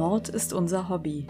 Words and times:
Mord 0.00 0.30
ist 0.30 0.54
unser 0.54 0.88
Hobby. 0.88 1.26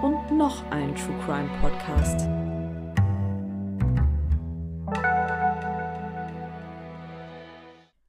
Und 0.00 0.38
noch 0.38 0.64
ein 0.70 0.94
True 0.94 1.18
Crime 1.26 1.50
Podcast. 1.60 2.22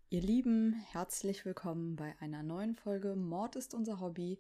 Ihr 0.10 0.22
Lieben, 0.22 0.82
herzlich 0.94 1.44
willkommen 1.44 1.98
bei 1.98 2.16
einer 2.22 2.42
neuen 2.42 2.74
Folge 2.74 3.18
Mord 3.18 3.58
ist 3.58 3.74
unser 3.74 4.00
Hobby. 4.00 4.40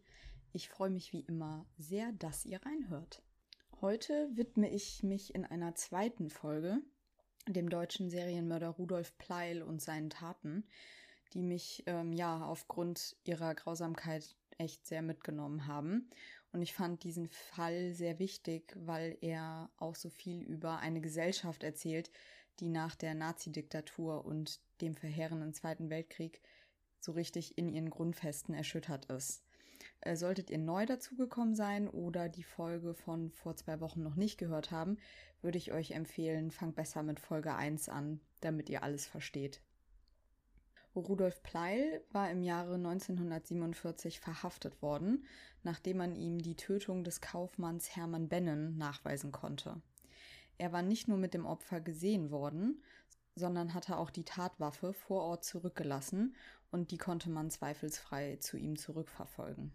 Ich 0.54 0.69
freue 0.69 0.89
mich 0.89 1.11
wie 1.11 1.25
immer 1.28 1.65
sehr, 1.78 2.14
dass 2.14 2.46
ihr 2.46 2.61
reinhört. 2.65 3.27
Heute 3.79 4.27
widme 4.36 4.71
ich 4.71 5.04
mich 5.04 5.36
in 5.36 5.45
einer 5.45 5.75
zweiten 5.75 6.31
Folge 6.31 6.81
dem 7.47 7.69
deutschen 7.69 8.09
Serienmörder 8.09 8.69
Rudolf 8.69 9.15
Pleil 9.19 9.61
und 9.61 9.83
seinen 9.83 10.09
Taten, 10.09 10.63
die 11.33 11.43
mich 11.43 11.83
ähm, 11.86 12.11
ja 12.11 12.43
aufgrund 12.43 13.15
ihrer 13.23 13.53
Grausamkeit 13.53 14.36
echt 14.57 14.87
sehr 14.87 15.03
mitgenommen 15.03 15.67
haben. 15.67 16.09
Und 16.51 16.63
ich 16.63 16.73
fand 16.73 17.03
diesen 17.03 17.27
Fall 17.27 17.93
sehr 17.93 18.17
wichtig, 18.17 18.73
weil 18.75 19.15
er 19.21 19.69
auch 19.78 19.93
so 19.93 20.09
viel 20.09 20.41
über 20.41 20.79
eine 20.79 21.00
Gesellschaft 21.00 21.61
erzählt, 21.61 22.09
die 22.59 22.69
nach 22.69 22.95
der 22.95 23.14
Nazi-Diktatur 23.14 24.25
und 24.25 24.59
dem 24.81 24.95
verheerenden 24.95 25.53
Zweiten 25.53 25.91
Weltkrieg 25.91 26.41
so 27.00 27.11
richtig 27.11 27.59
in 27.59 27.69
ihren 27.69 27.91
Grundfesten 27.91 28.55
erschüttert 28.55 29.05
ist. 29.05 29.46
Äh, 30.01 30.15
solltet 30.15 30.50
ihr 30.50 30.60
neu 30.60 30.86
dazugekommen 30.86 31.56
sein 31.56 31.87
oder 31.87 32.30
die 32.30 32.44
Folge 32.44 32.94
von 32.94 33.31
vor 33.31 33.56
zwei 33.56 33.80
Wochen 33.80 34.03
noch 34.03 34.16
nicht 34.16 34.38
gehört 34.38 34.72
haben, 34.72 34.97
würde 35.42 35.58
ich 35.58 35.72
euch 35.72 35.92
empfehlen, 35.92 36.52
fangt 36.52 36.76
besser 36.76 37.03
mit 37.03 37.20
Folge 37.20 37.53
1 37.56 37.90
an, 37.90 38.20
damit 38.42 38.70
ihr 38.70 38.84
alles 38.84 39.06
versteht. 39.06 39.62
Rudolf 40.95 41.44
Pleil 41.44 42.03
war 42.12 42.31
im 42.31 42.42
Jahre 42.42 42.75
1947 42.75 44.20
verhaftet 44.20 44.81
worden, 44.81 45.25
nachdem 45.64 45.98
man 45.98 46.16
ihm 46.16 46.40
die 46.40 46.56
Tötung 46.56 47.03
des 47.03 47.22
Kaufmanns 47.22 47.95
Hermann 47.95 48.30
Bennen 48.30 48.78
nachweisen 48.78 49.31
konnte. 49.31 49.81
Er 50.58 50.72
war 50.72 50.81
nicht 50.81 51.08
nur 51.08 51.18
mit 51.18 51.36
dem 51.36 51.45
Opfer 51.45 51.81
gesehen 51.81 52.31
worden, 52.31 52.81
sondern 53.36 53.75
hatte 53.75 53.98
auch 53.98 54.09
die 54.09 54.25
Tatwaffe 54.25 54.94
vor 54.94 55.22
Ort 55.22 55.45
zurückgelassen 55.45 56.36
und 56.72 56.90
die 56.90 56.98
konnte 56.98 57.30
man 57.30 57.52
zweifelsfrei 57.52 58.38
zu 58.38 58.58
ihm 58.58 58.75
zurückverfolgen. 58.75 59.72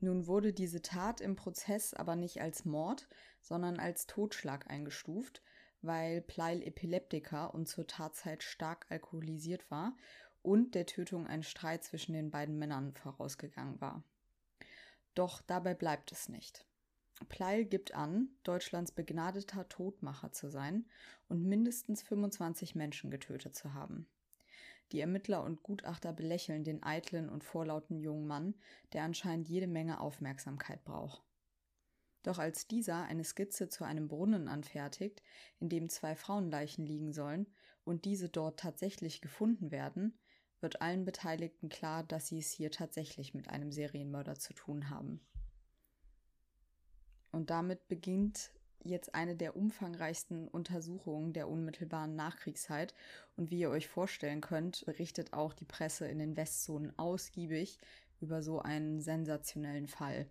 Nun 0.00 0.26
wurde 0.26 0.52
diese 0.52 0.82
Tat 0.82 1.20
im 1.20 1.36
Prozess 1.36 1.94
aber 1.94 2.16
nicht 2.16 2.40
als 2.40 2.64
Mord, 2.64 3.08
sondern 3.40 3.78
als 3.78 4.06
Totschlag 4.06 4.70
eingestuft, 4.70 5.42
weil 5.82 6.20
Pleil 6.20 6.62
Epileptiker 6.62 7.54
und 7.54 7.66
zur 7.66 7.86
Tatzeit 7.86 8.42
stark 8.42 8.86
alkoholisiert 8.90 9.70
war 9.70 9.96
und 10.42 10.74
der 10.74 10.86
Tötung 10.86 11.26
ein 11.26 11.42
Streit 11.42 11.84
zwischen 11.84 12.12
den 12.12 12.30
beiden 12.30 12.58
Männern 12.58 12.92
vorausgegangen 12.92 13.80
war. 13.80 14.04
Doch 15.14 15.40
dabei 15.40 15.74
bleibt 15.74 16.12
es 16.12 16.28
nicht. 16.28 16.66
Pleil 17.28 17.64
gibt 17.64 17.94
an, 17.94 18.28
Deutschlands 18.42 18.92
begnadeter 18.92 19.68
Todmacher 19.68 20.32
zu 20.32 20.50
sein 20.50 20.86
und 21.28 21.42
mindestens 21.42 22.02
25 22.02 22.74
Menschen 22.74 23.10
getötet 23.10 23.56
zu 23.56 23.72
haben. 23.72 24.06
Die 24.92 25.00
Ermittler 25.00 25.42
und 25.42 25.62
Gutachter 25.62 26.12
belächeln 26.12 26.62
den 26.62 26.82
eitlen 26.82 27.28
und 27.28 27.42
vorlauten 27.42 27.98
jungen 27.98 28.26
Mann, 28.26 28.54
der 28.92 29.02
anscheinend 29.02 29.48
jede 29.48 29.66
Menge 29.66 30.00
Aufmerksamkeit 30.00 30.84
braucht. 30.84 31.22
Doch 32.22 32.38
als 32.38 32.66
dieser 32.66 33.02
eine 33.04 33.24
Skizze 33.24 33.68
zu 33.68 33.84
einem 33.84 34.08
Brunnen 34.08 34.48
anfertigt, 34.48 35.22
in 35.60 35.68
dem 35.68 35.88
zwei 35.88 36.16
Frauenleichen 36.16 36.84
liegen 36.84 37.12
sollen 37.12 37.46
und 37.84 38.04
diese 38.04 38.28
dort 38.28 38.58
tatsächlich 38.58 39.20
gefunden 39.20 39.70
werden, 39.70 40.18
wird 40.60 40.82
allen 40.82 41.04
Beteiligten 41.04 41.68
klar, 41.68 42.02
dass 42.02 42.28
sie 42.28 42.38
es 42.38 42.50
hier 42.50 42.70
tatsächlich 42.70 43.34
mit 43.34 43.48
einem 43.48 43.70
Serienmörder 43.70 44.36
zu 44.36 44.54
tun 44.54 44.90
haben. 44.90 45.20
Und 47.30 47.50
damit 47.50 47.86
beginnt 47.88 48.50
jetzt 48.86 49.14
eine 49.14 49.36
der 49.36 49.56
umfangreichsten 49.56 50.48
Untersuchungen 50.48 51.32
der 51.32 51.48
unmittelbaren 51.48 52.16
Nachkriegszeit. 52.16 52.94
Und 53.36 53.50
wie 53.50 53.60
ihr 53.60 53.70
euch 53.70 53.88
vorstellen 53.88 54.40
könnt, 54.40 54.84
berichtet 54.86 55.32
auch 55.32 55.52
die 55.52 55.64
Presse 55.64 56.06
in 56.06 56.18
den 56.18 56.36
Westzonen 56.36 56.98
ausgiebig 56.98 57.78
über 58.20 58.42
so 58.42 58.60
einen 58.60 59.00
sensationellen 59.00 59.88
Fall. 59.88 60.26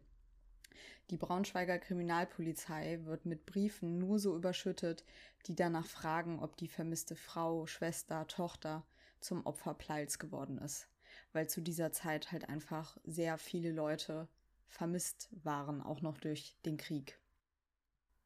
Die 1.11 1.17
Braunschweiger 1.17 1.77
Kriminalpolizei 1.77 2.99
wird 3.03 3.25
mit 3.25 3.45
Briefen 3.45 3.99
nur 3.99 4.17
so 4.17 4.35
überschüttet, 4.35 5.03
die 5.45 5.55
danach 5.55 5.85
fragen, 5.85 6.39
ob 6.39 6.57
die 6.57 6.67
vermisste 6.67 7.15
Frau, 7.15 7.67
Schwester, 7.67 8.25
Tochter 8.27 8.83
zum 9.19 9.45
Opfer 9.45 9.75
Pleils 9.75 10.17
geworden 10.17 10.57
ist. 10.57 10.87
Weil 11.31 11.47
zu 11.47 11.61
dieser 11.61 11.91
Zeit 11.91 12.31
halt 12.31 12.49
einfach 12.49 12.97
sehr 13.03 13.37
viele 13.37 13.71
Leute 13.71 14.27
vermisst 14.67 15.29
waren, 15.43 15.81
auch 15.81 16.01
noch 16.01 16.17
durch 16.17 16.57
den 16.65 16.77
Krieg. 16.77 17.19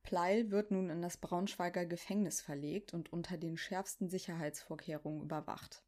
Pleil 0.09 0.49
wird 0.49 0.71
nun 0.71 0.89
in 0.89 1.03
das 1.03 1.17
Braunschweiger 1.17 1.85
Gefängnis 1.85 2.41
verlegt 2.41 2.95
und 2.95 3.13
unter 3.13 3.37
den 3.37 3.57
schärfsten 3.57 4.09
Sicherheitsvorkehrungen 4.09 5.21
überwacht. 5.21 5.83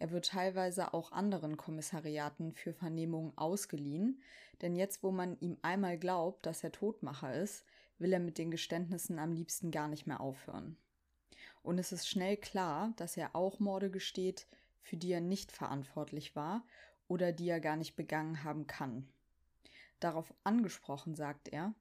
Er 0.00 0.10
wird 0.10 0.26
teilweise 0.26 0.92
auch 0.92 1.12
anderen 1.12 1.56
Kommissariaten 1.56 2.54
für 2.54 2.72
Vernehmungen 2.72 3.38
ausgeliehen, 3.38 4.20
denn 4.62 4.74
jetzt, 4.74 5.04
wo 5.04 5.12
man 5.12 5.38
ihm 5.38 5.58
einmal 5.62 5.96
glaubt, 5.96 6.44
dass 6.44 6.64
er 6.64 6.72
Todmacher 6.72 7.36
ist, 7.36 7.64
will 7.98 8.12
er 8.12 8.18
mit 8.18 8.36
den 8.36 8.50
Geständnissen 8.50 9.20
am 9.20 9.30
liebsten 9.30 9.70
gar 9.70 9.86
nicht 9.86 10.08
mehr 10.08 10.20
aufhören. 10.20 10.76
Und 11.62 11.78
es 11.78 11.92
ist 11.92 12.08
schnell 12.08 12.36
klar, 12.36 12.94
dass 12.96 13.16
er 13.16 13.36
auch 13.36 13.60
Morde 13.60 13.92
gesteht, 13.92 14.48
für 14.82 14.96
die 14.96 15.12
er 15.12 15.20
nicht 15.20 15.52
verantwortlich 15.52 16.34
war 16.34 16.66
oder 17.06 17.30
die 17.30 17.48
er 17.48 17.60
gar 17.60 17.76
nicht 17.76 17.94
begangen 17.94 18.42
haben 18.42 18.66
kann. 18.66 19.06
Darauf 20.00 20.34
angesprochen 20.42 21.14
sagt 21.14 21.46
er, 21.46 21.76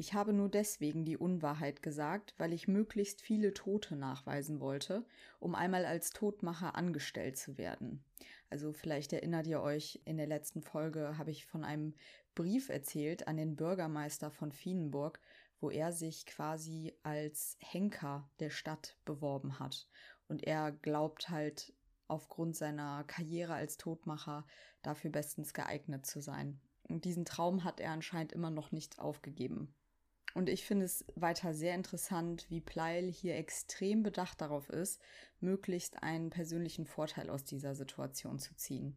ich 0.00 0.14
habe 0.14 0.32
nur 0.32 0.48
deswegen 0.48 1.04
die 1.04 1.16
Unwahrheit 1.16 1.82
gesagt, 1.82 2.32
weil 2.38 2.52
ich 2.52 2.68
möglichst 2.68 3.20
viele 3.20 3.52
Tote 3.52 3.96
nachweisen 3.96 4.60
wollte, 4.60 5.04
um 5.40 5.56
einmal 5.56 5.84
als 5.84 6.10
Todmacher 6.10 6.76
angestellt 6.76 7.36
zu 7.36 7.58
werden. 7.58 8.04
Also 8.48 8.72
vielleicht 8.72 9.12
erinnert 9.12 9.48
ihr 9.48 9.60
euch, 9.60 10.00
in 10.04 10.16
der 10.16 10.28
letzten 10.28 10.62
Folge 10.62 11.18
habe 11.18 11.32
ich 11.32 11.46
von 11.46 11.64
einem 11.64 11.94
Brief 12.36 12.68
erzählt 12.68 13.26
an 13.26 13.36
den 13.36 13.56
Bürgermeister 13.56 14.30
von 14.30 14.52
Fienenburg, 14.52 15.20
wo 15.60 15.68
er 15.68 15.90
sich 15.90 16.26
quasi 16.26 16.94
als 17.02 17.56
Henker 17.58 18.30
der 18.38 18.50
Stadt 18.50 18.96
beworben 19.04 19.58
hat. 19.58 19.88
Und 20.28 20.44
er 20.44 20.70
glaubt 20.70 21.28
halt 21.28 21.74
aufgrund 22.06 22.54
seiner 22.54 23.02
Karriere 23.02 23.54
als 23.54 23.78
Todmacher 23.78 24.46
dafür 24.80 25.10
bestens 25.10 25.52
geeignet 25.52 26.06
zu 26.06 26.20
sein. 26.20 26.60
Und 26.84 27.04
diesen 27.04 27.24
Traum 27.24 27.64
hat 27.64 27.80
er 27.80 27.90
anscheinend 27.90 28.32
immer 28.32 28.50
noch 28.50 28.70
nicht 28.70 29.00
aufgegeben. 29.00 29.74
Und 30.38 30.48
ich 30.48 30.64
finde 30.64 30.84
es 30.84 31.04
weiter 31.16 31.52
sehr 31.52 31.74
interessant, 31.74 32.46
wie 32.48 32.60
Pleil 32.60 33.10
hier 33.10 33.34
extrem 33.34 34.04
bedacht 34.04 34.40
darauf 34.40 34.68
ist, 34.68 35.02
möglichst 35.40 36.00
einen 36.04 36.30
persönlichen 36.30 36.86
Vorteil 36.86 37.28
aus 37.28 37.42
dieser 37.42 37.74
Situation 37.74 38.38
zu 38.38 38.54
ziehen. 38.54 38.96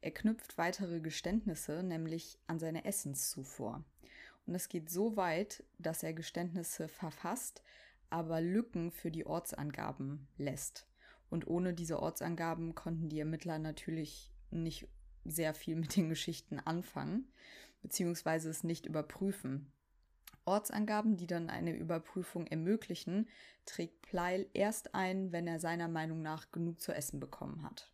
Er 0.00 0.10
knüpft 0.10 0.58
weitere 0.58 0.98
Geständnisse, 0.98 1.84
nämlich 1.84 2.36
an 2.48 2.58
seine 2.58 2.84
Essenszufuhr. 2.84 3.84
Und 4.44 4.56
es 4.56 4.68
geht 4.68 4.90
so 4.90 5.14
weit, 5.14 5.62
dass 5.78 6.02
er 6.02 6.14
Geständnisse 6.14 6.88
verfasst, 6.88 7.62
aber 8.10 8.40
Lücken 8.40 8.90
für 8.90 9.12
die 9.12 9.24
Ortsangaben 9.24 10.26
lässt. 10.36 10.88
Und 11.30 11.46
ohne 11.46 11.74
diese 11.74 12.02
Ortsangaben 12.02 12.74
konnten 12.74 13.08
die 13.08 13.20
Ermittler 13.20 13.60
natürlich 13.60 14.32
nicht 14.50 14.88
sehr 15.24 15.54
viel 15.54 15.76
mit 15.76 15.94
den 15.94 16.08
Geschichten 16.08 16.58
anfangen, 16.58 17.30
beziehungsweise 17.82 18.50
es 18.50 18.64
nicht 18.64 18.84
überprüfen. 18.84 19.70
Ortsangaben, 20.44 21.16
die 21.16 21.26
dann 21.26 21.50
eine 21.50 21.72
Überprüfung 21.72 22.46
ermöglichen, 22.46 23.28
trägt 23.64 24.02
Pleil 24.02 24.46
erst 24.54 24.94
ein, 24.94 25.32
wenn 25.32 25.46
er 25.46 25.60
seiner 25.60 25.88
Meinung 25.88 26.22
nach 26.22 26.50
genug 26.50 26.80
zu 26.80 26.92
essen 26.92 27.20
bekommen 27.20 27.62
hat. 27.62 27.92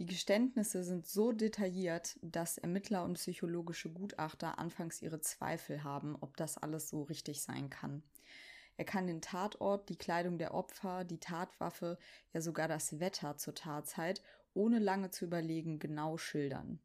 Die 0.00 0.06
Geständnisse 0.06 0.82
sind 0.82 1.06
so 1.06 1.30
detailliert, 1.30 2.18
dass 2.20 2.58
Ermittler 2.58 3.04
und 3.04 3.14
psychologische 3.14 3.90
Gutachter 3.90 4.58
anfangs 4.58 5.00
ihre 5.00 5.20
Zweifel 5.20 5.84
haben, 5.84 6.16
ob 6.20 6.36
das 6.36 6.58
alles 6.58 6.88
so 6.88 7.02
richtig 7.04 7.42
sein 7.42 7.70
kann. 7.70 8.02
Er 8.76 8.84
kann 8.84 9.06
den 9.06 9.22
Tatort, 9.22 9.88
die 9.88 9.96
Kleidung 9.96 10.36
der 10.36 10.52
Opfer, 10.52 11.04
die 11.04 11.20
Tatwaffe, 11.20 11.96
ja 12.32 12.40
sogar 12.40 12.66
das 12.66 12.98
Wetter 12.98 13.36
zur 13.36 13.54
Tatzeit, 13.54 14.20
ohne 14.52 14.80
lange 14.80 15.12
zu 15.12 15.26
überlegen, 15.26 15.78
genau 15.78 16.16
schildern. 16.16 16.80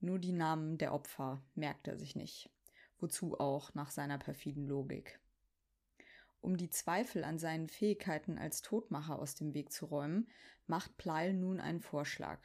Nur 0.00 0.20
die 0.20 0.32
Namen 0.32 0.78
der 0.78 0.94
Opfer 0.94 1.42
merkt 1.56 1.88
er 1.88 1.96
sich 1.98 2.14
nicht 2.14 2.53
wozu 3.04 3.38
auch 3.38 3.74
nach 3.74 3.90
seiner 3.90 4.16
perfiden 4.16 4.66
Logik. 4.66 5.20
Um 6.40 6.56
die 6.56 6.70
Zweifel 6.70 7.22
an 7.22 7.38
seinen 7.38 7.68
Fähigkeiten 7.68 8.38
als 8.38 8.62
Todmacher 8.62 9.18
aus 9.18 9.34
dem 9.34 9.52
Weg 9.52 9.72
zu 9.72 9.84
räumen, 9.84 10.28
macht 10.66 10.96
Pleil 10.96 11.34
nun 11.34 11.60
einen 11.60 11.80
Vorschlag. 11.80 12.40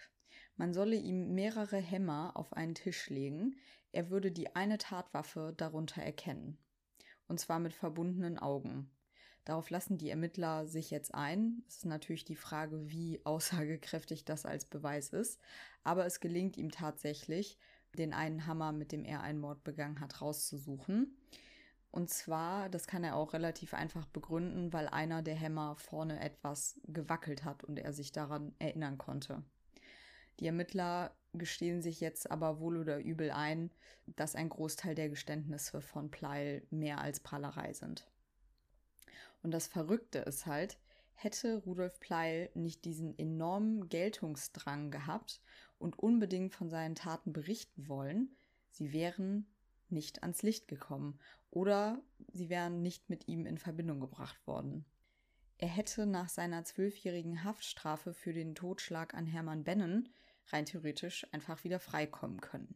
Man 0.57 0.73
solle 0.73 0.97
ihm 0.97 1.33
mehrere 1.33 1.77
Hämmer 1.77 2.33
auf 2.35 2.51
einen 2.51 2.75
Tisch 2.75 3.09
legen, 3.09 3.56
er 3.94 4.09
würde 4.09 4.31
die 4.33 4.53
eine 4.56 4.77
Tatwaffe 4.77 5.53
darunter 5.56 6.01
erkennen. 6.01 6.57
und 7.29 7.39
zwar 7.39 7.59
mit 7.59 7.73
verbundenen 7.73 8.38
Augen. 8.39 8.89
Darauf 9.45 9.69
lassen 9.69 9.97
die 9.97 10.09
Ermittler 10.09 10.65
sich 10.67 10.91
jetzt 10.91 11.13
ein. 11.13 11.63
Es 11.67 11.77
ist 11.77 11.85
natürlich 11.85 12.25
die 12.25 12.35
Frage, 12.35 12.89
wie 12.89 13.21
aussagekräftig 13.23 14.25
das 14.25 14.45
als 14.45 14.65
Beweis 14.65 15.09
ist, 15.09 15.39
aber 15.83 16.06
es 16.06 16.19
gelingt 16.19 16.57
ihm 16.57 16.71
tatsächlich, 16.71 17.57
den 17.97 18.13
einen 18.13 18.45
Hammer, 18.45 18.71
mit 18.71 18.91
dem 18.91 19.06
er 19.06 19.21
einen 19.21 19.39
Mord 19.39 19.63
begangen 19.63 20.00
hat, 20.00 20.21
rauszusuchen. 20.21 21.18
Und 21.91 22.09
zwar, 22.09 22.69
das 22.69 22.86
kann 22.86 23.03
er 23.03 23.15
auch 23.15 23.33
relativ 23.33 23.74
einfach 23.74 24.06
begründen, 24.06 24.71
weil 24.74 24.88
einer 24.88 25.24
der 25.24 25.36
Hämmer 25.36 25.75
vorne 25.75 26.19
etwas 26.19 26.80
gewackelt 26.86 27.44
hat 27.44 27.63
und 27.63 27.80
er 27.80 27.94
sich 27.94 28.12
daran 28.12 28.53
erinnern 28.59 28.97
konnte. 28.97 29.44
Die 30.39 30.45
Ermittler 30.45 31.15
gestehen 31.33 31.81
sich 31.81 32.00
jetzt 32.00 32.30
aber 32.31 32.59
wohl 32.59 32.77
oder 32.77 33.00
übel 33.00 33.31
ein, 33.31 33.71
dass 34.06 34.35
ein 34.35 34.50
Großteil 34.50 34.95
der 34.95 35.09
Geständnisse 35.09 35.81
von 35.81 36.12
Pleil 36.12 36.65
mehr 36.69 37.01
als 37.01 37.19
Prahlerei 37.19 37.74
sind. 37.74 38.07
Und 39.42 39.51
das 39.51 39.68
Verrückte 39.68 40.19
ist 40.19 40.45
halt, 40.45 40.77
hätte 41.13 41.57
Rudolf 41.57 42.00
Pleil 42.00 42.50
nicht 42.53 42.85
diesen 42.85 43.18
enormen 43.18 43.89
Geltungsdrang 43.89 44.92
gehabt 44.92 45.42
und 45.80 45.98
unbedingt 45.98 46.54
von 46.54 46.70
seinen 46.70 46.96
Taten 46.96 47.34
berichten 47.34 47.88
wollen, 47.88 48.36
sie 48.70 48.94
wären 48.94 49.48
nicht 49.90 50.22
ans 50.22 50.44
Licht 50.44 50.68
gekommen 50.68 51.20
oder 51.50 52.02
sie 52.31 52.50
wären 52.50 52.81
nicht 52.81 53.10
mit 53.10 53.28
ihm 53.28 53.46
in 53.46 53.58
Verbindung 53.58 54.00
gebracht 54.00 54.46
worden. 54.46 54.86
Er 55.58 55.68
hätte 55.68 56.06
nach 56.06 56.30
seiner 56.30 56.64
zwölfjährigen 56.64 57.44
Haftstrafe 57.44 58.14
für 58.14 58.34
den 58.34 58.56
Totschlag 58.56 59.14
an 59.14 59.26
Hermann 59.26 59.64
Bennen 59.64 60.10
rein 60.48 60.66
theoretisch 60.66 61.28
einfach 61.34 61.64
wieder 61.64 61.80
freikommen 61.80 62.40
können. 62.40 62.76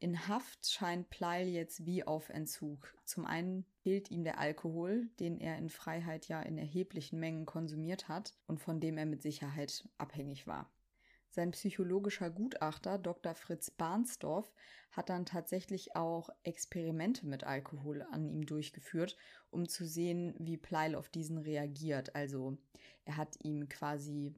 In 0.00 0.28
Haft 0.28 0.68
scheint 0.68 1.10
Pleil 1.10 1.48
jetzt 1.48 1.84
wie 1.84 2.04
auf 2.04 2.28
Entzug. 2.28 2.94
Zum 3.04 3.24
einen 3.24 3.64
fehlt 3.82 4.12
ihm 4.12 4.22
der 4.22 4.38
Alkohol, 4.38 5.08
den 5.18 5.38
er 5.38 5.58
in 5.58 5.70
Freiheit 5.70 6.28
ja 6.28 6.40
in 6.40 6.56
erheblichen 6.56 7.18
Mengen 7.18 7.46
konsumiert 7.46 8.08
hat 8.08 8.34
und 8.46 8.60
von 8.60 8.78
dem 8.80 8.96
er 8.96 9.06
mit 9.06 9.22
Sicherheit 9.22 9.88
abhängig 9.98 10.46
war. 10.46 10.70
Sein 11.30 11.50
psychologischer 11.50 12.30
Gutachter 12.30 12.98
Dr. 12.98 13.34
Fritz 13.34 13.70
Barnsdorf 13.70 14.52
hat 14.90 15.10
dann 15.10 15.26
tatsächlich 15.26 15.94
auch 15.94 16.30
Experimente 16.42 17.26
mit 17.26 17.44
Alkohol 17.44 18.02
an 18.10 18.28
ihm 18.28 18.46
durchgeführt, 18.46 19.16
um 19.50 19.68
zu 19.68 19.86
sehen, 19.86 20.34
wie 20.38 20.56
Pleil 20.56 20.94
auf 20.94 21.08
diesen 21.08 21.38
reagiert. 21.38 22.14
Also 22.14 22.56
er 23.04 23.16
hat 23.16 23.36
ihm 23.42 23.68
quasi 23.68 24.34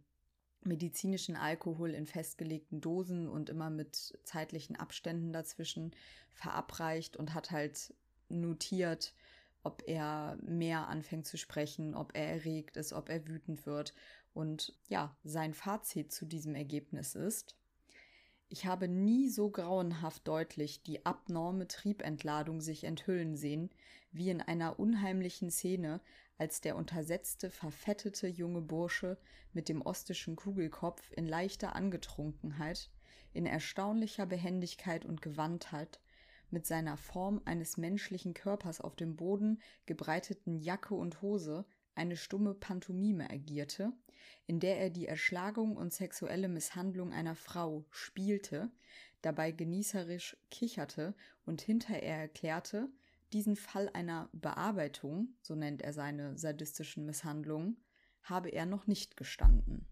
medizinischen 0.63 1.37
Alkohol 1.37 1.91
in 1.95 2.07
festgelegten 2.07 2.81
Dosen 2.81 3.29
und 3.29 3.49
immer 3.49 3.71
mit 3.71 4.19
zeitlichen 4.25 4.77
Abständen 4.77 5.33
dazwischen 5.33 5.95
verabreicht 6.31 7.17
und 7.17 7.35
hat 7.35 7.51
halt 7.51 7.95
notiert, 8.29 9.15
ob 9.63 9.83
er 9.87 10.39
mehr 10.43 10.89
anfängt 10.89 11.27
zu 11.27 11.37
sprechen, 11.37 11.95
ob 11.95 12.17
er 12.17 12.27
erregt 12.29 12.77
ist, 12.77 12.93
ob 12.93 13.09
er 13.09 13.27
wütend 13.27 13.67
wird. 13.67 13.95
Und 14.33 14.75
ja, 14.89 15.17
sein 15.25 15.55
Fazit 15.55 16.13
zu 16.13 16.25
diesem 16.25 16.55
Ergebnis 16.55 17.15
ist, 17.15 17.57
ich 18.53 18.67
habe 18.67 18.89
nie 18.89 19.29
so 19.29 19.49
grauenhaft 19.49 20.27
deutlich 20.27 20.83
die 20.83 21.07
abnorme 21.07 21.69
Triebentladung 21.69 22.61
sich 22.61 22.83
enthüllen 22.83 23.37
sehen, 23.37 23.71
wie 24.11 24.29
in 24.29 24.41
einer 24.41 24.81
unheimlichen 24.81 25.53
Szene, 25.53 26.01
als 26.37 26.61
der 26.61 26.75
untersetzte, 26.75 27.49
verfettete 27.49 28.27
junge 28.27 28.61
Bursche 28.61 29.19
mit 29.53 29.69
dem 29.69 29.83
ostischen 29.83 30.35
Kugelkopf 30.35 31.13
in 31.13 31.27
leichter 31.27 31.77
Angetrunkenheit, 31.77 32.91
in 33.33 33.47
erstaunlicher 33.47 34.27
Behendigkeit 34.27 35.05
und 35.05 35.23
Gewandtheit, 35.23 36.01
mit 36.51 36.67
seiner 36.67 36.97
Form 36.97 37.41
eines 37.45 37.77
menschlichen 37.77 38.35
Körpers 38.35 38.81
auf 38.81 38.97
dem 38.97 39.15
Boden 39.15 39.63
gebreiteten 39.87 40.57
Jacke 40.57 40.95
und 40.95 41.23
Hose 41.23 41.65
eine 42.01 42.17
stumme 42.17 42.55
Pantomime 42.55 43.29
agierte, 43.31 43.93
in 44.47 44.59
der 44.59 44.81
er 44.81 44.89
die 44.89 45.07
Erschlagung 45.07 45.77
und 45.77 45.93
sexuelle 45.93 46.49
Misshandlung 46.49 47.13
einer 47.13 47.37
Frau 47.37 47.85
spielte, 47.91 48.71
dabei 49.21 49.53
genießerisch 49.53 50.39
kicherte 50.51 51.15
und 51.45 51.61
hinterher 51.61 52.23
erklärte, 52.23 52.89
diesen 53.35 53.55
Fall 53.55 53.91
einer 53.93 54.31
Bearbeitung, 54.33 55.37
so 55.43 55.55
nennt 55.55 55.83
er 55.83 55.93
seine 55.93 56.39
sadistischen 56.39 57.05
Misshandlungen, 57.05 57.77
habe 58.23 58.49
er 58.49 58.65
noch 58.65 58.87
nicht 58.87 59.19
gestanden. 59.19 59.87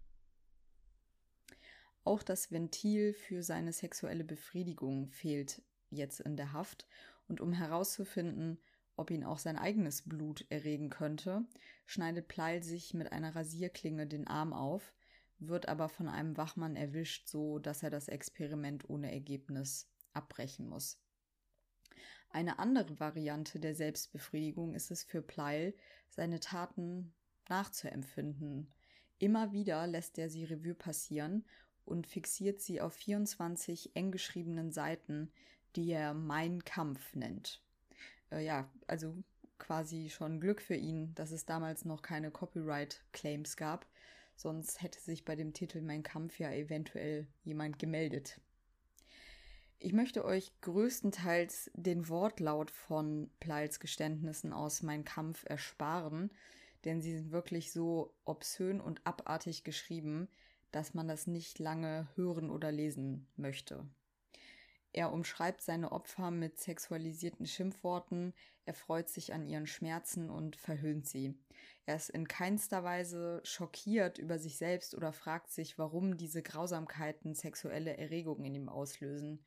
Auch 2.05 2.23
das 2.23 2.51
Ventil 2.51 3.13
für 3.13 3.43
seine 3.43 3.75
sexuelle 3.75 4.25
Befriedigung 4.25 5.11
fehlt 5.11 5.63
jetzt 5.91 6.21
in 6.21 6.39
der 6.39 6.55
Haft, 6.55 6.89
und 7.29 7.43
um 7.43 7.53
herauszufinden, 7.53 8.59
ob 8.99 9.11
ihn 9.11 9.25
auch 9.25 9.39
sein 9.39 9.57
eigenes 9.57 10.03
Blut 10.03 10.45
erregen 10.51 10.91
könnte, 10.91 11.47
schneidet 11.87 12.29
Pleil 12.29 12.63
sich 12.63 12.95
mit 12.95 13.13
einer 13.13 13.35
Rasierklinge 13.35 14.07
den 14.07 14.27
Arm 14.27 14.53
auf, 14.53 14.93
wird 15.39 15.69
aber 15.69 15.89
von 15.89 16.09
einem 16.09 16.37
Wachmann 16.37 16.77
erwischt, 16.77 17.29
so 17.29 17.59
dass 17.59 17.83
er 17.83 17.91
das 17.91 18.09
Experiment 18.09 18.89
ohne 18.91 19.13
Ergebnis 19.13 19.89
abbrechen 20.13 20.69
muss. 20.69 21.01
Eine 22.31 22.59
andere 22.59 22.99
Variante 23.01 23.59
der 23.59 23.75
Selbstbefriedigung 23.75 24.75
ist 24.75 24.91
es 24.91 25.05
für 25.05 25.23
Pleil, 25.23 25.75
seine 26.09 26.41
Taten 26.41 27.15
nachzuempfinden. 27.49 28.73
Immer 29.19 29.53
wieder 29.53 29.87
lässt 29.87 30.19
er 30.19 30.29
sie 30.29 30.45
Revue 30.45 30.75
passieren 30.75 31.47
und 31.85 32.07
fixiert 32.07 32.61
sie 32.61 32.81
auf 32.81 32.95
24 32.95 33.97
eng 33.97 34.11
geschriebenen 34.11 34.73
Seiten, 34.73 35.33
die 35.77 35.91
er 35.91 36.13
Mein 36.15 36.65
Kampf 36.65 37.15
nennt. 37.15 37.63
Äh, 38.31 38.45
ja, 38.45 38.71
also 38.87 39.15
quasi 39.59 40.09
schon 40.11 40.41
Glück 40.41 40.63
für 40.63 40.77
ihn, 40.77 41.15
dass 41.15 41.33
es 41.33 41.45
damals 41.45 41.85
noch 41.85 42.03
keine 42.03 42.31
Copyright-Claims 42.31 43.57
gab. 43.57 43.87
Sonst 44.37 44.83
hätte 44.83 45.01
sich 45.01 45.25
bei 45.25 45.35
dem 45.35 45.53
Titel 45.53 45.81
Mein 45.81 46.03
Kampf 46.03 46.39
ja 46.39 46.53
eventuell 46.53 47.27
jemand 47.43 47.79
gemeldet. 47.79 48.41
Ich 49.81 49.93
möchte 49.93 50.25
euch 50.25 50.53
größtenteils 50.61 51.71
den 51.75 52.09
Wortlaut 52.09 52.71
von 52.71 53.31
Pleils 53.41 53.79
Geständnissen 53.79 54.53
aus 54.53 54.83
Mein 54.83 55.05
Kampf 55.05 55.45
ersparen, 55.45 56.31
denn 56.85 57.01
sie 57.01 57.17
sind 57.17 57.31
wirklich 57.31 57.73
so 57.73 58.15
obszön 58.25 58.81
und 58.81 59.07
abartig 59.07 59.65
geschrieben, 59.65 60.29
dass 60.73 60.95
man 60.95 61.09
das 61.09 61.27
nicht 61.27 61.59
lange 61.59 62.09
hören 62.15 62.51
oder 62.51 62.73
lesen 62.73 63.27
möchte. 63.37 63.87
Er 64.93 65.13
umschreibt 65.13 65.63
seine 65.63 65.93
Opfer 65.93 66.31
mit 66.31 66.59
sexualisierten 66.59 67.47
Schimpfworten, 67.47 68.33
er 68.65 68.75
freut 68.75 69.09
sich 69.09 69.33
an 69.33 69.47
ihren 69.47 69.67
Schmerzen 69.67 70.29
und 70.29 70.57
verhöhnt 70.57 71.07
sie. 71.07 71.35
Er 71.87 71.97
ist 71.97 72.11
in 72.11 72.29
keinster 72.29 72.85
Weise 72.85 73.41
schockiert 73.45 74.19
über 74.19 74.39
sich 74.39 74.59
selbst 74.59 74.95
oder 74.95 75.13
fragt 75.13 75.51
sich, 75.51 75.79
warum 75.79 76.19
diese 76.19 76.43
Grausamkeiten 76.43 77.35
sexuelle 77.35 77.97
Erregung 77.97 78.45
in 78.45 78.55
ihm 78.55 78.69
auslösen. 78.69 79.43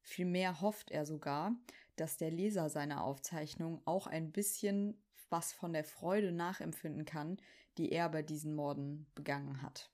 Vielmehr 0.00 0.60
hofft 0.60 0.90
er 0.90 1.04
sogar, 1.04 1.52
dass 1.96 2.16
der 2.16 2.30
Leser 2.30 2.70
seiner 2.70 3.04
Aufzeichnung 3.04 3.82
auch 3.84 4.06
ein 4.06 4.32
bisschen 4.32 5.02
was 5.28 5.52
von 5.52 5.72
der 5.72 5.84
Freude 5.84 6.32
nachempfinden 6.32 7.04
kann, 7.04 7.38
die 7.76 7.90
er 7.90 8.08
bei 8.08 8.22
diesen 8.22 8.54
Morden 8.54 9.06
begangen 9.14 9.62
hat. 9.62 9.93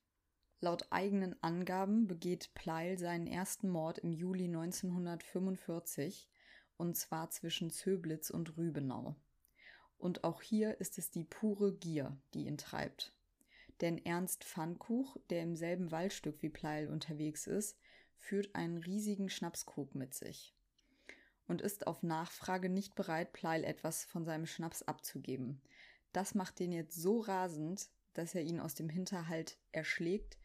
Laut 0.63 0.87
eigenen 0.91 1.43
Angaben 1.43 2.07
begeht 2.07 2.53
Pleil 2.55 2.99
seinen 2.99 3.27
ersten 3.27 3.71
Mord 3.71 3.99
im 3.99 4.13
Juli 4.13 4.45
1945 4.45 6.29
und 6.77 6.97
zwar 6.97 7.31
zwischen 7.31 7.71
Zöblitz 7.71 8.29
und 8.29 8.59
Rübenau. 8.59 9.17
Und 9.97 10.25
auch 10.25 10.43
hier 10.43 10.79
ist 10.81 10.99
es 10.99 11.11
die 11.11 11.25
pure 11.25 11.75
Gier, 11.75 12.17
die 12.35 12.47
ihn 12.47 12.59
treibt. 12.59 13.15
Denn 13.81 14.05
Ernst 14.05 14.45
Pfannkuch, 14.45 15.17
der 15.31 15.43
im 15.43 15.57
selben 15.57 15.91
Waldstück 15.91 16.43
wie 16.43 16.51
Pleil 16.51 16.89
unterwegs 16.89 17.47
ist, 17.47 17.79
führt 18.19 18.55
einen 18.55 18.77
riesigen 18.79 19.31
Schnapskrug 19.31 19.95
mit 19.95 20.13
sich 20.13 20.55
und 21.49 21.63
ist 21.63 21.87
auf 21.87 22.03
Nachfrage 22.03 22.69
nicht 22.69 22.95
bereit, 22.95 23.33
Pleil 23.33 23.65
etwas 23.65 24.05
von 24.05 24.25
seinem 24.25 24.47
Schnaps 24.47 24.83
abzugeben. 24.83 25.61
Das 26.13 26.35
macht 26.35 26.59
den 26.59 26.71
jetzt 26.71 26.95
so 26.95 27.21
rasend, 27.21 27.89
dass 28.15 28.35
er 28.35 28.43
ihn 28.43 28.61
aus 28.61 28.75
dem 28.75 28.89
Hinterhalt 28.89 29.59
erschlägt, 29.73 30.39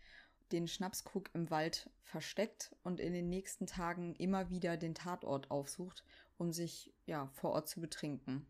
den 0.52 0.68
Schnapskrug 0.68 1.30
im 1.34 1.50
Wald 1.50 1.90
versteckt 2.04 2.76
und 2.84 3.00
in 3.00 3.14
den 3.14 3.30
nächsten 3.30 3.68
Tagen 3.68 4.16
immer 4.16 4.50
wieder 4.50 4.78
den 4.78 4.96
Tatort 4.96 5.52
aufsucht, 5.52 6.04
um 6.38 6.52
sich 6.52 6.94
ja 7.06 7.28
vor 7.34 7.52
Ort 7.52 7.68
zu 7.68 7.82
betrinken. 7.82 8.46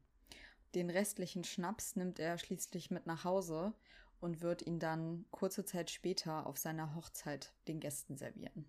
Den 0.75 0.89
restlichen 0.89 1.43
Schnaps 1.43 1.95
nimmt 1.95 2.19
er 2.19 2.37
schließlich 2.37 2.91
mit 2.91 3.05
nach 3.05 3.23
Hause 3.23 3.73
und 4.19 4.41
wird 4.41 4.65
ihn 4.65 4.79
dann 4.79 5.25
kurze 5.31 5.63
Zeit 5.65 5.89
später 5.89 6.45
auf 6.47 6.57
seiner 6.57 6.95
Hochzeit 6.95 7.53
den 7.67 7.79
Gästen 7.79 8.17
servieren. 8.17 8.65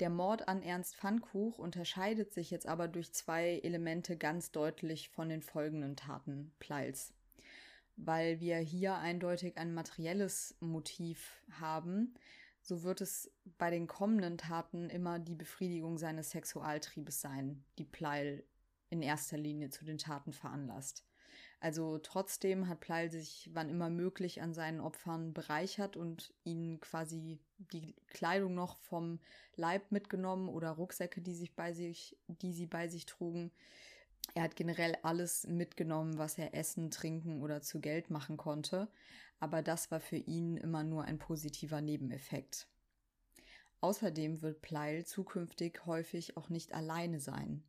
Der 0.00 0.10
Mord 0.10 0.46
an 0.46 0.62
Ernst 0.62 0.94
Pfannkuch 0.96 1.58
unterscheidet 1.58 2.32
sich 2.32 2.52
jetzt 2.52 2.66
aber 2.68 2.86
durch 2.86 3.12
zwei 3.12 3.58
Elemente 3.64 4.16
ganz 4.16 4.52
deutlich 4.52 5.08
von 5.08 5.28
den 5.28 5.42
folgenden 5.42 5.96
Taten 5.96 6.52
Pleils. 6.60 7.12
Weil 8.00 8.40
wir 8.40 8.58
hier 8.58 8.94
eindeutig 8.94 9.58
ein 9.58 9.74
materielles 9.74 10.56
Motiv 10.60 11.42
haben, 11.50 12.14
so 12.62 12.82
wird 12.82 13.00
es 13.00 13.30
bei 13.58 13.70
den 13.70 13.86
kommenden 13.86 14.38
Taten 14.38 14.88
immer 14.88 15.18
die 15.18 15.34
Befriedigung 15.34 15.98
seines 15.98 16.30
Sexualtriebes 16.30 17.20
sein, 17.20 17.64
die 17.78 17.84
Pleil 17.84 18.44
in 18.90 19.02
erster 19.02 19.36
Linie 19.36 19.70
zu 19.70 19.84
den 19.84 19.98
Taten 19.98 20.32
veranlasst. 20.32 21.04
Also 21.60 21.98
trotzdem 21.98 22.68
hat 22.68 22.80
Pleil 22.80 23.10
sich 23.10 23.50
wann 23.52 23.68
immer 23.68 23.90
möglich 23.90 24.42
an 24.42 24.54
seinen 24.54 24.80
Opfern 24.80 25.34
bereichert 25.34 25.96
und 25.96 26.32
ihnen 26.44 26.78
quasi 26.78 27.40
die 27.58 27.96
Kleidung 28.06 28.54
noch 28.54 28.76
vom 28.76 29.18
Leib 29.56 29.90
mitgenommen 29.90 30.48
oder 30.48 30.70
Rucksäcke, 30.70 31.20
die 31.20 31.34
sich 31.34 31.56
bei 31.56 31.72
sich, 31.72 32.16
die 32.28 32.52
sie 32.52 32.66
bei 32.66 32.86
sich 32.86 33.06
trugen. 33.06 33.50
Er 34.34 34.42
hat 34.42 34.56
generell 34.56 34.96
alles 35.02 35.46
mitgenommen, 35.46 36.18
was 36.18 36.38
er 36.38 36.54
essen, 36.54 36.90
trinken 36.90 37.42
oder 37.42 37.60
zu 37.60 37.80
Geld 37.80 38.10
machen 38.10 38.36
konnte, 38.36 38.88
aber 39.40 39.62
das 39.62 39.90
war 39.90 40.00
für 40.00 40.16
ihn 40.16 40.56
immer 40.56 40.84
nur 40.84 41.04
ein 41.04 41.18
positiver 41.18 41.80
Nebeneffekt. 41.80 42.68
Außerdem 43.80 44.42
wird 44.42 44.60
Pleil 44.60 45.04
zukünftig 45.04 45.86
häufig 45.86 46.36
auch 46.36 46.48
nicht 46.48 46.74
alleine 46.74 47.20
sein. 47.20 47.62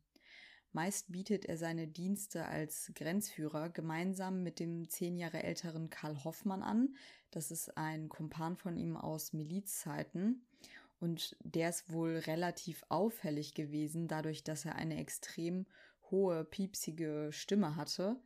Meist 0.72 1.10
bietet 1.10 1.46
er 1.46 1.56
seine 1.56 1.88
Dienste 1.88 2.46
als 2.46 2.92
Grenzführer 2.94 3.70
gemeinsam 3.70 4.42
mit 4.42 4.60
dem 4.60 4.88
zehn 4.88 5.16
Jahre 5.16 5.42
älteren 5.42 5.90
Karl 5.90 6.22
Hoffmann 6.22 6.62
an. 6.62 6.94
Das 7.32 7.50
ist 7.50 7.76
ein 7.76 8.08
Kumpan 8.08 8.56
von 8.56 8.76
ihm 8.76 8.96
aus 8.96 9.32
Milizzeiten. 9.32 10.46
Und 11.00 11.36
der 11.42 11.70
ist 11.70 11.90
wohl 11.90 12.18
relativ 12.18 12.84
auffällig 12.88 13.54
gewesen, 13.54 14.06
dadurch, 14.06 14.44
dass 14.44 14.64
er 14.64 14.76
eine 14.76 14.98
extrem 14.98 15.66
hohe, 16.10 16.44
piepsige 16.44 17.28
Stimme 17.32 17.76
hatte, 17.76 18.16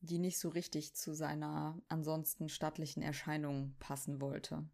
die 0.00 0.18
nicht 0.18 0.38
so 0.38 0.48
richtig 0.48 0.94
zu 0.94 1.14
seiner 1.14 1.80
ansonsten 1.88 2.48
stattlichen 2.48 3.02
Erscheinung 3.02 3.74
passen 3.78 4.20
wollte. 4.20 4.64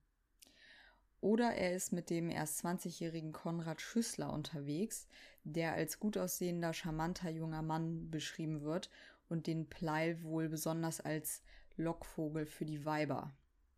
Oder 1.20 1.54
er 1.54 1.74
ist 1.74 1.92
mit 1.92 2.10
dem 2.10 2.30
erst 2.30 2.64
20-jährigen 2.64 3.32
Konrad 3.32 3.80
Schüssler 3.80 4.30
unterwegs, 4.30 5.08
der 5.42 5.72
als 5.72 5.98
gut 5.98 6.18
aussehender, 6.18 6.74
charmanter 6.74 7.30
junger 7.30 7.62
Mann 7.62 8.10
beschrieben 8.10 8.60
wird 8.60 8.90
und 9.30 9.46
den 9.46 9.66
Pleil 9.66 10.22
wohl 10.22 10.50
besonders 10.50 11.00
als 11.00 11.42
Lockvogel 11.76 12.44
für 12.44 12.66
die 12.66 12.84
Weiber, 12.84 13.32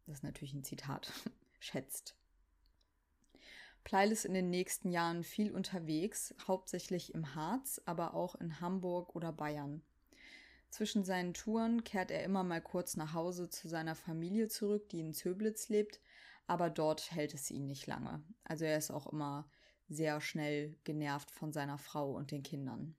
das 0.06 0.18
ist 0.18 0.22
natürlich 0.24 0.54
ein 0.54 0.64
Zitat, 0.64 1.12
schätzt. 1.60 2.16
Pleil 3.86 4.10
ist 4.10 4.24
in 4.24 4.34
den 4.34 4.50
nächsten 4.50 4.90
Jahren 4.90 5.22
viel 5.22 5.52
unterwegs, 5.52 6.34
hauptsächlich 6.48 7.14
im 7.14 7.36
Harz, 7.36 7.80
aber 7.84 8.14
auch 8.14 8.34
in 8.34 8.60
Hamburg 8.60 9.14
oder 9.14 9.30
Bayern. 9.30 9.80
Zwischen 10.70 11.04
seinen 11.04 11.34
Touren 11.34 11.84
kehrt 11.84 12.10
er 12.10 12.24
immer 12.24 12.42
mal 12.42 12.60
kurz 12.60 12.96
nach 12.96 13.14
Hause 13.14 13.48
zu 13.48 13.68
seiner 13.68 13.94
Familie 13.94 14.48
zurück, 14.48 14.88
die 14.88 14.98
in 14.98 15.12
Zöblitz 15.12 15.68
lebt, 15.68 16.00
aber 16.48 16.68
dort 16.68 17.12
hält 17.12 17.32
es 17.32 17.48
ihn 17.52 17.68
nicht 17.68 17.86
lange. 17.86 18.24
Also 18.42 18.64
er 18.64 18.76
ist 18.76 18.90
auch 18.90 19.06
immer 19.06 19.48
sehr 19.88 20.20
schnell 20.20 20.74
genervt 20.82 21.30
von 21.30 21.52
seiner 21.52 21.78
Frau 21.78 22.10
und 22.10 22.32
den 22.32 22.42
Kindern. 22.42 22.96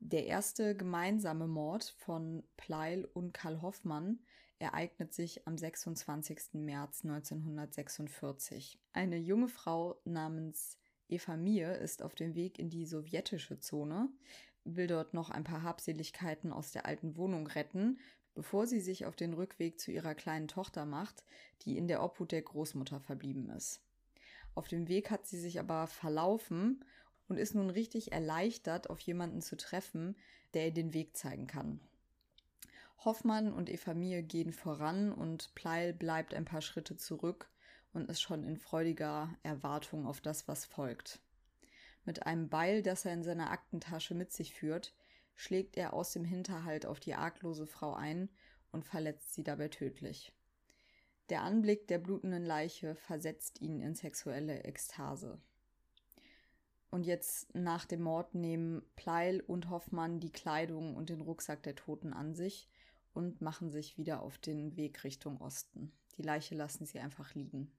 Der 0.00 0.26
erste 0.26 0.74
gemeinsame 0.74 1.46
Mord 1.46 1.84
von 1.98 2.42
Pleil 2.56 3.04
und 3.04 3.32
Karl 3.32 3.62
Hoffmann 3.62 4.18
ereignet 4.60 5.14
sich 5.14 5.46
am 5.46 5.56
26. 5.56 6.54
März 6.54 7.02
1946. 7.04 8.78
Eine 8.92 9.16
junge 9.16 9.48
Frau 9.48 10.00
namens 10.04 10.78
Eva 11.08 11.36
Mir 11.36 11.78
ist 11.78 12.02
auf 12.02 12.14
dem 12.14 12.34
Weg 12.34 12.58
in 12.58 12.68
die 12.68 12.86
sowjetische 12.86 13.58
Zone, 13.58 14.10
will 14.64 14.86
dort 14.86 15.14
noch 15.14 15.30
ein 15.30 15.44
paar 15.44 15.62
Habseligkeiten 15.62 16.52
aus 16.52 16.72
der 16.72 16.84
alten 16.86 17.16
Wohnung 17.16 17.46
retten, 17.46 17.98
bevor 18.34 18.66
sie 18.66 18.80
sich 18.80 19.06
auf 19.06 19.16
den 19.16 19.32
Rückweg 19.32 19.80
zu 19.80 19.90
ihrer 19.90 20.14
kleinen 20.14 20.46
Tochter 20.46 20.84
macht, 20.84 21.24
die 21.62 21.76
in 21.78 21.88
der 21.88 22.02
Obhut 22.02 22.30
der 22.30 22.42
Großmutter 22.42 23.00
verblieben 23.00 23.48
ist. 23.50 23.82
Auf 24.54 24.68
dem 24.68 24.88
Weg 24.88 25.10
hat 25.10 25.26
sie 25.26 25.38
sich 25.38 25.58
aber 25.58 25.86
verlaufen 25.86 26.84
und 27.28 27.38
ist 27.38 27.54
nun 27.54 27.70
richtig 27.70 28.12
erleichtert, 28.12 28.90
auf 28.90 29.00
jemanden 29.00 29.40
zu 29.40 29.56
treffen, 29.56 30.16
der 30.52 30.66
ihr 30.66 30.74
den 30.74 30.92
Weg 30.92 31.16
zeigen 31.16 31.46
kann. 31.46 31.80
Hoffmann 33.02 33.50
und 33.50 33.70
Eva 33.70 33.94
Mie 33.94 34.22
gehen 34.22 34.52
voran 34.52 35.10
und 35.10 35.54
Pleil 35.54 35.94
bleibt 35.94 36.34
ein 36.34 36.44
paar 36.44 36.60
Schritte 36.60 36.96
zurück 36.96 37.48
und 37.94 38.10
ist 38.10 38.20
schon 38.20 38.44
in 38.44 38.58
freudiger 38.58 39.34
Erwartung 39.42 40.06
auf 40.06 40.20
das, 40.20 40.48
was 40.48 40.66
folgt. 40.66 41.18
Mit 42.04 42.26
einem 42.26 42.50
Beil, 42.50 42.82
das 42.82 43.06
er 43.06 43.14
in 43.14 43.22
seiner 43.22 43.50
Aktentasche 43.50 44.14
mit 44.14 44.32
sich 44.32 44.52
führt, 44.52 44.92
schlägt 45.34 45.78
er 45.78 45.94
aus 45.94 46.12
dem 46.12 46.24
Hinterhalt 46.24 46.84
auf 46.84 47.00
die 47.00 47.14
arglose 47.14 47.66
Frau 47.66 47.94
ein 47.94 48.28
und 48.70 48.84
verletzt 48.84 49.32
sie 49.32 49.44
dabei 49.44 49.68
tödlich. 49.68 50.34
Der 51.30 51.40
Anblick 51.42 51.88
der 51.88 51.98
blutenden 51.98 52.44
Leiche 52.44 52.96
versetzt 52.96 53.62
ihn 53.62 53.80
in 53.80 53.94
sexuelle 53.94 54.64
Ekstase. 54.64 55.40
Und 56.90 57.06
jetzt 57.06 57.54
nach 57.54 57.86
dem 57.86 58.02
Mord 58.02 58.34
nehmen 58.34 58.82
Pleil 58.96 59.40
und 59.40 59.70
Hoffmann 59.70 60.20
die 60.20 60.32
Kleidung 60.32 60.96
und 60.96 61.08
den 61.08 61.22
Rucksack 61.22 61.62
der 61.62 61.76
Toten 61.76 62.12
an 62.12 62.34
sich 62.34 62.68
und 63.12 63.40
machen 63.40 63.70
sich 63.70 63.98
wieder 63.98 64.22
auf 64.22 64.38
den 64.38 64.76
Weg 64.76 65.04
Richtung 65.04 65.40
Osten. 65.40 65.92
Die 66.16 66.22
Leiche 66.22 66.54
lassen 66.54 66.86
sie 66.86 66.98
einfach 66.98 67.34
liegen. 67.34 67.72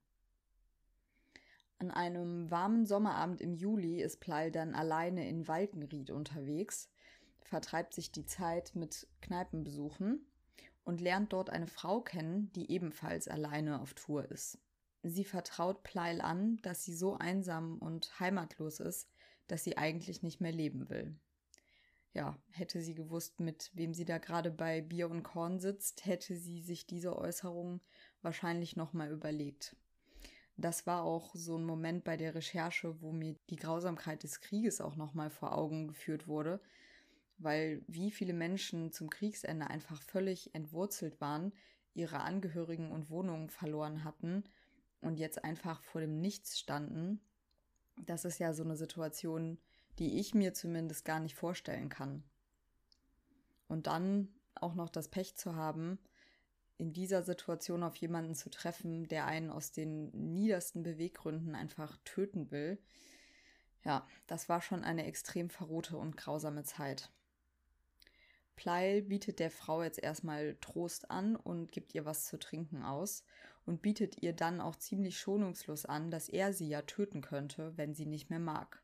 An 1.77 1.91
einem 1.91 2.51
warmen 2.51 2.85
Sommerabend 2.85 3.41
im 3.41 3.55
Juli 3.55 4.01
ist 4.01 4.19
Pleil 4.19 4.51
dann 4.51 4.75
alleine 4.75 5.27
in 5.27 5.47
Walkenried 5.47 6.11
unterwegs 6.11 6.89
vertreibt 7.51 7.93
sich 7.93 8.13
die 8.13 8.25
Zeit 8.25 8.75
mit 8.75 9.07
Kneipenbesuchen 9.19 10.25
und 10.85 11.01
lernt 11.01 11.33
dort 11.33 11.49
eine 11.49 11.67
Frau 11.67 11.99
kennen, 11.99 12.49
die 12.53 12.71
ebenfalls 12.71 13.27
alleine 13.27 13.81
auf 13.81 13.93
Tour 13.93 14.31
ist. 14.31 14.57
Sie 15.03 15.25
vertraut 15.25 15.83
Pleil 15.83 16.21
an, 16.21 16.61
dass 16.61 16.85
sie 16.85 16.93
so 16.95 17.17
einsam 17.17 17.77
und 17.79 18.17
heimatlos 18.21 18.79
ist, 18.79 19.09
dass 19.47 19.65
sie 19.65 19.77
eigentlich 19.77 20.23
nicht 20.23 20.39
mehr 20.39 20.53
leben 20.53 20.89
will. 20.89 21.19
Ja, 22.13 22.37
hätte 22.51 22.81
sie 22.81 22.93
gewusst, 22.93 23.39
mit 23.39 23.71
wem 23.73 23.93
sie 23.93 24.03
da 24.03 24.17
gerade 24.17 24.51
bei 24.51 24.81
Bier 24.81 25.09
und 25.09 25.23
Korn 25.23 25.59
sitzt, 25.59 26.05
hätte 26.05 26.35
sie 26.35 26.61
sich 26.61 26.85
diese 26.85 27.17
Äußerung 27.17 27.79
wahrscheinlich 28.21 28.75
nochmal 28.75 29.11
überlegt. 29.11 29.77
Das 30.57 30.85
war 30.85 31.03
auch 31.03 31.33
so 31.33 31.57
ein 31.57 31.63
Moment 31.63 32.03
bei 32.03 32.17
der 32.17 32.35
Recherche, 32.35 33.01
wo 33.01 33.13
mir 33.13 33.35
die 33.49 33.55
Grausamkeit 33.55 34.23
des 34.23 34.41
Krieges 34.41 34.81
auch 34.81 34.97
nochmal 34.97 35.29
vor 35.29 35.57
Augen 35.57 35.87
geführt 35.87 36.27
wurde, 36.27 36.61
weil 37.37 37.83
wie 37.87 38.11
viele 38.11 38.33
Menschen 38.33 38.91
zum 38.91 39.09
Kriegsende 39.09 39.67
einfach 39.67 40.01
völlig 40.01 40.53
entwurzelt 40.53 41.21
waren, 41.21 41.53
ihre 41.93 42.19
Angehörigen 42.19 42.91
und 42.91 43.09
Wohnungen 43.09 43.49
verloren 43.49 44.03
hatten 44.03 44.43
und 44.99 45.17
jetzt 45.17 45.43
einfach 45.43 45.81
vor 45.83 46.01
dem 46.01 46.19
Nichts 46.19 46.59
standen. 46.59 47.21
Das 48.05 48.25
ist 48.25 48.39
ja 48.39 48.53
so 48.53 48.63
eine 48.63 48.75
Situation, 48.75 49.57
die 50.01 50.19
ich 50.19 50.33
mir 50.33 50.55
zumindest 50.55 51.05
gar 51.05 51.19
nicht 51.19 51.35
vorstellen 51.35 51.87
kann. 51.87 52.23
Und 53.67 53.85
dann 53.85 54.29
auch 54.55 54.73
noch 54.73 54.89
das 54.89 55.09
Pech 55.09 55.35
zu 55.35 55.55
haben, 55.55 55.99
in 56.77 56.91
dieser 56.91 57.21
Situation 57.21 57.83
auf 57.83 57.95
jemanden 57.97 58.33
zu 58.33 58.49
treffen, 58.49 59.07
der 59.07 59.27
einen 59.27 59.51
aus 59.51 59.71
den 59.71 60.09
niedersten 60.33 60.81
Beweggründen 60.81 61.53
einfach 61.53 61.99
töten 62.03 62.49
will. 62.49 62.79
Ja, 63.83 64.07
das 64.25 64.49
war 64.49 64.63
schon 64.63 64.83
eine 64.83 65.05
extrem 65.05 65.51
verrohte 65.51 65.97
und 65.97 66.17
grausame 66.17 66.63
Zeit. 66.63 67.11
Pleil 68.55 69.03
bietet 69.03 69.37
der 69.37 69.51
Frau 69.51 69.83
jetzt 69.83 70.01
erstmal 70.01 70.55
Trost 70.61 71.11
an 71.11 71.35
und 71.35 71.71
gibt 71.71 71.93
ihr 71.93 72.05
was 72.05 72.25
zu 72.25 72.39
trinken 72.39 72.81
aus 72.81 73.23
und 73.67 73.83
bietet 73.83 74.23
ihr 74.23 74.33
dann 74.33 74.61
auch 74.61 74.77
ziemlich 74.77 75.19
schonungslos 75.19 75.85
an, 75.85 76.09
dass 76.09 76.27
er 76.27 76.53
sie 76.53 76.69
ja 76.69 76.81
töten 76.81 77.21
könnte, 77.21 77.77
wenn 77.77 77.93
sie 77.93 78.07
nicht 78.07 78.31
mehr 78.31 78.39
mag. 78.39 78.80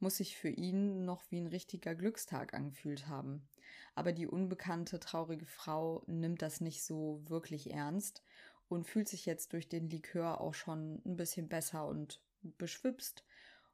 Muss 0.00 0.16
sich 0.16 0.36
für 0.36 0.48
ihn 0.48 1.04
noch 1.04 1.22
wie 1.30 1.38
ein 1.38 1.46
richtiger 1.46 1.94
Glückstag 1.94 2.54
angefühlt 2.54 3.06
haben. 3.06 3.48
Aber 3.94 4.12
die 4.12 4.26
unbekannte, 4.26 4.98
traurige 4.98 5.46
Frau 5.46 6.02
nimmt 6.06 6.42
das 6.42 6.60
nicht 6.60 6.82
so 6.82 7.22
wirklich 7.26 7.70
ernst 7.70 8.22
und 8.68 8.88
fühlt 8.88 9.08
sich 9.08 9.26
jetzt 9.26 9.52
durch 9.52 9.68
den 9.68 9.88
Likör 9.88 10.40
auch 10.40 10.54
schon 10.54 11.02
ein 11.04 11.16
bisschen 11.16 11.48
besser 11.48 11.86
und 11.86 12.20
beschwipst 12.42 13.24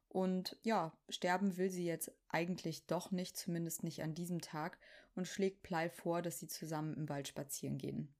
und 0.09 0.57
ja, 0.63 0.97
sterben 1.09 1.57
will 1.57 1.69
sie 1.69 1.85
jetzt 1.85 2.11
eigentlich 2.27 2.87
doch 2.87 3.11
nicht, 3.11 3.37
zumindest 3.37 3.83
nicht 3.83 4.01
an 4.01 4.15
diesem 4.15 4.41
Tag, 4.41 4.79
und 5.13 5.27
schlägt 5.27 5.61
Plei 5.61 5.91
vor, 5.91 6.23
dass 6.23 6.39
sie 6.39 6.47
zusammen 6.47 6.95
im 6.95 7.07
Wald 7.07 7.27
spazieren 7.27 7.77
gehen. 7.77 8.11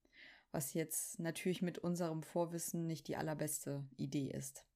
Was 0.52 0.76
jetzt 0.76 1.20
natürlich 1.20 1.64
mit 1.64 1.80
unserem 1.80 2.22
Vorwissen 2.22 2.86
nicht 2.86 3.08
die 3.08 3.18
allerbeste 3.18 3.84
Idee 3.98 4.30
ist. 4.30 4.67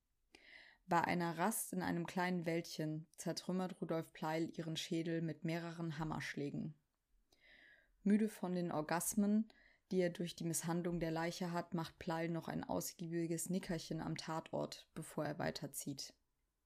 Bei 0.91 1.05
einer 1.05 1.37
Rast 1.37 1.71
in 1.71 1.83
einem 1.83 2.05
kleinen 2.05 2.45
Wäldchen 2.45 3.07
zertrümmert 3.15 3.81
Rudolf 3.81 4.11
Pleil 4.11 4.51
ihren 4.57 4.75
Schädel 4.75 5.21
mit 5.21 5.45
mehreren 5.45 5.97
Hammerschlägen. 5.99 6.73
Müde 8.03 8.27
von 8.27 8.55
den 8.55 8.73
Orgasmen, 8.73 9.47
die 9.89 10.01
er 10.01 10.09
durch 10.09 10.35
die 10.35 10.43
Misshandlung 10.43 10.99
der 10.99 11.11
Leiche 11.11 11.53
hat, 11.53 11.73
macht 11.73 11.97
Pleil 11.97 12.27
noch 12.27 12.49
ein 12.49 12.65
ausgiebiges 12.65 13.49
Nickerchen 13.49 14.01
am 14.01 14.17
Tatort, 14.17 14.89
bevor 14.93 15.23
er 15.23 15.39
weiterzieht. 15.39 16.13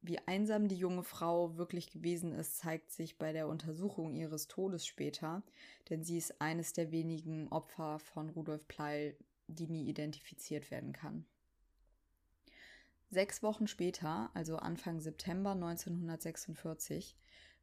Wie 0.01 0.17
einsam 0.17 0.69
die 0.69 0.77
junge 0.77 1.03
Frau 1.03 1.55
wirklich 1.57 1.91
gewesen 1.91 2.33
ist, 2.33 2.57
zeigt 2.57 2.89
sich 2.89 3.19
bei 3.19 3.31
der 3.31 3.47
Untersuchung 3.47 4.15
ihres 4.15 4.47
Todes 4.47 4.87
später, 4.87 5.43
denn 5.91 6.03
sie 6.03 6.17
ist 6.17 6.41
eines 6.41 6.73
der 6.73 6.89
wenigen 6.89 7.47
Opfer 7.49 7.99
von 7.99 8.31
Rudolf 8.31 8.67
Pleil, 8.67 9.15
die 9.45 9.67
nie 9.67 9.87
identifiziert 9.87 10.71
werden 10.71 10.93
kann. 10.93 11.27
Sechs 13.09 13.43
Wochen 13.43 13.67
später, 13.67 14.29
also 14.33 14.57
Anfang 14.57 14.99
September 14.99 15.51
1946, 15.51 17.15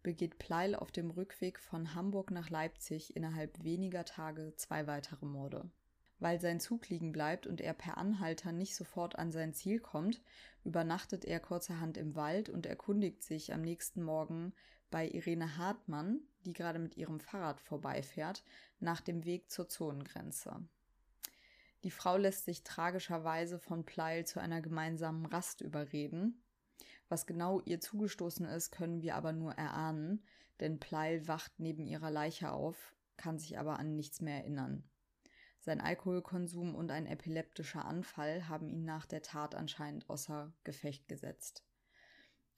begeht 0.02 0.38
Pleil 0.38 0.75
auf 0.75 0.90
dem 0.90 1.11
Rückweg 1.11 1.58
von 1.58 1.94
Hamburg 1.94 2.30
nach 2.30 2.50
Leipzig 2.50 3.16
innerhalb 3.16 3.62
weniger 3.62 4.04
Tage 4.04 4.54
zwei 4.56 4.87
weitere 4.87 5.26
Morde. 5.26 5.70
Weil 6.18 6.40
sein 6.40 6.61
Zug 6.61 6.88
liegen 6.88 7.12
bleibt 7.12 7.46
und 7.46 7.61
er 7.61 7.75
per 7.75 7.99
Anhalter 7.99 8.52
nicht 8.52 8.76
sofort 8.76 9.18
an 9.18 9.32
sein 9.32 9.54
Ziel 9.54 9.80
kommt, 9.80 10.22
übernachtet 10.64 11.25
er 11.25 11.40
kurzerhand 11.40 11.96
im 11.96 12.14
Wald 12.14 12.49
und 12.49 12.66
erkundigt 12.66 13.22
sich 13.22 13.52
am 13.52 13.62
nächsten 13.62 14.02
Morgen 14.02 14.52
bei 14.90 15.08
Irene 15.08 15.56
Hartmann, 15.56 16.20
die 16.44 16.52
gerade 16.52 16.78
mit 16.78 16.96
ihrem 16.96 17.18
Fahrrad 17.18 17.61
vorbeifährt, 17.61 18.44
nach 18.78 19.00
dem 19.00 19.25
Weg 19.25 19.50
zur 19.50 19.68
Zonengrenze. 19.68 20.62
Die 21.85 21.91
Frau 21.91 22.17
lässt 22.17 22.45
sich 22.45 22.62
tragischerweise 22.62 23.59
von 23.59 23.85
Pleil 23.85 24.25
zu 24.25 24.41
einer 24.41 24.61
gemeinsamen 24.61 25.27
Rast 25.27 25.61
überreden. 25.61 26.45
Was 27.09 27.27
genau 27.27 27.61
ihr 27.61 27.81
zugestoßen 27.81 28.47
ist, 28.47 28.71
können 28.71 29.03
wir 29.03 29.17
aber 29.17 29.33
nur 29.33 29.53
erahnen, 29.53 30.25
denn 30.61 30.79
Pleil 30.79 31.27
wacht 31.27 31.53
neben 31.59 31.87
ihrer 31.87 32.11
Leiche 32.11 32.53
auf, 32.53 32.95
kann 33.17 33.39
sich 33.39 33.59
aber 33.59 33.79
an 33.79 33.97
nichts 33.97 34.21
mehr 34.21 34.37
erinnern. 34.37 34.89
Sein 35.59 35.81
Alkoholkonsum 35.81 36.75
und 36.75 36.91
ein 36.91 37.07
epileptischer 37.07 37.85
Anfall 37.85 38.49
haben 38.49 38.69
ihn 38.69 38.85
nach 38.85 39.07
der 39.07 39.23
Tat 39.23 39.55
anscheinend 39.55 40.09
außer 40.09 40.53
Gefecht 40.65 41.09
gesetzt. 41.09 41.65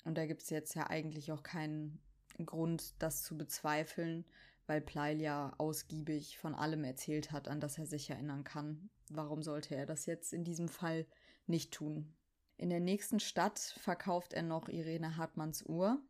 Und 0.05 0.17
da 0.17 0.27
gibt 0.27 0.43
es 0.43 0.51
jetzt 0.51 0.75
ja 0.75 0.89
eigentlich 0.89 1.33
auch 1.33 1.43
keinen 1.43 2.01
Grund, 2.45 3.03
das 3.03 3.23
zu 3.23 3.37
bezweifeln, 3.37 4.25
weil 4.67 4.81
Pleil 4.81 5.21
ja 5.21 5.53
ausgiebig 5.59 6.39
von 6.39 6.55
allem 6.55 6.85
erzählt 6.85 7.33
hat, 7.33 7.49
an 7.49 7.61
das 7.61 7.79
er 7.79 7.87
sich 7.87 8.11
erinnern 8.11 8.45
kann. 8.45 8.91
Warum 9.11 9.43
sollte 9.43 9.75
er 9.75 9.87
das 9.87 10.07
jetzt 10.07 10.33
in 10.33 10.45
diesem 10.45 10.69
Fall 10.69 11.07
nicht 11.47 11.73
tun? 11.73 12.15
In 12.57 12.71
der 12.71 12.81
nächsten 12.81 13.21
Stadt 13.21 13.59
verkauft 13.59 14.33
er 14.33 14.43
noch 14.43 14.69
Irene 14.69 15.17
Hartmanns 15.17 15.63
Uhr. 15.65 16.01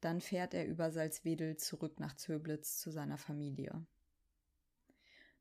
Dann 0.00 0.20
fährt 0.20 0.54
er 0.54 0.66
über 0.66 0.92
Salzwedel 0.92 1.56
zurück 1.56 1.98
nach 1.98 2.14
Zöblitz 2.14 2.78
zu 2.78 2.90
seiner 2.90 3.18
Familie. 3.18 3.84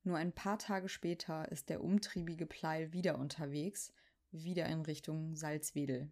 Nur 0.04 0.18
ein 0.18 0.32
paar 0.32 0.58
Tage 0.58 0.90
später 0.90 1.52
ist 1.52 1.70
der 1.70 1.84
umtriebige 1.84 2.46
Pleil 2.46 2.94
wieder 2.94 3.20
unterwegs, 3.20 3.94
wieder 4.32 4.66
in 4.68 4.82
Richtung 4.82 5.36
Salzwedel. 5.36 6.10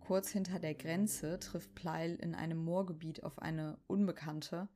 Kurz 0.00 0.30
hinter 0.30 0.58
der 0.58 0.74
Grenze 0.74 1.38
trifft 1.38 1.74
Pleil 1.76 2.16
in 2.16 2.34
einem 2.34 2.58
Moorgebiet 2.58 3.22
auf 3.22 3.38
eine 3.38 3.78
Unbekannte 3.86 4.68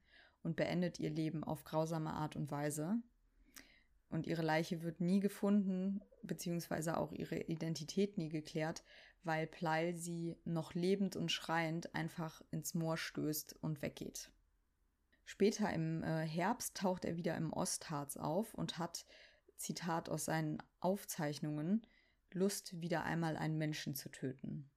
und 0.43 0.57
beendet 0.57 1.01
ihr 1.01 1.11
Leben 1.11 1.45
auf 1.45 1.65
grausame 1.65 2.13
Art 2.13 2.37
und 2.37 2.51
Weise. 2.51 2.97
Und 4.09 4.27
ihre 4.27 4.43
Leiche 4.43 4.83
wird 4.83 5.01
nie 5.01 5.21
gefunden, 5.21 6.01
beziehungsweise 6.23 6.97
auch 6.97 7.13
ihre 7.13 7.39
Identität 7.39 8.19
nie 8.19 8.29
geklärt, 8.29 8.85
weil 9.25 9.47
Pleil 9.47 9.97
sie 9.97 10.37
noch 10.45 10.75
lebend 10.75 11.17
und 11.17 11.33
schreiend 11.33 11.95
einfach 11.95 12.43
ins 12.51 12.75
Moor 12.75 12.97
stößt 12.97 13.57
und 13.61 13.83
weggeht. 13.83 14.31
Später 15.25 15.73
im 15.73 16.05
äh, 16.05 16.25
Herbst 16.25 16.77
taucht 16.77 17.05
er 17.05 17.17
wieder 17.17 17.37
im 17.37 17.53
Ostharz 17.53 18.17
auf 18.17 18.55
und 18.55 18.79
hat, 18.79 19.05
Zitat 19.57 20.09
aus 20.09 20.27
seinen 20.27 20.63
Aufzeichnungen, 20.81 21.85
Lust, 22.33 22.81
wieder 22.81 23.05
einmal 23.05 23.37
einen 23.37 23.59
Menschen 23.59 23.95
zu 23.95 24.11
töten. 24.11 24.71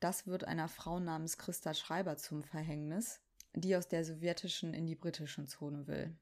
Das 0.00 0.26
wird 0.26 0.44
einer 0.44 0.68
Frau 0.68 0.98
namens 0.98 1.38
Christa 1.38 1.74
Schreiber 1.74 2.16
zum 2.16 2.42
Verhängnis, 2.42 3.20
die 3.60 3.76
aus 3.76 3.88
der 3.88 4.04
sowjetischen 4.04 4.74
in 4.74 4.86
die 4.86 4.94
britischen 4.94 5.46
Zone 5.46 5.86
will. 5.86 6.16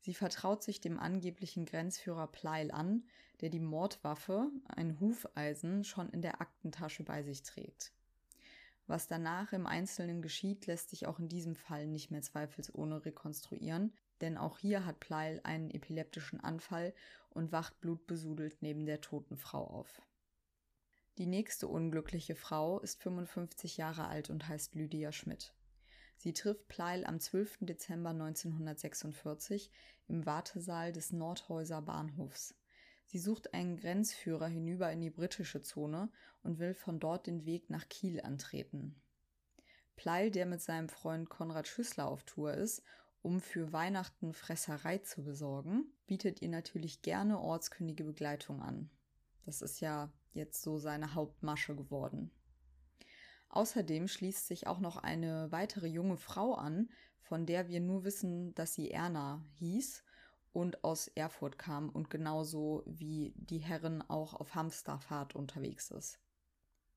Sie 0.00 0.14
vertraut 0.14 0.62
sich 0.62 0.80
dem 0.80 0.98
angeblichen 0.98 1.64
Grenzführer 1.64 2.26
Pleil 2.26 2.70
an, 2.72 3.04
der 3.40 3.50
die 3.50 3.60
Mordwaffe, 3.60 4.50
ein 4.66 4.98
Hufeisen, 4.98 5.84
schon 5.84 6.10
in 6.10 6.22
der 6.22 6.40
Aktentasche 6.40 7.04
bei 7.04 7.22
sich 7.22 7.42
trägt. 7.42 7.92
Was 8.88 9.06
danach 9.06 9.52
im 9.52 9.66
Einzelnen 9.66 10.22
geschieht, 10.22 10.66
lässt 10.66 10.90
sich 10.90 11.06
auch 11.06 11.18
in 11.18 11.28
diesem 11.28 11.54
Fall 11.54 11.86
nicht 11.86 12.10
mehr 12.10 12.22
zweifelsohne 12.22 13.04
rekonstruieren, 13.04 13.92
denn 14.20 14.36
auch 14.36 14.58
hier 14.58 14.84
hat 14.84 15.00
Pleil 15.00 15.40
einen 15.44 15.70
epileptischen 15.70 16.40
Anfall 16.40 16.92
und 17.30 17.52
wacht 17.52 17.80
blutbesudelt 17.80 18.60
neben 18.60 18.84
der 18.84 19.00
toten 19.00 19.36
Frau 19.36 19.64
auf. 19.64 20.02
Die 21.18 21.26
nächste 21.26 21.68
unglückliche 21.68 22.34
Frau 22.34 22.80
ist 22.80 23.00
55 23.02 23.76
Jahre 23.76 24.06
alt 24.06 24.30
und 24.30 24.48
heißt 24.48 24.74
Lydia 24.74 25.12
Schmidt. 25.12 25.54
Sie 26.22 26.32
trifft 26.32 26.68
Pleil 26.68 27.04
am 27.04 27.18
12. 27.18 27.58
Dezember 27.62 28.10
1946 28.10 29.72
im 30.06 30.24
Wartesaal 30.24 30.92
des 30.92 31.10
Nordhäuser 31.10 31.82
Bahnhofs. 31.82 32.54
Sie 33.06 33.18
sucht 33.18 33.52
einen 33.54 33.76
Grenzführer 33.76 34.46
hinüber 34.46 34.92
in 34.92 35.00
die 35.00 35.10
britische 35.10 35.62
Zone 35.62 36.12
und 36.44 36.60
will 36.60 36.74
von 36.74 37.00
dort 37.00 37.26
den 37.26 37.44
Weg 37.44 37.70
nach 37.70 37.88
Kiel 37.88 38.20
antreten. 38.20 38.94
Pleil, 39.96 40.30
der 40.30 40.46
mit 40.46 40.62
seinem 40.62 40.88
Freund 40.88 41.28
Konrad 41.28 41.66
Schüssler 41.66 42.06
auf 42.06 42.22
Tour 42.22 42.54
ist, 42.54 42.84
um 43.22 43.40
für 43.40 43.72
Weihnachten 43.72 44.32
Fresserei 44.32 44.98
zu 44.98 45.24
besorgen, 45.24 45.92
bietet 46.06 46.40
ihr 46.40 46.50
natürlich 46.50 47.02
gerne 47.02 47.40
ortskundige 47.40 48.04
Begleitung 48.04 48.62
an. 48.62 48.90
Das 49.44 49.60
ist 49.60 49.80
ja 49.80 50.12
jetzt 50.34 50.62
so 50.62 50.78
seine 50.78 51.14
Hauptmasche 51.14 51.74
geworden. 51.74 52.30
Außerdem 53.52 54.08
schließt 54.08 54.46
sich 54.46 54.66
auch 54.66 54.80
noch 54.80 54.96
eine 54.96 55.52
weitere 55.52 55.86
junge 55.86 56.16
Frau 56.16 56.54
an, 56.54 56.88
von 57.20 57.44
der 57.44 57.68
wir 57.68 57.80
nur 57.80 58.02
wissen, 58.02 58.54
dass 58.54 58.74
sie 58.74 58.90
Erna 58.90 59.44
hieß 59.56 60.02
und 60.52 60.82
aus 60.84 61.08
Erfurt 61.08 61.58
kam 61.58 61.90
und 61.90 62.08
genauso 62.08 62.82
wie 62.86 63.34
die 63.36 63.58
Herren 63.58 64.02
auch 64.02 64.32
auf 64.32 64.54
Hamsterfahrt 64.54 65.34
unterwegs 65.34 65.90
ist. 65.90 66.18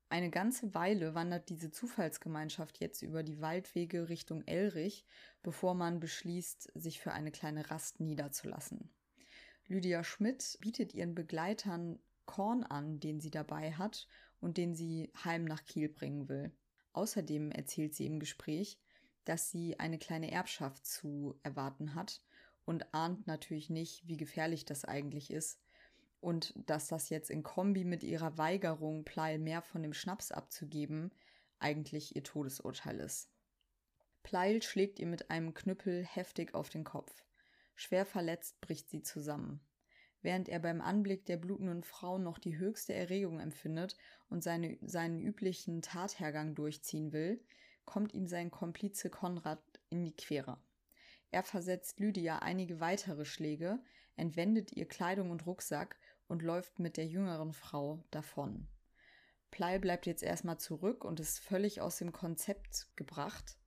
Eine 0.07 0.29
ganze 0.29 0.73
Weile 0.73 1.13
wandert 1.13 1.49
diese 1.49 1.71
Zufallsgemeinschaft 1.71 2.79
jetzt 2.79 3.01
über 3.01 3.21
die 3.21 3.41
Waldwege 3.41 4.07
Richtung 4.07 4.41
Elrich, 4.45 5.05
bevor 5.43 5.73
man 5.73 5.99
beschließt, 5.99 6.71
sich 6.73 7.01
für 7.01 7.11
eine 7.11 7.31
kleine 7.31 7.69
Rast 7.69 7.99
niederzulassen. 7.99 8.93
Lydia 9.67 10.05
Schmidt 10.05 10.57
bietet 10.61 10.93
ihren 10.93 11.15
Begleitern 11.15 11.99
Korn 12.25 12.63
an, 12.63 13.01
den 13.01 13.19
sie 13.19 13.31
dabei 13.31 13.73
hat 13.73 14.07
und 14.45 14.57
den 14.57 14.75
sie 14.75 15.11
heim 15.23 15.43
nach 15.43 15.65
Kiel 15.65 15.89
bringen 15.89 16.29
will. 16.29 16.51
Außerdem 16.93 17.49
erzählt 17.49 17.95
sie 17.95 18.05
im 18.05 18.19
Gespräch, 18.19 18.79
dass 19.23 19.49
sie 19.49 19.79
eine 19.79 19.97
kleine 19.97 20.31
Erbschaft 20.31 20.85
zu 20.85 21.39
erwarten 21.41 21.95
hat 21.95 22.21
und 22.63 22.93
ahnt 22.93 23.25
natürlich 23.25 23.71
nicht, 23.71 24.07
wie 24.07 24.17
gefährlich 24.17 24.63
das 24.63 24.85
eigentlich 24.85 25.31
ist 25.31 25.59
und 26.19 26.53
dass 26.69 26.87
das 26.87 27.09
jetzt 27.09 27.31
in 27.31 27.41
Kombi 27.41 27.85
mit 27.85 28.03
ihrer 28.03 28.37
Weigerung, 28.37 29.03
Pleil 29.03 29.39
mehr 29.39 29.63
von 29.63 29.81
dem 29.81 29.95
Schnaps 29.95 30.31
abzugeben, 30.31 31.11
eigentlich 31.57 32.15
ihr 32.15 32.23
Todesurteil 32.23 32.99
ist. 32.99 33.31
Pleil 34.21 34.61
schlägt 34.61 34.99
ihr 34.99 35.07
mit 35.07 35.31
einem 35.31 35.55
Knüppel 35.55 36.05
heftig 36.05 36.53
auf 36.53 36.69
den 36.69 36.83
Kopf. 36.83 37.25
Schwer 37.73 38.05
verletzt 38.05 38.61
bricht 38.61 38.91
sie 38.91 39.01
zusammen. 39.01 39.59
Während 40.25 40.49
er 40.49 40.57
beim 40.57 40.81
Anblick 40.81 41.27
der 41.27 41.37
blutenden 41.37 41.83
Frau 41.83 42.17
noch 42.17 42.39
die 42.39 42.57
höchste 42.57 42.95
Erregung 42.95 43.39
empfindet 43.39 43.95
und 44.27 44.43
seine, 44.43 44.75
seinen 44.81 45.21
üblichen 45.21 45.83
Tathergang 45.83 46.55
durchziehen 46.55 47.13
will, 47.13 47.39
kommt 47.85 48.11
ihm 48.15 48.25
sein 48.25 48.49
Komplize 48.49 49.11
Konrad 49.11 49.61
in 49.91 50.03
die 50.03 50.15
Quere. 50.15 50.57
Er 51.29 51.43
versetzt 51.43 51.99
Lydia 51.99 52.39
einige 52.39 52.79
weitere 52.79 53.23
Schläge, 53.23 53.77
entwendet 54.15 54.71
ihr 54.71 54.87
Kleidung 54.87 55.29
und 55.29 55.45
Rucksack 55.45 55.95
und 56.27 56.41
läuft 56.41 56.79
mit 56.79 56.97
der 56.97 57.05
jüngeren 57.05 57.53
Frau 57.53 58.03
davon. 58.09 58.67
Plei 59.51 59.77
bleibt 59.77 60.07
jetzt 60.07 60.23
erstmal 60.23 60.57
zurück 60.57 61.05
und 61.05 61.19
ist 61.19 61.37
völlig 61.37 61.81
aus 61.81 61.97
dem 61.97 62.11
Konzept 62.11 62.87
gebracht. 62.95 63.59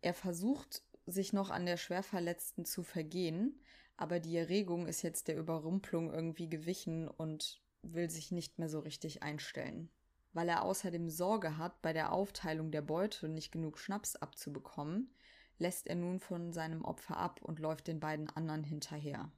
Er 0.00 0.12
versucht, 0.12 0.82
sich 1.06 1.32
noch 1.32 1.50
an 1.50 1.66
der 1.66 1.76
Schwerverletzten 1.76 2.64
zu 2.64 2.82
vergehen, 2.82 3.60
aber 4.02 4.18
die 4.18 4.36
Erregung 4.36 4.88
ist 4.88 5.02
jetzt 5.02 5.28
der 5.28 5.36
Überrumpelung 5.36 6.12
irgendwie 6.12 6.48
gewichen 6.48 7.06
und 7.06 7.62
will 7.82 8.10
sich 8.10 8.32
nicht 8.32 8.58
mehr 8.58 8.68
so 8.68 8.80
richtig 8.80 9.22
einstellen. 9.22 9.90
Weil 10.32 10.48
er 10.48 10.64
außerdem 10.64 11.08
Sorge 11.08 11.56
hat, 11.56 11.80
bei 11.82 11.92
der 11.92 12.10
Aufteilung 12.10 12.72
der 12.72 12.82
Beute 12.82 13.28
nicht 13.28 13.52
genug 13.52 13.78
Schnaps 13.78 14.16
abzubekommen, 14.16 15.14
lässt 15.58 15.86
er 15.86 15.94
nun 15.94 16.18
von 16.18 16.52
seinem 16.52 16.84
Opfer 16.84 17.16
ab 17.16 17.42
und 17.42 17.60
läuft 17.60 17.86
den 17.86 18.00
beiden 18.00 18.28
anderen 18.28 18.64
hinterher. 18.64 19.30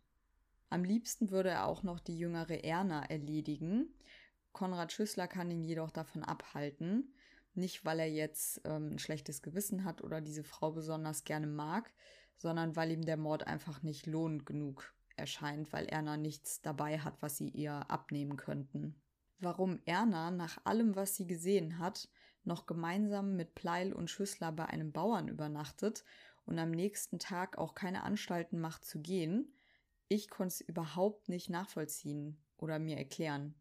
Am 0.70 0.83
liebsten 0.83 1.31
würde 1.31 1.50
er 1.50 1.66
auch 1.66 1.83
noch 1.83 2.00
die 2.00 2.16
jüngere 2.16 2.64
Erna 2.64 3.05
erledigen. 3.05 3.92
Konrad 4.53 4.92
Schüssler 4.92 5.29
kann 5.29 5.50
ihn 5.50 5.62
jedoch 5.62 5.90
davon 5.90 6.24
abhalten. 6.24 7.12
Nicht, 7.53 7.85
weil 7.85 8.00
er 8.00 8.11
jetzt 8.11 8.62
ähm, 8.64 8.94
ein 8.94 8.98
schlechtes 8.98 9.42
Gewissen 9.42 9.85
hat 9.85 10.03
oder 10.03 10.22
diese 10.22 10.42
Frau 10.42 10.72
besonders 10.72 11.24
gerne 11.24 11.46
mag, 11.48 11.92
sondern 12.37 12.77
weil 12.77 12.90
ihm 12.92 13.05
der 13.05 13.16
Mord 13.16 13.47
einfach 13.47 13.83
nicht 13.83 14.07
lohnend 14.07 14.47
genug 14.47 14.94
erscheint, 15.16 15.73
weil 15.73 15.87
Erna 15.87 16.16
nichts 16.16 16.61
dabei 16.61 16.99
hat, 16.99 17.20
was 17.20 17.37
sie 17.37 17.49
ihr 17.49 17.90
abnehmen 17.90 18.37
könnten. 18.37 18.94
Warum 19.38 19.81
Erna 19.85 20.31
nach 20.31 20.59
allem, 20.64 20.97
was 20.97 21.16
sie 21.16 21.27
gesehen 21.27 21.79
hat, 21.79 22.09
noch 22.44 22.66
gemeinsam 22.66 23.37
mit 23.37 23.55
Pleil 23.55 23.92
und 23.92 24.11
Schüssler 24.11 24.53
bei 24.53 24.66
einem 24.66 24.92
Bauern 24.92 25.29
übernachtet 25.29 26.05
und 26.47 26.59
am 26.59 26.70
nächsten 26.70 27.18
Tag 27.18 27.59
auch 27.59 27.75
keine 27.75 28.03
Anstalten 28.03 28.61
macht 28.61 28.85
zu 28.85 29.01
gehen, 29.01 29.53
ich 30.09 30.29
konnte 30.29 30.55
es 30.55 30.61
überhaupt 30.61 31.29
nicht 31.29 31.49
nachvollziehen 31.49 32.38
oder 32.59 32.79
mir 32.79 32.97
erklären. 32.97 33.55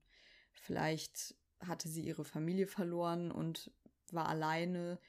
Vielleicht 0.52 1.36
hatte 1.60 1.88
sie 1.88 2.04
ihre 2.04 2.26
Familie 2.26 2.68
verloren 2.68 3.32
und 3.32 3.72
war 4.12 4.28
alleine, 4.28 5.00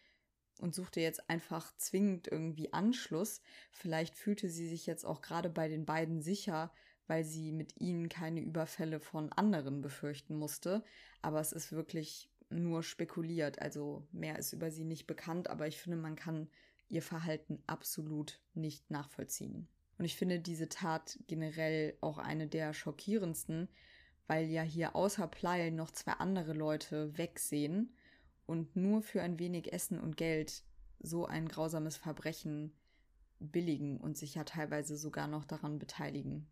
und 0.60 0.74
suchte 0.74 1.00
jetzt 1.00 1.28
einfach 1.28 1.76
zwingend 1.76 2.28
irgendwie 2.28 2.72
Anschluss. 2.72 3.40
Vielleicht 3.70 4.14
fühlte 4.16 4.48
sie 4.48 4.68
sich 4.68 4.86
jetzt 4.86 5.04
auch 5.04 5.20
gerade 5.20 5.50
bei 5.50 5.68
den 5.68 5.84
beiden 5.84 6.22
sicher, 6.22 6.72
weil 7.06 7.24
sie 7.24 7.52
mit 7.52 7.80
ihnen 7.80 8.08
keine 8.08 8.40
Überfälle 8.40 9.00
von 9.00 9.32
anderen 9.32 9.80
befürchten 9.80 10.36
musste. 10.36 10.84
Aber 11.22 11.40
es 11.40 11.52
ist 11.52 11.72
wirklich 11.72 12.30
nur 12.50 12.82
spekuliert, 12.82 13.60
also 13.60 14.06
mehr 14.12 14.38
ist 14.38 14.52
über 14.52 14.70
sie 14.70 14.84
nicht 14.84 15.06
bekannt, 15.06 15.48
aber 15.48 15.66
ich 15.66 15.78
finde, 15.78 15.96
man 15.96 16.16
kann 16.16 16.48
ihr 16.88 17.02
Verhalten 17.02 17.62
absolut 17.66 18.40
nicht 18.54 18.90
nachvollziehen. 18.90 19.68
Und 19.98 20.04
ich 20.04 20.16
finde 20.16 20.40
diese 20.40 20.68
Tat 20.68 21.18
generell 21.26 21.96
auch 22.00 22.18
eine 22.18 22.46
der 22.46 22.74
schockierendsten, 22.74 23.68
weil 24.26 24.46
ja 24.46 24.62
hier 24.62 24.96
außer 24.96 25.26
Pleil 25.26 25.70
noch 25.70 25.90
zwei 25.90 26.12
andere 26.12 26.52
Leute 26.52 27.16
wegsehen 27.16 27.94
und 28.46 28.76
nur 28.76 29.02
für 29.02 29.22
ein 29.22 29.38
wenig 29.38 29.72
Essen 29.72 29.98
und 29.98 30.16
Geld 30.16 30.62
so 31.00 31.26
ein 31.26 31.48
grausames 31.48 31.96
Verbrechen 31.96 32.72
billigen 33.38 33.98
und 33.98 34.16
sich 34.16 34.35
ja 34.35 34.44
teilweise 34.44 34.96
sogar 34.96 35.26
noch 35.26 35.44
daran 35.44 35.78
beteiligen. 35.78 36.46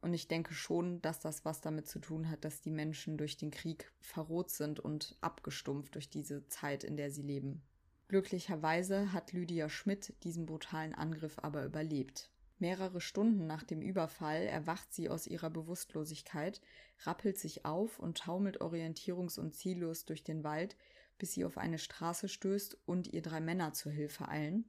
Und 0.00 0.14
ich 0.14 0.28
denke 0.28 0.54
schon, 0.54 1.02
dass 1.02 1.18
das 1.20 1.44
was 1.44 1.60
damit 1.60 1.88
zu 1.88 1.98
tun 1.98 2.30
hat, 2.30 2.44
dass 2.44 2.60
die 2.60 2.70
Menschen 2.70 3.18
durch 3.18 3.36
den 3.36 3.50
Krieg 3.50 3.90
verroht 4.00 4.50
sind 4.50 4.78
und 4.78 5.16
abgestumpft 5.20 5.94
durch 5.96 6.08
diese 6.08 6.46
Zeit, 6.46 6.84
in 6.84 6.96
der 6.96 7.10
sie 7.10 7.22
leben. 7.22 7.62
Glücklicherweise 8.06 9.12
hat 9.12 9.32
Lydia 9.32 9.68
Schmidt 9.68 10.14
diesen 10.22 10.46
brutalen 10.46 10.94
Angriff 10.94 11.38
aber 11.40 11.64
überlebt. 11.64 12.30
Mehrere 12.60 13.00
Stunden 13.00 13.46
nach 13.46 13.62
dem 13.62 13.82
Überfall 13.82 14.42
erwacht 14.42 14.92
sie 14.92 15.08
aus 15.08 15.26
ihrer 15.26 15.50
Bewusstlosigkeit, 15.50 16.60
rappelt 17.04 17.38
sich 17.38 17.64
auf 17.64 17.98
und 17.98 18.18
taumelt 18.18 18.60
orientierungs- 18.60 19.38
und 19.38 19.54
ziellos 19.54 20.06
durch 20.06 20.24
den 20.24 20.42
Wald, 20.42 20.76
bis 21.18 21.32
sie 21.32 21.44
auf 21.44 21.58
eine 21.58 21.78
Straße 21.78 22.28
stößt 22.28 22.78
und 22.86 23.08
ihr 23.08 23.22
drei 23.22 23.40
Männer 23.40 23.72
zur 23.72 23.92
Hilfe 23.92 24.28
eilen, 24.28 24.64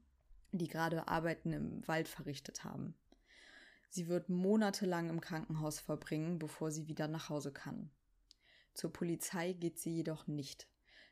die 0.52 0.68
gerade 0.68 1.08
Arbeiten 1.08 1.54
im 1.54 1.88
Wald 1.88 2.08
verrichtet 2.08 2.64
haben. 2.64 2.96
Sie 3.90 4.08
wird 4.08 4.30
monatelang 4.30 5.10
im 5.10 5.22
Krankenhaus 5.22 5.80
verbringen, 5.80 6.38
bevor 6.38 6.72
sie 6.72 6.88
wieder 6.88 7.08
nach 7.08 7.30
Hause 7.30 7.52
kann. 7.52 7.90
Zur 8.74 8.94
Polizei 8.94 9.54
geht 9.54 9.80
sie 9.80 9.96
jedoch 9.96 10.28
nicht. 10.28 10.68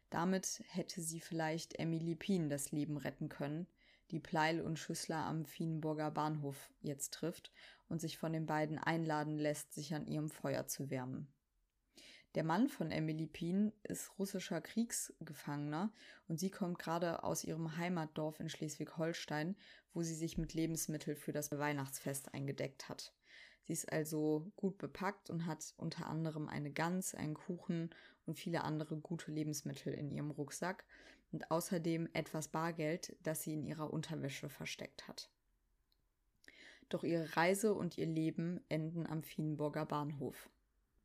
Damit 0.10 0.64
hätte 0.70 1.02
sie 1.02 1.20
vielleicht 1.20 1.80
Emily 1.80 2.16
Pien 2.16 2.50
das 2.50 2.72
Leben 2.72 2.98
retten 2.98 3.30
können, 3.30 3.68
die 4.12 4.20
Pleil 4.20 4.62
und 4.62 4.80
Schüssler 4.80 5.26
am 5.26 5.46
Fienburger 5.46 6.12
Bahnhof 6.12 6.72
jetzt 6.82 7.14
trifft 7.14 7.52
und 7.90 8.00
sich 8.00 8.18
von 8.18 8.32
den 8.32 8.46
beiden 8.46 8.78
einladen 8.78 9.38
lässt, 9.38 9.74
sich 9.74 9.94
an 9.94 10.08
ihrem 10.08 10.30
Feuer 10.30 10.68
zu 10.68 10.90
wärmen. 10.90 11.28
Der 12.38 12.44
Mann 12.44 12.70
von 12.70 12.92
Emily 12.92 13.26
Pien 13.26 13.74
ist 13.82 14.20
russischer 14.20 14.62
Kriegsgefangener 14.62 15.92
und 16.28 16.40
sie 16.40 16.52
kommt 16.52 16.78
gerade 16.78 17.24
aus 17.24 17.44
ihrem 17.44 17.78
Heimatdorf 17.78 18.40
in 18.40 18.48
Schleswig-Holstein, 18.48 19.56
wo 19.96 20.04
sie 20.04 20.14
sich 20.14 20.38
mit 20.38 20.54
Lebensmitteln 20.54 21.18
für 21.18 21.32
das 21.32 21.52
Weihnachtsfest 21.52 22.36
eingedeckt 22.36 22.90
hat. 22.90 23.12
Sie 23.64 23.74
ist 23.74 23.92
also 23.92 24.52
gut 24.56 24.78
bepackt 24.78 25.32
und 25.32 25.48
hat 25.48 25.74
unter 25.78 26.06
anderem 26.06 26.48
eine 26.48 26.70
Gans, 26.70 27.16
einen 27.16 27.34
Kuchen 27.34 27.90
und 28.28 28.38
viele 28.38 28.64
andere 28.64 28.98
gute 28.98 29.32
Lebensmittel 29.32 29.92
in 29.96 30.12
ihrem 30.12 30.30
Rucksack 30.30 30.86
und 31.32 31.50
außerdem 31.50 32.08
etwas 32.14 32.50
Bargeld, 32.50 33.18
das 33.24 33.42
sie 33.42 33.54
in 33.54 33.64
ihrer 33.64 33.92
Unterwäsche 33.92 34.48
versteckt 34.48 35.08
hat. 35.08 35.32
Doch 36.90 37.04
ihre 37.04 37.36
Reise 37.36 37.74
und 37.74 37.98
ihr 37.98 38.06
Leben 38.06 38.62
enden 38.70 39.08
am 39.08 39.24
Fienburger 39.24 39.88
Bahnhof 39.88 40.52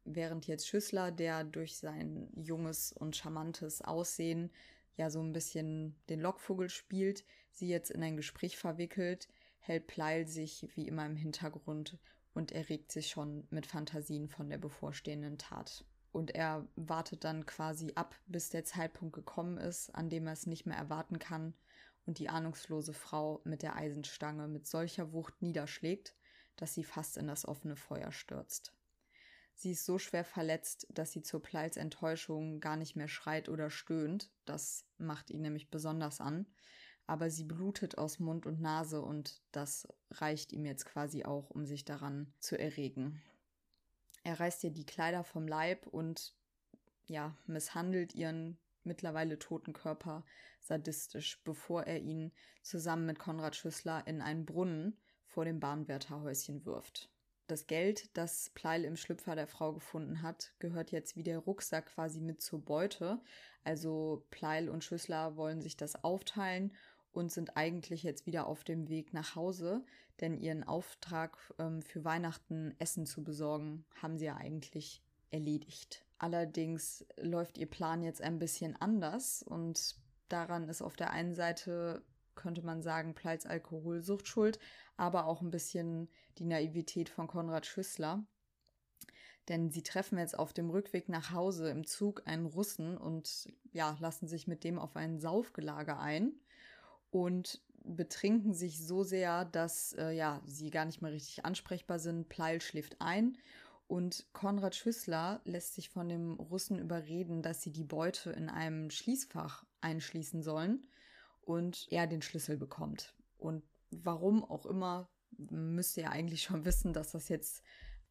während 0.05 0.47
jetzt 0.47 0.69
Schüssler, 0.69 1.11
der 1.11 1.45
durch 1.45 1.77
sein 1.77 2.29
junges 2.35 2.93
und 2.93 3.17
charmantes 3.17 3.83
Aussehen 3.83 4.51
ja 4.97 5.11
so 5.11 5.21
ein 5.21 5.33
bisschen 5.33 5.97
den 6.09 6.21
Lockvogel 6.21 6.69
spielt, 6.69 7.25
sie 7.51 7.69
jetzt 7.69 7.91
in 7.91 8.03
ein 8.03 8.17
Gespräch 8.17 8.57
verwickelt, 8.57 9.29
hält 9.59 9.87
Pleil 9.87 10.27
sich 10.27 10.69
wie 10.75 10.89
immer 10.89 11.07
im 11.07 11.17
Hintergrund 11.17 11.99
und 12.35 12.53
erregt 12.53 12.93
sich 12.93 13.09
schon 13.09 13.47
mit 13.51 13.67
Fantasien 13.67 14.29
von 14.29 14.49
der 14.49 14.59
bevorstehenden 14.59 15.39
Tat. 15.39 15.85
Und 16.13 16.35
er 16.35 16.67
wartet 16.77 17.25
dann 17.25 17.47
quasi 17.47 17.93
ab, 17.95 18.15
bis 18.27 18.51
der 18.51 18.65
Zeitpunkt 18.65 19.15
gekommen 19.15 19.57
ist, 19.57 19.91
an 19.95 20.11
dem 20.11 20.27
er 20.27 20.35
es 20.35 20.47
nicht 20.47 20.67
mehr 20.67 20.77
erwarten 20.77 21.19
kann 21.19 21.55
und 22.05 22.19
die 22.19 22.29
ahnungslose 22.29 22.93
Frau 22.93 23.41
mit 23.45 23.63
der 23.63 23.77
Eisenstange 23.77 24.49
mit 24.49 24.67
solcher 24.67 25.13
Wucht 25.13 25.41
niederschlägt, 25.41 26.15
dass 26.57 26.75
sie 26.75 26.85
fast 26.85 27.17
in 27.17 27.29
das 27.29 27.47
offene 27.47 27.77
Feuer 27.77 28.13
stürzt. 28.13 28.75
Sie 29.55 29.73
ist 29.73 29.85
so 29.85 29.99
schwer 29.99 30.25
verletzt, 30.25 30.87
dass 30.91 31.13
sie 31.13 31.23
zur 31.23 31.43
Pleits 31.43 31.77
Enttäuschung 31.77 32.61
gar 32.61 32.77
nicht 32.77 32.97
mehr 32.97 33.09
schreit 33.09 33.49
oder 33.49 33.71
stöhnt. 33.71 34.31
Das 34.45 34.87
macht 34.99 35.31
ihn 35.31 35.43
nämlich 35.43 35.71
besonders 35.71 36.21
an. 36.21 36.47
Aber 37.07 37.31
sie 37.31 37.45
blutet 37.45 37.99
aus 37.99 38.19
Mund 38.19 38.47
und 38.47 38.61
Nase 38.61 39.03
und 39.03 39.43
das 39.53 39.89
reicht 40.11 40.53
ihm 40.53 40.65
jetzt 40.65 40.87
quasi 40.87 41.25
auch, 41.25 41.51
um 41.51 41.67
sich 41.67 41.85
daran 41.85 42.33
zu 42.39 42.59
erregen. 42.59 43.23
Er 44.25 44.39
reißt 44.39 44.65
ihr 44.65 44.71
die 44.71 44.87
Kleider 44.87 45.25
vom 45.25 45.49
Leib 45.49 45.87
und 45.87 46.35
ja, 47.07 47.37
misshandelt 47.47 48.15
ihren 48.15 48.59
mittlerweile 48.85 49.39
toten 49.39 49.73
Körper 49.73 50.25
sadistisch, 50.61 51.43
bevor 51.45 51.85
er 51.85 51.99
ihn 51.99 52.33
zusammen 52.63 53.07
mit 53.07 53.19
Konrad 53.19 53.57
Schüssler 53.57 54.07
in 54.07 54.23
einen 54.23 54.47
Brunnen 54.47 54.97
vor 55.27 55.45
dem 55.45 55.61
Bahnwärterhäuschen 55.61 56.65
wirft. 56.65 57.12
Das 57.47 57.67
Geld, 57.67 58.17
das 58.17 58.51
Pleil 58.55 58.85
im 58.85 58.97
Schlüpfer 58.97 59.35
der 59.35 59.47
Frau 59.47 59.73
gefunden 59.73 60.23
hat, 60.23 60.53
gehört 60.59 60.91
jetzt 60.91 61.17
wie 61.17 61.23
der 61.23 61.39
Rucksack 61.39 61.87
quasi 61.87 62.21
mit 62.21 62.41
zur 62.41 62.61
Beute. 62.61 63.21
Also 63.65 64.25
Pleil 64.31 64.69
und 64.69 64.85
Schüssler 64.85 65.37
wollen 65.37 65.61
sich 65.61 65.77
das 65.77 66.03
aufteilen 66.03 66.73
und 67.13 67.31
sind 67.31 67.57
eigentlich 67.57 68.03
jetzt 68.03 68.27
wieder 68.27 68.47
auf 68.47 68.65
dem 68.65 68.89
Weg 68.89 69.13
nach 69.13 69.35
Hause, 69.37 69.85
denn 70.21 70.39
ihren 70.39 70.65
Auftrag 70.65 71.37
ähm, 71.59 71.83
für 71.83 72.05
Weihnachten 72.05 72.75
Essen 72.79 73.07
zu 73.07 73.23
besorgen, 73.23 73.85
haben 74.01 74.19
sie 74.19 74.27
ja 74.27 74.37
eigentlich 74.37 75.03
erledigt. 75.31 76.05
Allerdings 76.19 77.05
läuft 77.17 77.59
ihr 77.59 77.69
Plan 77.69 78.03
jetzt 78.03 78.23
ein 78.23 78.39
bisschen 78.39 78.77
anders 78.81 79.43
und 79.43 79.97
daran 80.29 80.69
ist 80.69 80.81
auf 80.81 80.97
der 80.97 81.11
einen 81.11 81.35
Seite 81.35 82.03
könnte 82.35 82.63
man 82.63 82.83
sagen, 82.83 83.15
Pleits 83.15 83.47
Alkoholsucht 83.47 84.27
schuld, 84.27 84.59
aber 84.97 85.27
auch 85.27 85.43
ein 85.43 85.51
bisschen 85.51 86.09
die 86.39 86.45
Naivität 86.45 87.09
von 87.09 87.27
Konrad 87.27 87.67
Schüssler. 87.67 88.25
Denn 89.49 89.71
sie 89.71 89.83
treffen 89.83 90.19
jetzt 90.19 90.39
auf 90.39 90.53
dem 90.53 90.71
Rückweg 90.71 91.09
nach 91.09 91.33
Hause 91.33 91.69
im 91.69 91.87
Zug 91.87 92.23
einen 92.27 92.47
Russen 92.47 92.97
und 92.97 93.49
ja, 93.73 93.97
lassen 94.01 94.29
sich 94.29 94.47
mit 94.47 94.63
dem 94.63 94.79
auf 94.79 94.95
ein 94.95 95.19
Saufgelage 95.19 95.99
ein 95.99 96.33
und 97.11 97.61
betrinken 97.85 98.55
sich 98.55 98.85
so 98.85 99.03
sehr, 99.03 99.45
dass 99.45 99.95
äh, 99.95 100.13
ja, 100.13 100.41
sie 100.47 100.71
gar 100.71 100.85
nicht 100.85 101.03
mehr 101.03 101.11
richtig 101.11 101.45
ansprechbar 101.45 101.99
sind. 101.99 102.29
Pleil 102.29 102.61
schläft 102.61 103.01
ein 103.01 103.37
und 103.89 104.27
Konrad 104.33 104.77
Schüssler 104.77 105.41
lässt 105.45 105.75
sich 105.75 105.91
von 105.91 106.09
dem 106.09 106.35
Russen 106.35 106.79
überreden, 106.79 107.43
dass 107.43 107.63
sie 107.63 107.73
die 107.73 107.85
Beute 107.85 108.31
in 108.31 108.49
einem 108.49 108.91
Schließfach 108.91 109.65
einschließen 109.81 110.43
sollen 110.43 110.87
und 111.43 111.87
er 111.91 112.07
den 112.07 112.23
Schlüssel 112.23 112.57
bekommt. 112.57 113.15
Und 113.39 113.63
warum 113.91 114.45
auch 114.45 114.67
immer, 114.67 115.09
müsste 115.51 116.03
er 116.03 116.11
eigentlich 116.11 116.43
schon 116.43 116.65
wissen, 116.65 116.93
dass 116.93 117.13
das 117.13 117.29
jetzt 117.29 117.63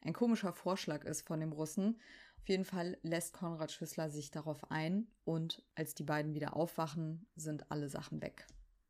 ein 0.02 0.14
komischer 0.14 0.54
Vorschlag 0.54 1.04
ist 1.04 1.22
von 1.28 1.40
dem 1.40 1.52
Russen. 1.52 2.00
Auf 2.40 2.50
jeden 2.50 2.66
Fall 2.66 2.98
lässt 3.04 3.34
Konrad 3.34 3.72
Schüssler 3.72 4.10
sich 4.10 4.32
darauf 4.32 4.72
ein 4.72 5.08
und 5.26 5.64
als 5.76 5.94
die 5.94 6.04
beiden 6.04 6.34
wieder 6.34 6.56
aufwachen, 6.56 7.28
sind 7.36 7.70
alle 7.72 7.88
Sachen 7.88 8.22
weg. 8.22 8.48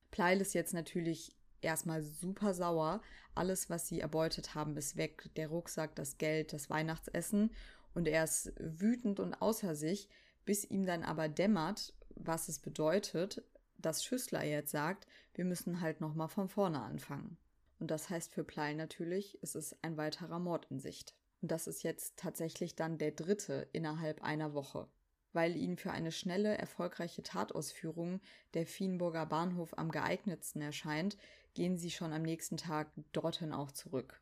Pleil 0.09 0.39
ist 0.39 0.53
jetzt 0.53 0.73
natürlich 0.73 1.35
erstmal 1.61 2.01
super 2.01 2.53
sauer. 2.53 3.01
Alles, 3.35 3.69
was 3.69 3.87
sie 3.87 3.99
erbeutet 3.99 4.55
haben, 4.55 4.75
ist 4.77 4.95
weg. 4.95 5.29
Der 5.35 5.49
Rucksack, 5.49 5.95
das 5.95 6.17
Geld, 6.17 6.53
das 6.53 6.69
Weihnachtsessen. 6.69 7.51
Und 7.93 8.07
er 8.07 8.23
ist 8.23 8.53
wütend 8.57 9.19
und 9.19 9.33
außer 9.33 9.75
sich, 9.75 10.07
bis 10.45 10.63
ihm 10.63 10.85
dann 10.85 11.03
aber 11.03 11.27
dämmert, 11.27 11.93
was 12.15 12.47
es 12.47 12.59
bedeutet, 12.59 13.43
dass 13.81 14.03
Schüssler 14.03 14.43
jetzt 14.43 14.71
sagt, 14.71 15.07
wir 15.33 15.45
müssen 15.45 15.81
halt 15.81 16.01
nochmal 16.01 16.29
von 16.29 16.49
vorne 16.49 16.81
anfangen. 16.81 17.37
Und 17.79 17.89
das 17.91 18.09
heißt 18.09 18.33
für 18.33 18.43
Pleil 18.43 18.75
natürlich, 18.75 19.39
es 19.41 19.55
ist 19.55 19.75
ein 19.83 19.97
weiterer 19.97 20.39
Mord 20.39 20.67
in 20.69 20.79
Sicht. 20.79 21.15
Und 21.41 21.51
das 21.51 21.67
ist 21.67 21.83
jetzt 21.83 22.17
tatsächlich 22.17 22.75
dann 22.75 22.97
der 22.97 23.11
dritte 23.11 23.67
innerhalb 23.71 24.23
einer 24.23 24.53
Woche. 24.53 24.87
Weil 25.33 25.55
ihnen 25.55 25.77
für 25.77 25.91
eine 25.91 26.11
schnelle, 26.11 26.57
erfolgreiche 26.57 27.23
Tatausführung 27.23 28.21
der 28.53 28.67
Fienburger 28.67 29.25
Bahnhof 29.25 29.77
am 29.77 29.89
geeignetsten 29.89 30.61
erscheint, 30.61 31.17
gehen 31.53 31.77
sie 31.77 31.89
schon 31.89 32.13
am 32.13 32.21
nächsten 32.21 32.57
Tag 32.57 32.91
dorthin 33.13 33.53
auch 33.53 33.71
zurück. 33.71 34.21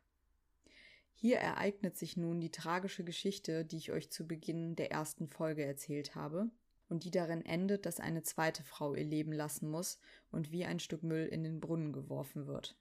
Hier 1.12 1.36
ereignet 1.36 1.98
sich 1.98 2.16
nun 2.16 2.40
die 2.40 2.50
tragische 2.50 3.04
Geschichte, 3.04 3.66
die 3.66 3.76
ich 3.76 3.92
euch 3.92 4.10
zu 4.10 4.26
Beginn 4.26 4.74
der 4.74 4.90
ersten 4.90 5.28
Folge 5.28 5.64
erzählt 5.66 6.14
habe, 6.14 6.48
und 6.90 7.04
die 7.04 7.10
darin 7.10 7.44
endet, 7.46 7.86
dass 7.86 8.00
eine 8.00 8.22
zweite 8.22 8.62
Frau 8.64 8.94
ihr 8.94 9.04
Leben 9.04 9.32
lassen 9.32 9.70
muss 9.70 10.00
und 10.30 10.52
wie 10.52 10.64
ein 10.64 10.80
Stück 10.80 11.02
Müll 11.02 11.26
in 11.26 11.42
den 11.42 11.60
Brunnen 11.60 11.92
geworfen 11.92 12.46
wird. 12.46 12.76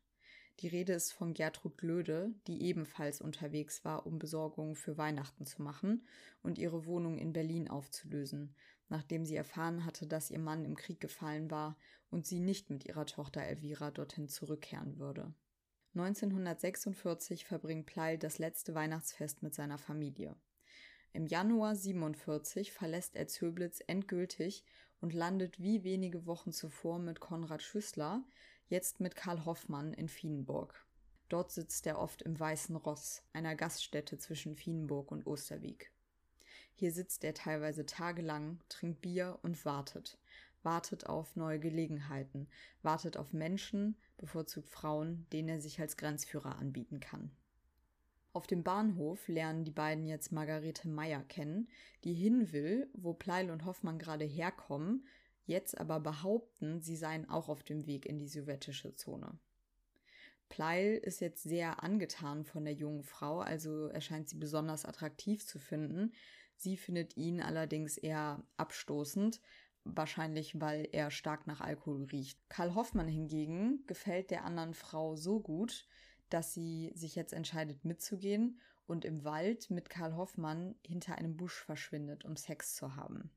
Die 0.60 0.68
Rede 0.68 0.92
ist 0.92 1.14
von 1.14 1.34
Gertrud 1.34 1.78
Glöde, 1.78 2.34
die 2.48 2.64
ebenfalls 2.64 3.22
unterwegs 3.22 3.86
war, 3.86 4.06
um 4.06 4.20
Besorgungen 4.20 4.76
für 4.76 4.98
Weihnachten 4.98 5.46
zu 5.46 5.62
machen 5.62 6.06
und 6.44 6.58
ihre 6.58 6.86
Wohnung 6.86 7.18
in 7.18 7.32
Berlin 7.32 7.70
aufzulösen. 7.70 8.56
nachdem 8.92 9.24
sie 9.24 9.36
erfahren 9.36 9.86
hatte, 9.86 10.08
dass 10.08 10.32
ihr 10.32 10.40
Mann 10.40 10.66
im 10.66 10.76
Krieg 10.76 11.00
gefallen 11.00 11.52
war 11.52 11.78
und 12.10 12.26
sie 12.26 12.40
nicht 12.40 12.72
mit 12.72 12.86
ihrer 12.86 13.06
Tochter 13.06 13.44
Elvira 13.44 13.92
dorthin 13.92 14.28
zurückkehren 14.28 14.98
würde. 14.98 15.32
1946 15.94 17.46
verbringt 17.46 17.86
Pleil 17.86 18.18
das 18.18 18.40
letzte 18.40 18.74
Weihnachtsfest 18.74 19.44
mit 19.44 19.54
seiner 19.54 19.78
Familie. 19.78 20.36
Im 21.12 21.26
Januar 21.26 21.76
47 21.76 22.72
verlässt 22.72 23.16
er 23.16 23.28
Zöblitz 23.28 23.82
endgültig 23.88 24.64
und 25.02 25.14
landet 25.14 25.60
wie 25.60 25.84
wenige 25.84 26.26
Wochen 26.26 26.52
zuvor 26.52 27.00
mit 27.00 27.20
Konrad 27.20 27.64
Schüssler, 27.64 28.24
jetzt 28.68 29.00
mit 29.00 29.16
Karl 29.16 29.46
Hoffmann 29.46 29.94
in 29.94 30.08
Fienburg. 30.08 30.86
Dort 31.28 31.52
sitzt 31.52 31.88
er 31.88 32.00
oft 32.00 32.22
im 32.22 32.40
Weißen 32.40 32.76
Ross, 32.76 33.24
einer 33.34 33.56
Gaststätte 33.56 34.18
zwischen 34.18 34.56
Fienburg 34.56 35.12
und 35.12 35.26
Osterwieck. 35.26 35.92
Hier 36.74 36.92
sitzt 36.92 37.24
er 37.24 37.34
teilweise 37.34 37.86
tagelang, 37.86 38.60
trinkt 38.70 39.02
Bier 39.02 39.40
und 39.42 39.66
wartet. 39.66 40.18
Wartet 40.62 41.08
auf 41.08 41.36
neue 41.36 41.60
Gelegenheiten, 41.60 42.48
wartet 42.82 43.18
auf 43.18 43.34
Menschen, 43.34 43.98
bevorzugt 44.18 44.70
Frauen, 44.70 45.26
denen 45.32 45.50
er 45.50 45.62
sich 45.62 45.80
als 45.80 45.98
Grenzführer 45.98 46.58
anbieten 46.58 47.00
kann. 47.00 47.32
Auf 48.32 48.46
dem 48.46 48.64
Bahnhof 48.64 49.28
lernen 49.28 49.64
die 49.64 49.72
beiden 49.72 50.06
jetzt 50.06 50.32
Margarete 50.32 50.88
Meyer 50.88 51.24
kennen, 51.24 51.68
die 52.04 52.14
hin 52.14 52.52
will, 52.52 52.90
wo 52.94 53.14
Pleil 53.14 53.50
und 53.50 53.66
Hoffmann 53.66 53.98
gerade 53.98 54.26
herkommen, 54.26 55.06
jetzt 55.46 55.80
aber 55.80 56.00
behaupten, 56.00 56.80
sie 56.82 56.96
seien 56.96 57.28
auch 57.28 57.50
auf 57.50 57.64
dem 57.64 57.88
Weg 57.88 58.06
in 58.06 58.20
die 58.20 58.28
sowjetische 58.28 58.96
Zone. 58.96 59.40
Pleil 60.48 60.98
ist 60.98 61.22
jetzt 61.22 61.44
sehr 61.44 61.84
angetan 61.84 62.44
von 62.44 62.66
der 62.66 62.74
jungen 62.74 63.04
Frau, 63.04 63.40
also 63.40 63.88
erscheint 63.88 64.30
sie 64.30 64.38
besonders 64.38 64.86
attraktiv 64.86 65.46
zu 65.46 65.60
finden. 65.60 66.12
Sie 66.56 66.78
findet 66.78 67.18
ihn 67.18 67.42
allerdings 67.42 67.98
eher 67.98 68.44
abstoßend, 68.58 69.42
wahrscheinlich 69.84 70.60
weil 70.60 70.88
er 70.92 71.12
stark 71.12 71.48
nach 71.48 71.62
Alkohol 71.62 72.04
riecht. 72.06 72.40
Karl 72.50 72.76
Hoffmann 72.76 73.08
hingegen 73.08 73.86
gefällt 73.88 74.32
der 74.32 74.44
anderen 74.44 74.74
Frau 74.74 75.16
so 75.16 75.40
gut, 75.40 75.88
dass 76.30 76.54
sie 76.54 76.92
sich 76.96 77.16
jetzt 77.16 77.34
entscheidet 77.34 77.86
mitzugehen 77.86 78.60
und 78.88 79.06
im 79.06 79.24
Wald 79.24 79.70
mit 79.70 79.90
Karl 79.90 80.16
Hoffmann 80.16 80.76
hinter 80.86 81.16
einem 81.16 81.38
Busch 81.38 81.64
verschwindet, 81.64 82.26
um 82.26 82.36
Sex 82.36 82.76
zu 82.76 82.96
haben. 82.96 83.30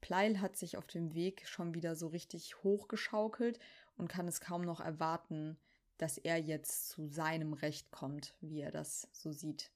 Pleil 0.00 0.40
hat 0.40 0.56
sich 0.56 0.76
auf 0.76 0.86
dem 0.86 1.14
Weg 1.14 1.46
schon 1.48 1.74
wieder 1.74 1.96
so 1.96 2.08
richtig 2.08 2.62
hochgeschaukelt 2.62 3.58
und 3.96 4.08
kann 4.08 4.28
es 4.28 4.40
kaum 4.40 4.62
noch 4.62 4.80
erwarten, 4.80 5.56
dass 5.98 6.18
er 6.18 6.38
jetzt 6.38 6.88
zu 6.88 7.06
seinem 7.06 7.52
Recht 7.52 7.90
kommt, 7.90 8.34
wie 8.40 8.60
er 8.60 8.70
das 8.70 9.08
so 9.12 9.32
sieht. 9.32 9.70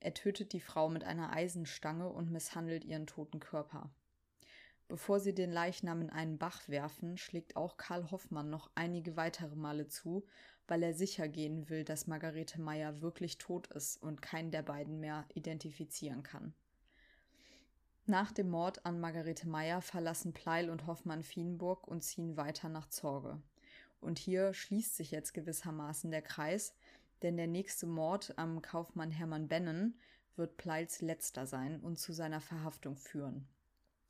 Er 0.00 0.14
tötet 0.14 0.52
die 0.52 0.60
Frau 0.60 0.88
mit 0.88 1.04
einer 1.04 1.32
Eisenstange 1.32 2.08
und 2.08 2.32
misshandelt 2.32 2.84
ihren 2.84 3.06
toten 3.06 3.38
Körper. 3.38 3.90
Bevor 4.88 5.20
sie 5.20 5.34
den 5.34 5.52
Leichnam 5.52 6.02
in 6.02 6.10
einen 6.10 6.38
Bach 6.38 6.68
werfen, 6.68 7.16
schlägt 7.16 7.56
auch 7.56 7.76
Karl 7.76 8.10
Hoffmann 8.10 8.50
noch 8.50 8.70
einige 8.74 9.16
weitere 9.16 9.54
Male 9.54 9.86
zu, 9.86 10.26
weil 10.68 10.82
er 10.82 10.94
sicher 10.94 11.28
gehen 11.28 11.68
will, 11.68 11.84
dass 11.84 12.06
Margarete 12.06 12.60
Meyer 12.60 13.00
wirklich 13.00 13.38
tot 13.38 13.66
ist 13.68 14.02
und 14.02 14.22
keinen 14.22 14.50
der 14.50 14.62
beiden 14.62 15.00
mehr 15.00 15.26
identifizieren 15.34 16.22
kann. 16.22 16.54
Nach 18.06 18.32
dem 18.32 18.50
Mord 18.50 18.84
an 18.84 19.00
Margarete 19.00 19.48
Meyer 19.48 19.80
verlassen 19.80 20.32
Pleil 20.32 20.70
und 20.70 20.86
Hoffmann 20.86 21.22
Fienburg 21.22 21.86
und 21.86 22.02
ziehen 22.02 22.36
weiter 22.36 22.68
nach 22.68 22.88
Zorge. 22.88 23.40
Und 24.00 24.18
hier 24.18 24.52
schließt 24.52 24.96
sich 24.96 25.12
jetzt 25.12 25.32
gewissermaßen 25.34 26.10
der 26.10 26.22
Kreis, 26.22 26.74
denn 27.22 27.36
der 27.36 27.46
nächste 27.46 27.86
Mord 27.86 28.36
am 28.36 28.60
Kaufmann 28.60 29.12
Hermann 29.12 29.46
Bennen 29.46 29.98
wird 30.34 30.56
Pleils 30.56 31.00
letzter 31.00 31.46
sein 31.46 31.80
und 31.80 31.98
zu 31.98 32.12
seiner 32.12 32.40
Verhaftung 32.40 32.96
führen. 32.96 33.46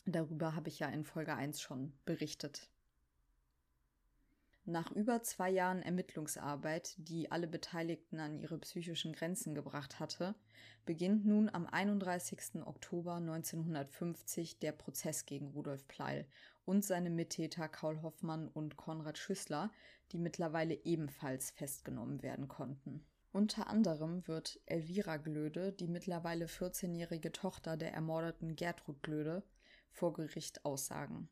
Darüber 0.07 0.57
habe 0.57 0.69
ich 0.69 0.79
ja 0.79 0.88
in 0.88 1.05
Folge 1.05 1.35
1 1.35 1.61
schon 1.61 1.93
berichtet. 2.07 2.71
Nach 4.64 4.92
über 4.92 5.22
zwei 5.25 5.51
Jahren 5.51 5.83
Ermittlungsarbeit, 5.83 6.94
die 6.96 7.33
alle 7.33 7.48
Beteiligten 7.48 8.20
an 8.20 8.38
ihre 8.38 8.59
psychischen 8.59 9.12
Grenzen 9.12 9.57
gebracht 9.57 9.98
hatte, 9.98 10.37
beginnt 10.85 11.27
nun 11.27 11.51
am 11.53 11.66
31. 11.66 12.64
Oktober 12.64 13.14
1950 13.14 14.61
der 14.61 14.70
Prozess 14.70 15.27
gegen 15.27 15.48
Rudolf 15.48 15.88
Pleil 15.88 16.29
und 16.64 16.85
seine 16.85 17.11
Mittäter 17.11 17.68
Kaul 17.68 18.03
Hoffmann 18.03 18.46
und 18.46 18.77
Konrad 18.77 19.18
Schüssler, 19.18 19.72
die 20.12 20.18
mittlerweile 20.18 20.75
ebenfalls 20.85 21.51
festgenommen 21.51 22.22
werden 22.22 22.46
konnten. 22.46 23.05
Unter 23.33 23.66
anderem 23.66 24.29
wird 24.29 24.61
Elvira 24.66 25.16
Glöde, 25.16 25.72
die 25.72 25.88
mittlerweile 25.88 26.46
14-jährige 26.46 27.33
Tochter 27.33 27.77
der 27.77 27.94
ermordeten 27.94 28.55
Gertrud 28.55 29.03
Glöde, 29.03 29.42
vor 29.90 30.12
Gericht 30.12 30.64
aussagen. 30.64 31.29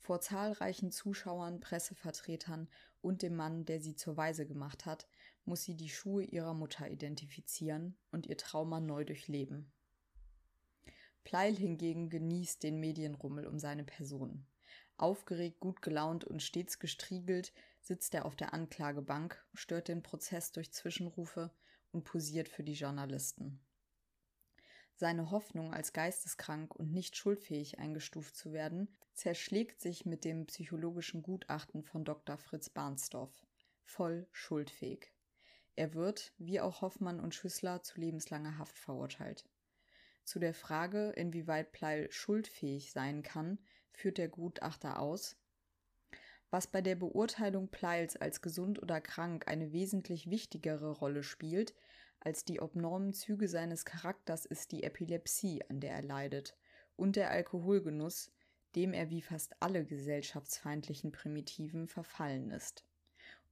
Vor 0.00 0.20
zahlreichen 0.20 0.90
Zuschauern, 0.90 1.60
Pressevertretern 1.60 2.68
und 3.02 3.22
dem 3.22 3.36
Mann, 3.36 3.64
der 3.66 3.80
sie 3.80 3.94
zur 3.94 4.16
Weise 4.16 4.46
gemacht 4.46 4.86
hat, 4.86 5.06
muss 5.44 5.62
sie 5.62 5.76
die 5.76 5.90
Schuhe 5.90 6.24
ihrer 6.24 6.54
Mutter 6.54 6.90
identifizieren 6.90 7.96
und 8.10 8.26
ihr 8.26 8.36
Trauma 8.36 8.80
neu 8.80 9.04
durchleben. 9.04 9.70
Pleil 11.22 11.54
hingegen 11.54 12.08
genießt 12.08 12.62
den 12.62 12.80
Medienrummel 12.80 13.46
um 13.46 13.58
seine 13.58 13.84
Person. 13.84 14.46
Aufgeregt, 14.96 15.60
gut 15.60 15.82
gelaunt 15.82 16.24
und 16.24 16.42
stets 16.42 16.78
gestriegelt 16.78 17.52
sitzt 17.80 18.14
er 18.14 18.24
auf 18.24 18.36
der 18.36 18.54
Anklagebank, 18.54 19.42
stört 19.54 19.88
den 19.88 20.02
Prozess 20.02 20.52
durch 20.52 20.72
Zwischenrufe 20.72 21.50
und 21.92 22.04
posiert 22.04 22.48
für 22.48 22.62
die 22.62 22.74
Journalisten. 22.74 23.60
Seine 24.96 25.30
Hoffnung, 25.30 25.72
als 25.72 25.92
geisteskrank 25.92 26.74
und 26.74 26.92
nicht 26.92 27.16
schuldfähig 27.16 27.78
eingestuft 27.78 28.36
zu 28.36 28.52
werden, 28.52 28.94
zerschlägt 29.20 29.82
sich 29.82 30.06
mit 30.06 30.24
dem 30.24 30.46
psychologischen 30.46 31.22
Gutachten 31.22 31.82
von 31.82 32.06
Dr. 32.06 32.38
Fritz 32.38 32.70
Barnsdorf. 32.70 33.44
Voll 33.84 34.26
schuldfähig. 34.32 35.12
Er 35.76 35.92
wird, 35.92 36.32
wie 36.38 36.58
auch 36.58 36.80
Hoffmann 36.80 37.20
und 37.20 37.34
Schüssler, 37.34 37.82
zu 37.82 38.00
lebenslanger 38.00 38.56
Haft 38.56 38.78
verurteilt. 38.78 39.44
Zu 40.24 40.38
der 40.38 40.54
Frage, 40.54 41.10
inwieweit 41.10 41.72
Pleil 41.72 42.10
schuldfähig 42.10 42.92
sein 42.92 43.22
kann, 43.22 43.58
führt 43.92 44.16
der 44.16 44.28
Gutachter 44.28 44.98
aus, 44.98 45.36
was 46.48 46.66
bei 46.66 46.80
der 46.80 46.96
Beurteilung 46.96 47.68
Pleils 47.68 48.16
als 48.16 48.40
gesund 48.40 48.82
oder 48.82 49.02
krank 49.02 49.48
eine 49.48 49.70
wesentlich 49.70 50.30
wichtigere 50.30 50.92
Rolle 50.92 51.24
spielt, 51.24 51.74
als 52.20 52.46
die 52.46 52.58
obnormen 52.58 53.12
Züge 53.12 53.48
seines 53.48 53.84
Charakters 53.84 54.46
ist 54.46 54.72
die 54.72 54.82
Epilepsie, 54.82 55.62
an 55.68 55.80
der 55.80 55.92
er 55.92 56.02
leidet, 56.02 56.56
und 56.96 57.16
der 57.16 57.30
Alkoholgenuss, 57.30 58.32
dem 58.76 58.92
er 58.92 59.10
wie 59.10 59.22
fast 59.22 59.60
alle 59.60 59.84
gesellschaftsfeindlichen 59.84 61.12
Primitiven 61.12 61.88
verfallen 61.88 62.50
ist. 62.50 62.84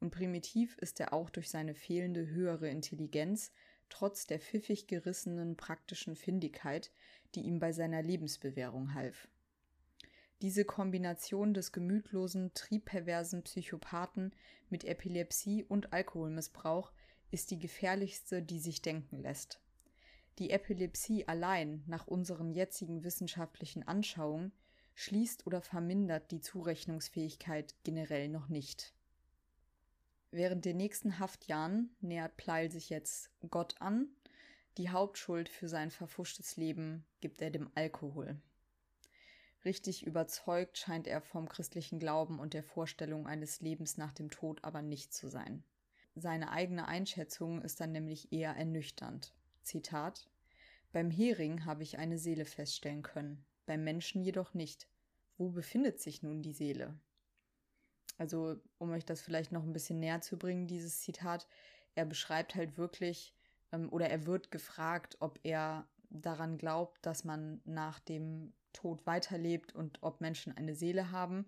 Und 0.01 0.11
primitiv 0.11 0.77
ist 0.79 1.01
er 1.01 1.13
auch 1.13 1.31
durch 1.31 1.51
seine 1.51 1.75
fehlende 1.75 2.29
höhere 2.29 2.69
Intelligenz, 2.69 3.53
trotz 3.89 4.27
der 4.27 4.39
pfiffig 4.39 4.87
gerissenen 4.87 5.57
praktischen 5.57 6.15
Findigkeit, 6.15 6.93
die 7.35 7.41
ihm 7.41 7.59
bei 7.59 7.73
seiner 7.73 8.03
Lebensbewährung 8.03 8.95
half. 8.95 9.29
Diese 10.41 10.65
Kombination 10.65 11.53
des 11.53 11.73
gemütlosen, 11.73 12.55
triebperversen 12.55 13.43
Psychopathen 13.43 14.33
mit 14.71 14.85
Epilepsie 14.85 15.65
und 15.65 15.93
Alkoholmissbrauch 15.93 16.93
ist 17.33 17.51
die 17.51 17.59
gefährlichste, 17.59 18.41
die 18.43 18.61
sich 18.61 18.81
denken 18.81 19.19
lässt. 19.19 19.61
Die 20.39 20.51
Epilepsie 20.51 21.27
allein, 21.27 21.83
nach 21.89 22.07
unseren 22.07 22.53
jetzigen 22.53 23.03
wissenschaftlichen 23.03 23.83
Anschauungen, 23.83 24.53
schließt 24.99 25.47
oder 25.47 25.63
vermindert 25.63 26.33
die 26.33 26.41
Zurechnungsfähigkeit 26.41 27.77
generell 27.85 28.29
noch 28.29 28.49
nicht. 28.49 28.93
Während 30.33 30.65
den 30.65 30.77
nächsten 30.77 31.21
Haftjahren 31.21 31.95
nähert 32.01 32.37
Pleil 32.37 32.69
sich 32.69 32.91
jetzt 32.91 33.31
Gott 33.49 33.81
an. 33.81 34.09
Die 34.77 34.91
Hauptschuld 34.91 35.49
für 35.49 35.69
sein 35.69 35.93
verfuschtes 35.93 36.57
Leben 36.57 37.07
gibt 37.21 37.41
er 37.41 37.53
dem 37.53 37.71
Alkohol. 37.77 38.41
Richtig 39.65 40.05
überzeugt 40.05 40.79
scheint 40.79 41.07
er 41.07 41.21
vom 41.21 41.49
christlichen 41.49 42.01
Glauben 42.01 42.41
und 42.41 42.53
der 42.53 42.65
Vorstellung 42.65 43.29
eines 43.29 43.61
Lebens 43.61 43.99
nach 43.99 44.13
dem 44.13 44.31
Tod 44.33 44.65
aber 44.65 44.83
nicht 44.83 45.15
zu 45.15 45.29
sein. 45.29 45.63
Seine 46.17 46.51
eigene 46.51 46.89
Einschätzung 46.89 47.63
ist 47.63 47.79
dann 47.79 47.93
nämlich 47.93 48.33
eher 48.33 48.57
ernüchternd. 48.57 49.33
Zitat 49.63 50.29
Beim 50.91 51.13
Hering 51.13 51.67
habe 51.67 51.85
ich 51.85 51.99
eine 51.99 52.19
Seele 52.19 52.45
feststellen 52.45 53.03
können, 53.03 53.45
beim 53.69 53.85
Menschen 53.85 54.23
jedoch 54.23 54.55
nicht. 54.55 54.89
Wo 55.37 55.51
befindet 55.51 56.01
sich 56.01 56.23
nun 56.23 56.43
die 56.43 56.55
Seele? 56.55 56.99
Also, 58.17 58.57
um 58.79 58.91
euch 58.91 59.05
das 59.05 59.21
vielleicht 59.21 59.53
noch 59.53 59.63
ein 59.63 59.75
bisschen 59.75 60.01
näher 60.01 60.21
zu 60.23 60.39
bringen, 60.39 60.67
dieses 60.67 61.03
Zitat, 61.03 61.47
er 61.95 62.07
beschreibt 62.07 62.55
halt 62.55 62.79
wirklich, 62.79 63.35
ähm, 63.71 63.93
oder 63.93 64.09
er 64.09 64.27
wird 64.27 64.51
gefragt, 64.51 65.17
ob 65.21 65.39
er 65.45 65.87
daran 66.11 66.57
glaubt, 66.57 67.05
dass 67.05 67.25
man 67.25 67.61
nach 67.65 68.01
dem 68.01 68.55
Tod 68.73 69.07
weiterlebt 69.07 69.75
und 69.75 70.03
ob 70.03 70.21
Menschen 70.21 70.57
eine 70.57 70.75
Seele 70.75 71.13
haben. 71.13 71.47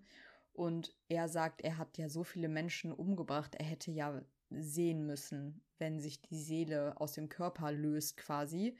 Und 0.53 0.95
er 1.09 1.27
sagt, 1.27 1.61
er 1.61 1.77
hat 1.77 1.97
ja 1.97 2.07
so 2.07 2.23
viele 2.23 2.49
Menschen 2.49 2.93
umgebracht, 2.93 3.55
er 3.55 3.65
hätte 3.65 3.91
ja 3.91 4.21
sehen 4.49 5.05
müssen, 5.07 5.63
wenn 5.79 5.99
sich 5.99 6.21
die 6.21 6.39
Seele 6.39 6.99
aus 6.99 7.13
dem 7.13 7.29
Körper 7.29 7.71
löst 7.71 8.17
quasi. 8.17 8.77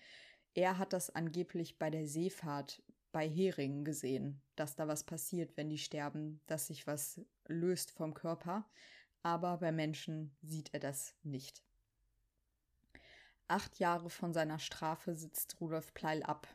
Er 0.53 0.77
hat 0.77 0.93
das 0.93 1.09
angeblich 1.15 1.79
bei 1.79 1.89
der 1.89 2.07
Seefahrt 2.07 2.83
bei 3.11 3.27
Heringen 3.27 3.83
gesehen, 3.85 4.41
dass 4.55 4.75
da 4.75 4.87
was 4.87 5.03
passiert, 5.03 5.55
wenn 5.57 5.69
die 5.69 5.77
sterben, 5.77 6.39
dass 6.47 6.67
sich 6.67 6.87
was 6.87 7.21
löst 7.47 7.91
vom 7.91 8.13
Körper, 8.13 8.65
aber 9.23 9.57
bei 9.57 9.71
Menschen 9.71 10.35
sieht 10.41 10.73
er 10.73 10.79
das 10.79 11.13
nicht. 11.23 11.63
Acht 13.47 13.79
Jahre 13.79 14.09
von 14.09 14.33
seiner 14.33 14.59
Strafe 14.59 15.13
sitzt 15.13 15.59
Rudolf 15.59 15.93
Pleil 15.93 16.23
ab. 16.23 16.47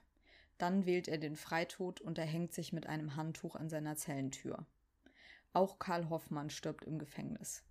Dann 0.57 0.87
wählt 0.87 1.09
er 1.09 1.19
den 1.19 1.37
Freitod 1.37 2.01
und 2.01 2.17
erhängt 2.17 2.55
sich 2.55 2.73
mit 2.73 2.87
einem 2.87 3.17
Handtuch 3.17 3.55
an 3.55 3.69
seiner 3.69 3.97
Zellentür. 3.97 4.65
Auch 5.53 5.79
Karl 5.79 6.09
Hoffmann 6.09 6.49
stirbt 6.49 6.85
im 6.85 6.99
Gefängnis. 6.99 7.65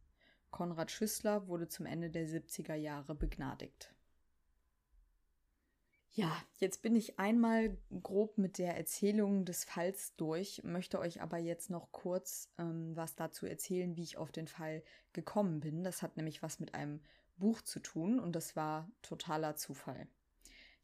Konrad 0.51 0.91
Schüssler 0.91 1.47
wurde 1.47 1.67
zum 1.67 1.87
Ende 1.87 2.11
der 2.11 2.27
70er 2.27 2.75
Jahre 2.75 3.15
begnadigt. 3.15 3.94
Ja, 6.17 6.31
jetzt 6.59 6.81
bin 6.81 6.95
ich 6.95 7.19
einmal 7.19 7.77
grob 8.01 8.37
mit 8.37 8.57
der 8.57 8.77
Erzählung 8.77 9.43
des 9.43 9.65
Falls 9.65 10.15
durch, 10.15 10.61
möchte 10.63 10.97
euch 10.97 11.21
aber 11.21 11.37
jetzt 11.39 11.69
noch 11.69 11.91
kurz 11.91 12.49
ähm, 12.57 12.95
was 12.95 13.15
dazu 13.15 13.45
erzählen, 13.45 13.97
wie 13.97 14.03
ich 14.03 14.15
auf 14.15 14.31
den 14.31 14.47
Fall 14.47 14.81
gekommen 15.11 15.59
bin. 15.59 15.83
Das 15.83 16.01
hat 16.01 16.15
nämlich 16.15 16.41
was 16.41 16.61
mit 16.61 16.73
einem 16.73 17.01
Buch 17.35 17.61
zu 17.61 17.81
tun 17.81 18.21
und 18.21 18.33
das 18.33 18.55
war 18.55 18.89
totaler 19.01 19.57
Zufall. 19.57 20.07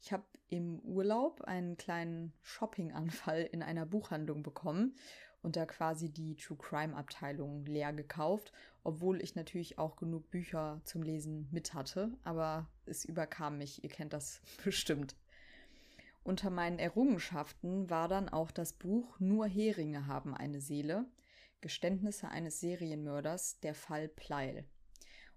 Ich 0.02 0.12
habe 0.12 0.24
im 0.50 0.80
Urlaub 0.80 1.40
einen 1.40 1.78
kleinen 1.78 2.34
Shoppinganfall 2.42 3.48
in 3.52 3.62
einer 3.62 3.86
Buchhandlung 3.86 4.42
bekommen 4.42 4.98
und 5.40 5.56
da 5.56 5.64
quasi 5.64 6.10
die 6.10 6.36
True 6.36 6.58
Crime 6.58 6.94
Abteilung 6.94 7.64
leer 7.64 7.94
gekauft, 7.94 8.52
obwohl 8.84 9.22
ich 9.22 9.34
natürlich 9.34 9.78
auch 9.78 9.96
genug 9.96 10.30
Bücher 10.30 10.82
zum 10.84 11.02
Lesen 11.02 11.48
mit 11.52 11.72
hatte, 11.72 12.12
aber 12.22 12.68
es 12.84 13.06
überkam 13.06 13.56
mich, 13.56 13.82
ihr 13.82 13.90
kennt 13.90 14.12
das 14.12 14.42
bestimmt. 14.64 15.16
Unter 16.24 16.50
meinen 16.50 16.78
Errungenschaften 16.78 17.90
war 17.90 18.06
dann 18.08 18.28
auch 18.28 18.52
das 18.52 18.74
Buch 18.74 19.18
Nur 19.18 19.46
Heringe 19.46 20.06
haben 20.06 20.34
eine 20.36 20.60
Seele, 20.60 21.06
Geständnisse 21.60 22.28
eines 22.28 22.60
Serienmörders, 22.60 23.58
der 23.60 23.74
Fall 23.74 24.08
Pleil. 24.08 24.64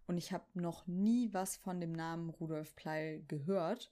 Und 0.08 0.18
ich 0.18 0.32
habe 0.32 0.46
noch 0.54 0.86
nie 0.86 1.34
was 1.34 1.56
von 1.58 1.82
dem 1.82 1.92
Namen 1.92 2.30
Rudolf 2.30 2.76
Pleil 2.76 3.24
gehört. 3.28 3.92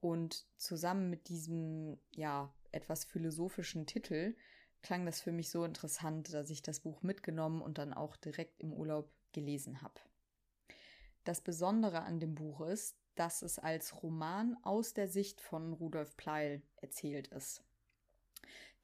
Und 0.00 0.46
zusammen 0.58 1.08
mit 1.08 1.28
diesem, 1.28 1.98
ja, 2.14 2.52
etwas 2.72 3.06
philosophischen 3.06 3.86
Titel 3.86 4.36
klang 4.82 5.06
das 5.06 5.22
für 5.22 5.32
mich 5.32 5.50
so 5.50 5.64
interessant, 5.64 6.32
dass 6.34 6.50
ich 6.50 6.62
das 6.62 6.80
Buch 6.80 7.02
mitgenommen 7.02 7.62
und 7.62 7.78
dann 7.78 7.94
auch 7.94 8.16
direkt 8.16 8.60
im 8.60 8.72
Urlaub 8.72 9.10
gelesen 9.32 9.80
habe. 9.80 10.00
Das 11.24 11.40
Besondere 11.40 12.02
an 12.02 12.20
dem 12.20 12.34
Buch 12.34 12.60
ist, 12.60 12.96
dass 13.16 13.42
es 13.42 13.58
als 13.58 14.02
Roman 14.02 14.56
aus 14.62 14.94
der 14.94 15.08
Sicht 15.08 15.40
von 15.40 15.72
Rudolf 15.72 16.16
Pleil 16.16 16.62
erzählt 16.76 17.28
ist. 17.28 17.64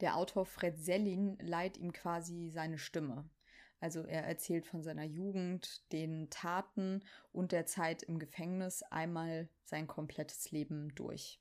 Der 0.01 0.17
Autor 0.17 0.47
Fred 0.47 0.77
Sellin 0.79 1.39
leiht 1.41 1.77
ihm 1.77 1.93
quasi 1.93 2.51
seine 2.51 2.79
Stimme. 2.79 3.31
Also 3.79 4.03
er 4.03 4.25
erzählt 4.25 4.67
von 4.67 4.83
seiner 4.83 5.05
Jugend, 5.05 5.83
den 5.93 6.31
Taten 6.31 7.03
und 7.33 7.53
der 7.53 7.67
Zeit 7.67 8.03
im 8.03 8.19
Gefängnis 8.19 8.83
einmal 8.85 9.49
sein 9.65 9.87
komplettes 9.87 10.51
Leben 10.51 10.95
durch. 10.95 11.41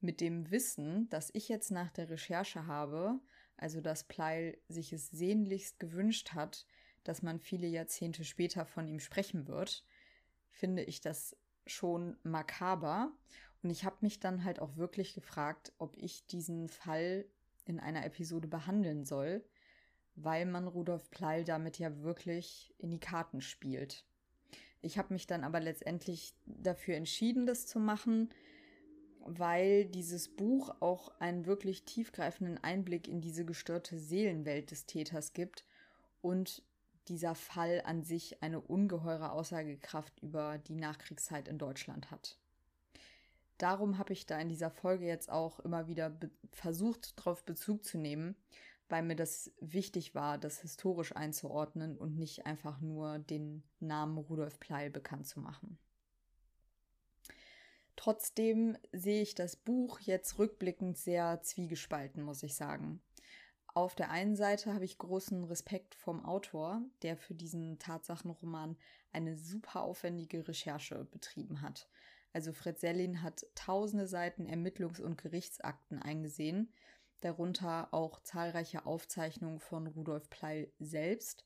Mit 0.00 0.20
dem 0.20 0.50
Wissen, 0.50 1.08
das 1.10 1.30
ich 1.34 1.48
jetzt 1.48 1.70
nach 1.70 1.90
der 1.90 2.10
Recherche 2.10 2.66
habe, 2.66 3.20
also 3.56 3.80
dass 3.80 4.04
Pleil 4.04 4.58
sich 4.68 4.92
es 4.92 5.10
sehnlichst 5.10 5.78
gewünscht 5.80 6.32
hat, 6.32 6.66
dass 7.02 7.22
man 7.22 7.38
viele 7.38 7.66
Jahrzehnte 7.66 8.24
später 8.24 8.66
von 8.66 8.88
ihm 8.88 9.00
sprechen 9.00 9.46
wird, 9.46 9.84
finde 10.50 10.82
ich 10.82 11.00
das 11.00 11.36
schon 11.66 12.16
makaber. 12.22 13.12
Und 13.62 13.70
ich 13.70 13.84
habe 13.84 13.96
mich 14.00 14.20
dann 14.20 14.44
halt 14.44 14.60
auch 14.60 14.76
wirklich 14.76 15.14
gefragt, 15.14 15.72
ob 15.78 15.96
ich 15.96 16.26
diesen 16.26 16.68
Fall 16.68 17.24
in 17.64 17.80
einer 17.80 18.04
Episode 18.04 18.46
behandeln 18.46 19.04
soll, 19.04 19.42
weil 20.16 20.46
man 20.46 20.68
Rudolf 20.68 21.10
Pleil 21.10 21.44
damit 21.44 21.78
ja 21.78 22.02
wirklich 22.02 22.74
in 22.78 22.90
die 22.90 23.00
Karten 23.00 23.40
spielt. 23.40 24.04
Ich 24.82 24.98
habe 24.98 25.14
mich 25.14 25.26
dann 25.26 25.44
aber 25.44 25.60
letztendlich 25.60 26.34
dafür 26.44 26.96
entschieden, 26.96 27.46
das 27.46 27.66
zu 27.66 27.78
machen, 27.80 28.28
weil 29.20 29.86
dieses 29.86 30.28
Buch 30.28 30.74
auch 30.80 31.18
einen 31.20 31.46
wirklich 31.46 31.84
tiefgreifenden 31.84 32.62
Einblick 32.62 33.08
in 33.08 33.22
diese 33.22 33.46
gestörte 33.46 33.98
Seelenwelt 33.98 34.70
des 34.70 34.84
Täters 34.84 35.32
gibt 35.32 35.64
und 36.20 36.62
dieser 37.08 37.34
Fall 37.34 37.82
an 37.84 38.02
sich 38.02 38.42
eine 38.42 38.60
ungeheure 38.60 39.32
Aussagekraft 39.32 40.20
über 40.20 40.58
die 40.58 40.74
Nachkriegszeit 40.74 41.48
in 41.48 41.58
Deutschland 41.58 42.10
hat. 42.10 42.38
Darum 43.58 43.98
habe 43.98 44.12
ich 44.12 44.26
da 44.26 44.38
in 44.38 44.48
dieser 44.48 44.70
Folge 44.70 45.06
jetzt 45.06 45.30
auch 45.30 45.60
immer 45.60 45.86
wieder 45.86 46.16
versucht, 46.52 47.18
darauf 47.18 47.44
Bezug 47.44 47.84
zu 47.84 47.98
nehmen, 47.98 48.34
weil 48.88 49.02
mir 49.02 49.16
das 49.16 49.52
wichtig 49.60 50.14
war, 50.14 50.38
das 50.38 50.60
historisch 50.60 51.14
einzuordnen 51.14 51.96
und 51.96 52.16
nicht 52.16 52.46
einfach 52.46 52.80
nur 52.80 53.18
den 53.18 53.62
Namen 53.80 54.18
Rudolf 54.18 54.58
Pleil 54.58 54.90
bekannt 54.90 55.26
zu 55.26 55.40
machen. 55.40 55.78
Trotzdem 57.96 58.76
sehe 58.92 59.22
ich 59.22 59.34
das 59.34 59.56
Buch 59.56 60.00
jetzt 60.00 60.38
rückblickend 60.38 60.98
sehr 60.98 61.40
zwiegespalten, 61.42 62.22
muss 62.22 62.42
ich 62.42 62.54
sagen. 62.54 63.00
Auf 63.74 63.96
der 63.96 64.10
einen 64.10 64.36
Seite 64.36 64.72
habe 64.72 64.84
ich 64.84 64.98
großen 64.98 65.42
Respekt 65.44 65.96
vom 65.96 66.24
Autor, 66.24 66.80
der 67.02 67.16
für 67.16 67.34
diesen 67.34 67.80
Tatsachenroman 67.80 68.76
eine 69.12 69.36
super 69.36 69.82
aufwendige 69.82 70.46
Recherche 70.46 71.04
betrieben 71.04 71.60
hat. 71.60 71.88
Also 72.32 72.52
Fred 72.52 72.78
Sellin 72.78 73.22
hat 73.22 73.46
tausende 73.56 74.06
Seiten 74.06 74.46
Ermittlungs- 74.46 75.00
und 75.00 75.18
Gerichtsakten 75.18 76.00
eingesehen, 76.00 76.72
darunter 77.20 77.92
auch 77.92 78.20
zahlreiche 78.20 78.86
Aufzeichnungen 78.86 79.58
von 79.58 79.88
Rudolf 79.88 80.30
Pleil 80.30 80.72
selbst. 80.78 81.44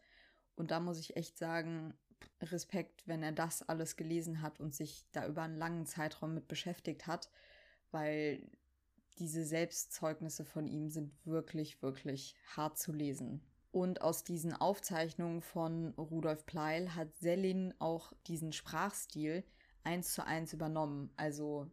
Und 0.55 0.71
da 0.71 0.81
muss 0.81 0.99
ich 0.99 1.17
echt 1.17 1.39
sagen, 1.39 1.95
Respekt, 2.43 3.07
wenn 3.07 3.23
er 3.23 3.33
das 3.33 3.67
alles 3.69 3.97
gelesen 3.97 4.43
hat 4.43 4.61
und 4.61 4.75
sich 4.75 5.07
da 5.13 5.27
über 5.27 5.43
einen 5.43 5.57
langen 5.57 5.87
Zeitraum 5.87 6.35
mit 6.35 6.47
beschäftigt 6.47 7.07
hat, 7.07 7.31
weil 7.91 8.47
diese 9.19 9.45
Selbstzeugnisse 9.45 10.45
von 10.45 10.67
ihm 10.67 10.89
sind 10.89 11.13
wirklich, 11.25 11.83
wirklich 11.83 12.37
hart 12.57 12.79
zu 12.79 12.93
lesen. 12.93 13.43
Und 13.71 14.01
aus 14.01 14.25
diesen 14.25 14.55
Aufzeichnungen 14.55 15.43
von 15.43 15.93
Rudolf 15.95 16.47
Pleil 16.47 16.95
hat 16.95 17.15
Sellin 17.17 17.75
auch 17.79 18.13
diesen 18.27 18.53
Sprachstil 18.53 19.45
eins 19.85 20.15
zu 20.15 20.27
eins 20.27 20.53
übernommen. 20.53 21.11
Also 21.17 21.71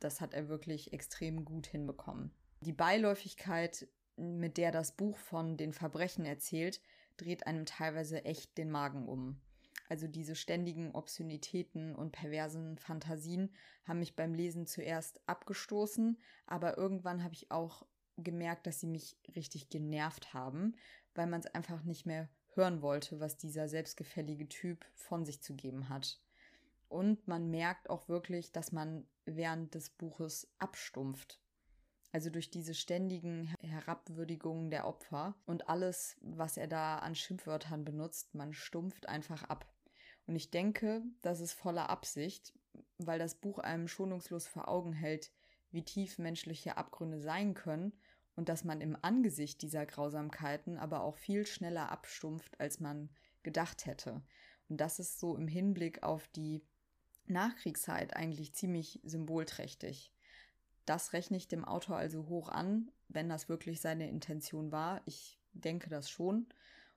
das 0.00 0.20
hat 0.20 0.34
er 0.34 0.48
wirklich 0.48 0.92
extrem 0.92 1.44
gut 1.44 1.66
hinbekommen. 1.66 2.30
Die 2.60 2.72
Beiläufigkeit, 2.72 3.88
mit 4.16 4.56
der 4.56 4.72
das 4.72 4.92
Buch 4.92 5.16
von 5.16 5.56
den 5.56 5.72
Verbrechen 5.72 6.24
erzählt, 6.24 6.80
dreht 7.16 7.46
einem 7.46 7.64
teilweise 7.64 8.24
echt 8.24 8.58
den 8.58 8.70
Magen 8.70 9.08
um. 9.08 9.40
Also 9.88 10.08
diese 10.08 10.34
ständigen 10.34 10.92
Obszönitäten 10.92 11.94
und 11.94 12.12
perversen 12.12 12.78
Fantasien 12.78 13.54
haben 13.84 14.00
mich 14.00 14.16
beim 14.16 14.34
Lesen 14.34 14.66
zuerst 14.66 15.20
abgestoßen, 15.28 16.18
aber 16.46 16.76
irgendwann 16.76 17.22
habe 17.22 17.34
ich 17.34 17.50
auch 17.50 17.86
gemerkt, 18.16 18.66
dass 18.66 18.80
sie 18.80 18.86
mich 18.86 19.16
richtig 19.34 19.68
genervt 19.68 20.34
haben, 20.34 20.74
weil 21.14 21.26
man 21.26 21.40
es 21.40 21.46
einfach 21.46 21.84
nicht 21.84 22.06
mehr 22.06 22.28
hören 22.54 22.82
wollte, 22.82 23.20
was 23.20 23.36
dieser 23.36 23.68
selbstgefällige 23.68 24.48
Typ 24.48 24.84
von 24.94 25.24
sich 25.24 25.42
zu 25.42 25.54
geben 25.54 25.88
hat. 25.88 26.20
Und 26.88 27.26
man 27.28 27.50
merkt 27.50 27.90
auch 27.90 28.08
wirklich, 28.08 28.52
dass 28.52 28.72
man 28.72 29.06
während 29.24 29.74
des 29.74 29.90
Buches 29.90 30.48
abstumpft. 30.58 31.40
Also 32.12 32.30
durch 32.30 32.50
diese 32.50 32.74
ständigen 32.74 33.54
Herabwürdigungen 33.60 34.70
der 34.70 34.86
Opfer 34.86 35.34
und 35.44 35.68
alles, 35.68 36.16
was 36.22 36.56
er 36.56 36.66
da 36.66 36.98
an 36.98 37.14
Schimpfwörtern 37.14 37.84
benutzt, 37.84 38.34
man 38.34 38.54
stumpft 38.54 39.08
einfach 39.08 39.42
ab. 39.44 39.70
Und 40.26 40.36
ich 40.36 40.50
denke, 40.50 41.02
das 41.22 41.40
ist 41.40 41.52
voller 41.52 41.88
Absicht, 41.88 42.52
weil 42.98 43.18
das 43.18 43.36
Buch 43.36 43.58
einem 43.58 43.88
schonungslos 43.88 44.46
vor 44.46 44.68
Augen 44.68 44.92
hält, 44.92 45.30
wie 45.70 45.84
tief 45.84 46.18
menschliche 46.18 46.76
Abgründe 46.76 47.20
sein 47.20 47.54
können 47.54 47.92
und 48.34 48.48
dass 48.48 48.64
man 48.64 48.80
im 48.80 48.96
Angesicht 49.02 49.62
dieser 49.62 49.86
Grausamkeiten 49.86 50.78
aber 50.78 51.02
auch 51.02 51.16
viel 51.16 51.46
schneller 51.46 51.90
abstumpft, 51.90 52.60
als 52.60 52.80
man 52.80 53.10
gedacht 53.42 53.86
hätte. 53.86 54.22
Und 54.68 54.80
das 54.80 54.98
ist 54.98 55.20
so 55.20 55.36
im 55.36 55.48
Hinblick 55.48 56.02
auf 56.02 56.28
die 56.28 56.62
Nachkriegszeit 57.26 58.14
eigentlich 58.14 58.54
ziemlich 58.54 59.00
symbolträchtig. 59.04 60.12
Das 60.84 61.12
rechne 61.12 61.36
ich 61.36 61.48
dem 61.48 61.64
Autor 61.64 61.96
also 61.96 62.28
hoch 62.28 62.48
an, 62.48 62.90
wenn 63.08 63.28
das 63.28 63.48
wirklich 63.48 63.80
seine 63.80 64.08
Intention 64.08 64.70
war. 64.70 65.02
Ich 65.06 65.40
denke 65.52 65.88
das 65.88 66.10
schon. 66.10 66.46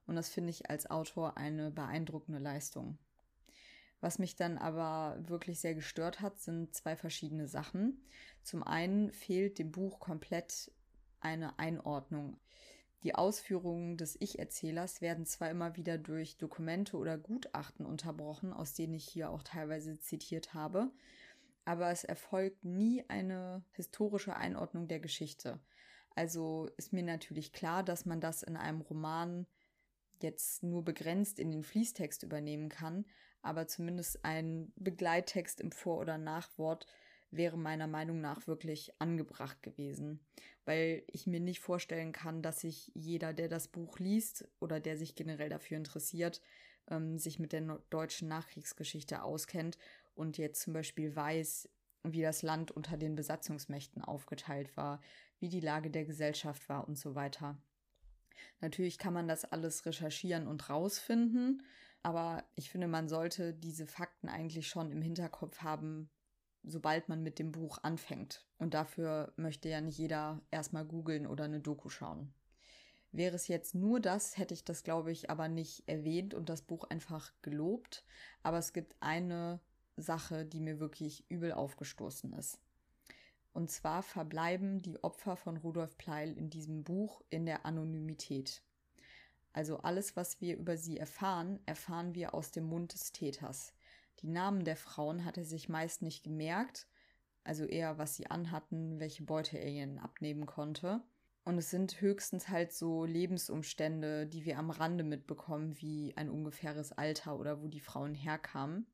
Und 0.06 0.16
das 0.16 0.30
finde 0.30 0.50
ich 0.52 0.70
als 0.70 0.90
Autor 0.90 1.38
eine 1.38 1.72
beeindruckende 1.72 2.40
Leistung. 2.40 2.98
Was 4.02 4.18
mich 4.18 4.36
dann 4.36 4.58
aber 4.58 5.18
wirklich 5.28 5.60
sehr 5.60 5.76
gestört 5.76 6.22
hat, 6.22 6.40
sind 6.40 6.74
zwei 6.74 6.96
verschiedene 6.96 7.48
Sachen. 7.48 8.02
Zum 8.44 8.64
einen 8.64 9.12
fehlt 9.12 9.60
dem 9.60 9.72
Buch 9.72 10.00
komplett 10.00 10.72
eine 11.20 11.60
Einordnung. 11.60 12.40
Die 13.04 13.16
Ausführungen 13.16 13.98
des 13.98 14.18
Ich-Erzählers 14.20 15.02
werden 15.02 15.26
zwar 15.26 15.50
immer 15.50 15.76
wieder 15.78 15.98
durch 15.98 16.38
Dokumente 16.38 16.98
oder 16.98 17.18
Gutachten 17.18 17.86
unterbrochen, 17.86 18.52
aus 18.52 18.74
denen 18.74 18.94
ich 18.94 19.08
hier 19.08 19.30
auch 19.30 19.44
teilweise 19.44 20.00
zitiert 20.00 20.54
habe, 20.54 20.92
aber 21.64 21.92
es 21.92 22.04
erfolgt 22.04 22.66
nie 22.66 23.06
eine 23.08 23.64
historische 23.72 24.36
Einordnung 24.36 24.88
der 24.88 25.00
Geschichte. 25.00 25.60
Also 26.16 26.70
ist 26.76 26.92
mir 26.92 27.04
natürlich 27.04 27.54
klar, 27.54 27.84
dass 27.84 28.06
man 28.06 28.20
das 28.20 28.44
in 28.44 28.58
einem 28.58 28.82
Roman 28.82 29.46
jetzt 30.22 30.64
nur 30.64 30.84
begrenzt 30.84 31.40
in 31.40 31.52
den 31.52 31.64
Fließtext 31.64 32.24
übernehmen 32.24 32.68
kann, 32.68 33.06
aber 33.42 33.68
zumindest 33.68 34.24
ein 34.24 34.72
Begleittext 34.76 35.62
im 35.62 35.72
Vor- 35.72 36.00
oder 36.00 36.18
Nachwort 36.18 36.86
wäre 37.32 37.58
meiner 37.58 37.88
Meinung 37.88 38.22
nach 38.22 38.48
wirklich 38.48 38.92
angebracht 39.00 39.62
gewesen, 39.62 40.20
weil 40.66 41.04
ich 41.08 41.28
mir 41.28 41.40
nicht 41.40 41.60
vorstellen 41.60 42.12
kann, 42.12 42.42
dass 42.42 42.62
sich 42.62 42.92
jeder, 42.96 43.34
der 43.34 43.50
das 43.50 43.68
Buch 43.68 44.00
liest 44.00 44.48
oder 44.60 44.80
der 44.80 44.98
sich 44.98 45.16
generell 45.16 45.50
dafür 45.50 45.78
interessiert, 45.78 46.42
ähm, 46.90 47.18
sich 47.20 47.40
mit 47.40 47.54
der 47.54 47.62
deutschen 47.90 48.28
Nachkriegsgeschichte 48.28 49.22
auskennt 49.22 49.78
und 50.16 50.38
jetzt 50.38 50.62
zum 50.62 50.74
Beispiel 50.74 51.16
weiß, 51.16 51.70
wie 52.04 52.22
das 52.22 52.42
Land 52.42 52.72
unter 52.72 52.98
den 52.98 53.16
Besatzungsmächten 53.16 54.04
aufgeteilt 54.04 54.76
war, 54.76 55.02
wie 55.40 55.50
die 55.50 55.60
Lage 55.60 55.92
der 55.92 56.06
Gesellschaft 56.06 56.68
war 56.70 56.88
und 56.88 56.98
so 56.98 57.14
weiter. 57.14 57.58
Natürlich 58.62 58.98
kann 58.98 59.14
man 59.14 59.28
das 59.28 59.46
alles 59.46 59.86
recherchieren 59.86 60.48
und 60.48 60.70
rausfinden, 60.70 61.64
aber 62.04 62.44
ich 62.56 62.70
finde, 62.70 62.88
man 62.88 63.08
sollte 63.08 63.54
diese 63.54 63.88
Fakten 63.88 64.30
eigentlich 64.30 64.68
schon 64.68 64.92
im 64.92 65.02
Hinterkopf 65.02 65.62
haben, 65.62 66.10
sobald 66.64 67.10
man 67.10 67.24
mit 67.24 67.40
dem 67.40 67.52
Buch 67.52 67.80
anfängt. 67.84 68.46
Und 68.58 68.74
dafür 68.74 69.34
möchte 69.36 69.70
ja 69.70 69.82
nicht 69.82 69.98
jeder 69.98 70.42
erstmal 70.52 70.86
googeln 70.86 71.28
oder 71.28 71.46
eine 71.46 71.60
Doku 71.60 71.90
schauen. 71.90 72.34
Wäre 73.12 73.36
es 73.36 73.48
jetzt 73.48 73.74
nur 73.74 74.00
das, 74.00 74.38
hätte 74.38 74.54
ich 74.54 74.64
das, 74.64 74.84
glaube 74.84 75.12
ich, 75.12 75.30
aber 75.30 75.48
nicht 75.48 75.88
erwähnt 75.88 76.34
und 76.34 76.48
das 76.48 76.62
Buch 76.62 76.84
einfach 76.86 77.34
gelobt. 77.42 78.06
Aber 78.44 78.60
es 78.60 78.72
gibt 78.72 78.96
eine 79.00 79.60
Sache, 79.98 80.46
die 80.46 80.60
mir 80.60 80.80
wirklich 80.80 81.26
übel 81.30 81.52
aufgestoßen 81.52 82.34
ist. 82.34 82.60
Und 83.52 83.72
zwar 83.72 84.04
verbleiben 84.04 84.82
die 84.82 85.04
Opfer 85.04 85.36
von 85.36 85.58
Rudolf 85.58 85.98
Pleil 85.98 86.38
in 86.38 86.50
diesem 86.50 86.84
Buch 86.84 87.22
in 87.30 87.46
der 87.46 87.66
Anonymität. 87.66 88.62
Also 89.54 89.78
alles, 89.78 90.16
was 90.16 90.42
wir 90.42 90.58
über 90.58 90.78
sie 90.78 90.98
erfahren, 90.98 91.60
erfahren 91.66 92.14
wir 92.14 92.34
aus 92.34 92.52
dem 92.52 92.66
Mund 92.66 92.94
des 92.94 93.12
Täters. 93.12 93.74
Die 94.22 94.28
Namen 94.28 94.64
der 94.64 94.76
Frauen 94.76 95.26
hat 95.26 95.38
er 95.38 95.46
sich 95.46 95.70
meist 95.70 96.02
nicht 96.02 96.24
gemerkt, 96.24 96.88
also 97.44 97.66
eher, 97.66 97.98
was 97.98 98.16
sie 98.16 98.28
anhatten, 98.28 99.00
welche 99.00 99.24
Beute 99.24 99.58
er 99.58 99.70
ihnen 99.70 99.98
abnehmen 99.98 100.46
konnte. 100.46 101.02
Und 101.46 101.58
es 101.58 101.72
sind 101.72 102.00
höchstens 102.02 102.50
halt 102.50 102.74
so 102.74 103.06
Lebensumstände, 103.06 104.28
die 104.28 104.46
wir 104.46 104.60
am 104.60 104.70
Rande 104.70 105.04
mitbekommen, 105.04 105.80
wie 105.82 106.14
ein 106.16 106.30
ungefähres 106.30 106.92
Alter 106.92 107.40
oder 107.40 107.62
wo 107.64 107.68
die 107.68 107.80
Frauen 107.80 108.14
herkamen. 108.14 108.86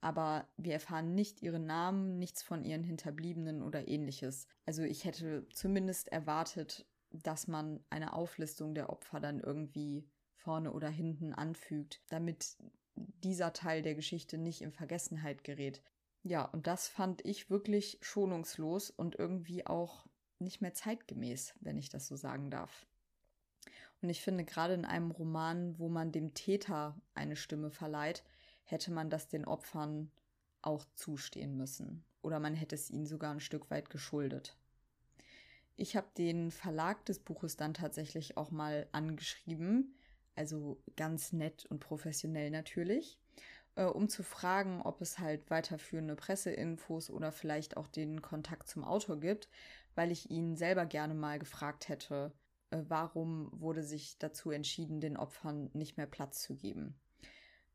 Aber 0.00 0.48
wir 0.56 0.74
erfahren 0.74 1.14
nicht 1.14 1.42
ihre 1.42 1.58
Namen, 1.58 2.18
nichts 2.18 2.42
von 2.42 2.64
ihren 2.64 2.84
Hinterbliebenen 2.84 3.62
oder 3.62 3.88
ähnliches. 3.88 4.46
Also 4.66 4.82
ich 4.82 5.04
hätte 5.04 5.46
zumindest 5.52 6.08
erwartet, 6.08 6.86
dass 7.12 7.48
man 7.48 7.80
eine 7.90 8.12
Auflistung 8.12 8.74
der 8.74 8.90
Opfer 8.90 9.20
dann 9.20 9.40
irgendwie 9.40 10.08
vorne 10.34 10.72
oder 10.72 10.88
hinten 10.88 11.32
anfügt, 11.32 12.02
damit 12.08 12.56
dieser 12.94 13.52
Teil 13.52 13.82
der 13.82 13.94
Geschichte 13.94 14.38
nicht 14.38 14.62
in 14.62 14.72
Vergessenheit 14.72 15.44
gerät. 15.44 15.82
Ja, 16.22 16.44
und 16.44 16.66
das 16.66 16.88
fand 16.88 17.24
ich 17.24 17.50
wirklich 17.50 17.98
schonungslos 18.00 18.90
und 18.90 19.18
irgendwie 19.18 19.66
auch 19.66 20.06
nicht 20.38 20.60
mehr 20.60 20.74
zeitgemäß, 20.74 21.54
wenn 21.60 21.78
ich 21.78 21.88
das 21.88 22.06
so 22.06 22.16
sagen 22.16 22.50
darf. 22.50 22.86
Und 24.02 24.08
ich 24.08 24.20
finde, 24.20 24.44
gerade 24.44 24.74
in 24.74 24.84
einem 24.84 25.12
Roman, 25.12 25.78
wo 25.78 25.88
man 25.88 26.10
dem 26.10 26.34
Täter 26.34 27.00
eine 27.14 27.36
Stimme 27.36 27.70
verleiht, 27.70 28.24
hätte 28.64 28.90
man 28.90 29.10
das 29.10 29.28
den 29.28 29.44
Opfern 29.44 30.10
auch 30.60 30.84
zustehen 30.94 31.56
müssen. 31.56 32.04
Oder 32.20 32.40
man 32.40 32.54
hätte 32.54 32.74
es 32.74 32.90
ihnen 32.90 33.06
sogar 33.06 33.32
ein 33.32 33.40
Stück 33.40 33.70
weit 33.70 33.90
geschuldet. 33.90 34.56
Ich 35.76 35.96
habe 35.96 36.08
den 36.16 36.50
Verlag 36.50 37.04
des 37.06 37.18
Buches 37.18 37.56
dann 37.56 37.74
tatsächlich 37.74 38.36
auch 38.36 38.50
mal 38.50 38.86
angeschrieben, 38.92 39.94
also 40.34 40.82
ganz 40.96 41.32
nett 41.32 41.66
und 41.66 41.80
professionell 41.80 42.50
natürlich, 42.50 43.18
äh, 43.74 43.84
um 43.84 44.08
zu 44.08 44.22
fragen, 44.22 44.82
ob 44.82 45.00
es 45.00 45.18
halt 45.18 45.50
weiterführende 45.50 46.14
Presseinfos 46.14 47.10
oder 47.10 47.32
vielleicht 47.32 47.76
auch 47.76 47.88
den 47.88 48.22
Kontakt 48.22 48.68
zum 48.68 48.84
Autor 48.84 49.18
gibt, 49.18 49.48
weil 49.94 50.10
ich 50.10 50.30
ihn 50.30 50.56
selber 50.56 50.86
gerne 50.86 51.14
mal 51.14 51.38
gefragt 51.38 51.88
hätte, 51.88 52.32
äh, 52.70 52.78
warum 52.88 53.50
wurde 53.52 53.82
sich 53.82 54.18
dazu 54.18 54.50
entschieden, 54.50 55.00
den 55.00 55.16
Opfern 55.16 55.70
nicht 55.72 55.96
mehr 55.96 56.06
Platz 56.06 56.42
zu 56.42 56.54
geben. 56.54 56.94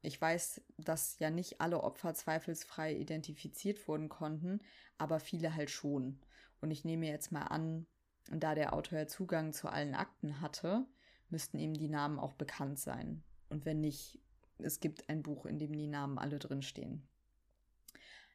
Ich 0.02 0.22
weiß, 0.22 0.62
dass 0.78 1.20
ja 1.20 1.30
nicht 1.30 1.60
alle 1.60 1.84
Opfer 1.84 2.14
zweifelsfrei 2.14 2.96
identifiziert 2.96 3.88
wurden 3.88 4.10
konnten, 4.10 4.62
aber 4.98 5.20
viele 5.20 5.56
halt 5.56 5.70
schon. 5.70 6.20
Und 6.62 6.72
ich 6.72 6.86
nehme 6.86 7.08
jetzt 7.08 7.32
mal 7.32 7.44
an, 7.44 7.86
da 8.30 8.56
der 8.56 8.74
Autor 8.74 9.00
ja 9.00 9.08
Zugang 9.08 9.54
zu 9.54 9.70
allen 9.70 9.96
Akten 9.96 10.42
hatte, 10.42 10.86
müssten 11.30 11.60
ihm 11.60 11.74
die 11.74 11.90
Namen 11.90 12.20
auch 12.20 12.34
bekannt 12.34 12.80
sein. 12.80 13.24
Und 13.50 13.66
wenn 13.66 13.80
nicht, 13.80 14.20
es 14.58 14.80
gibt 14.80 15.10
ein 15.10 15.24
Buch, 15.24 15.46
in 15.46 15.60
dem 15.60 15.74
die 15.74 15.88
Namen 15.88 16.18
alle 16.18 16.40
drinstehen. 16.40 17.08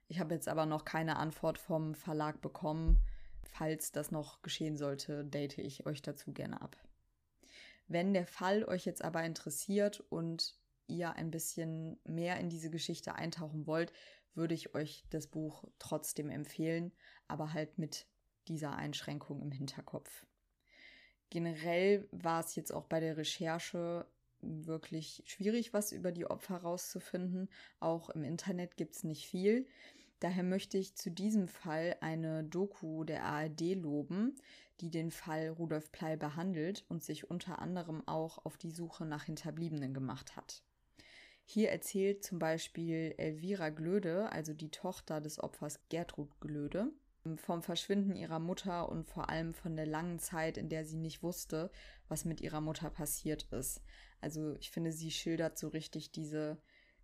Ich 0.08 0.20
habe 0.20 0.34
jetzt 0.34 0.48
aber 0.48 0.66
noch 0.66 0.84
keine 0.84 1.16
Antwort 1.16 1.58
vom 1.58 1.94
Verlag 1.94 2.40
bekommen. 2.40 2.98
Falls 3.44 3.92
das 3.92 4.10
noch 4.10 4.42
geschehen 4.42 4.76
sollte, 4.76 5.24
date 5.24 5.58
ich 5.58 5.86
euch 5.86 6.02
dazu 6.02 6.32
gerne 6.32 6.60
ab. 6.60 6.76
Wenn 7.88 8.14
der 8.14 8.26
Fall 8.26 8.64
euch 8.64 8.84
jetzt 8.84 9.04
aber 9.04 9.24
interessiert 9.24 10.00
und 10.00 10.54
ihr 10.86 11.14
ein 11.14 11.30
bisschen 11.30 11.98
mehr 12.04 12.38
in 12.38 12.48
diese 12.48 12.70
Geschichte 12.70 13.14
eintauchen 13.14 13.66
wollt, 13.66 13.92
würde 14.34 14.54
ich 14.54 14.74
euch 14.74 15.04
das 15.10 15.26
Buch 15.26 15.64
trotzdem 15.78 16.30
empfehlen, 16.30 16.92
aber 17.28 17.52
halt 17.52 17.78
mit 17.78 18.06
dieser 18.48 18.76
Einschränkung 18.76 19.42
im 19.42 19.52
Hinterkopf. 19.52 20.26
Generell 21.30 22.06
war 22.10 22.40
es 22.40 22.54
jetzt 22.56 22.72
auch 22.72 22.84
bei 22.84 23.00
der 23.00 23.16
Recherche 23.16 24.06
wirklich 24.42 25.22
schwierig, 25.26 25.72
was 25.72 25.92
über 25.92 26.12
die 26.12 26.26
Opfer 26.26 26.56
rauszufinden. 26.58 27.48
Auch 27.80 28.10
im 28.10 28.24
Internet 28.24 28.76
gibt 28.76 28.94
es 28.94 29.04
nicht 29.04 29.26
viel. 29.26 29.66
Daher 30.20 30.42
möchte 30.42 30.78
ich 30.78 30.94
zu 30.94 31.10
diesem 31.10 31.48
Fall 31.48 31.96
eine 32.00 32.44
Doku 32.44 33.04
der 33.04 33.24
ARD 33.24 33.74
loben, 33.74 34.36
die 34.80 34.90
den 34.90 35.10
Fall 35.10 35.48
Rudolf 35.48 35.90
Plei 35.90 36.16
behandelt 36.16 36.84
und 36.88 37.02
sich 37.02 37.30
unter 37.30 37.60
anderem 37.60 38.06
auch 38.06 38.44
auf 38.44 38.56
die 38.56 38.70
Suche 38.70 39.04
nach 39.04 39.24
Hinterbliebenen 39.24 39.94
gemacht 39.94 40.36
hat. 40.36 40.62
Hier 41.44 41.70
erzählt 41.70 42.22
zum 42.22 42.38
Beispiel 42.38 43.14
Elvira 43.16 43.70
Glöde, 43.70 44.30
also 44.30 44.54
die 44.54 44.70
Tochter 44.70 45.20
des 45.20 45.42
Opfers 45.42 45.80
Gertrud 45.88 46.40
Glöde, 46.40 46.92
vom 47.36 47.62
Verschwinden 47.62 48.16
ihrer 48.16 48.38
Mutter 48.38 48.88
und 48.88 49.04
vor 49.04 49.28
allem 49.28 49.54
von 49.54 49.76
der 49.76 49.86
langen 49.86 50.18
Zeit, 50.18 50.56
in 50.56 50.68
der 50.68 50.84
sie 50.84 50.96
nicht 50.96 51.22
wusste, 51.22 51.70
was 52.08 52.24
mit 52.24 52.40
ihrer 52.40 52.60
Mutter 52.60 52.90
passiert 52.90 53.44
ist. 53.52 53.80
Also 54.20 54.56
ich 54.60 54.70
finde, 54.70 54.92
sie 54.92 55.10
schildert 55.10 55.58
so 55.58 55.68
richtig 55.68 56.12
diese 56.12 56.58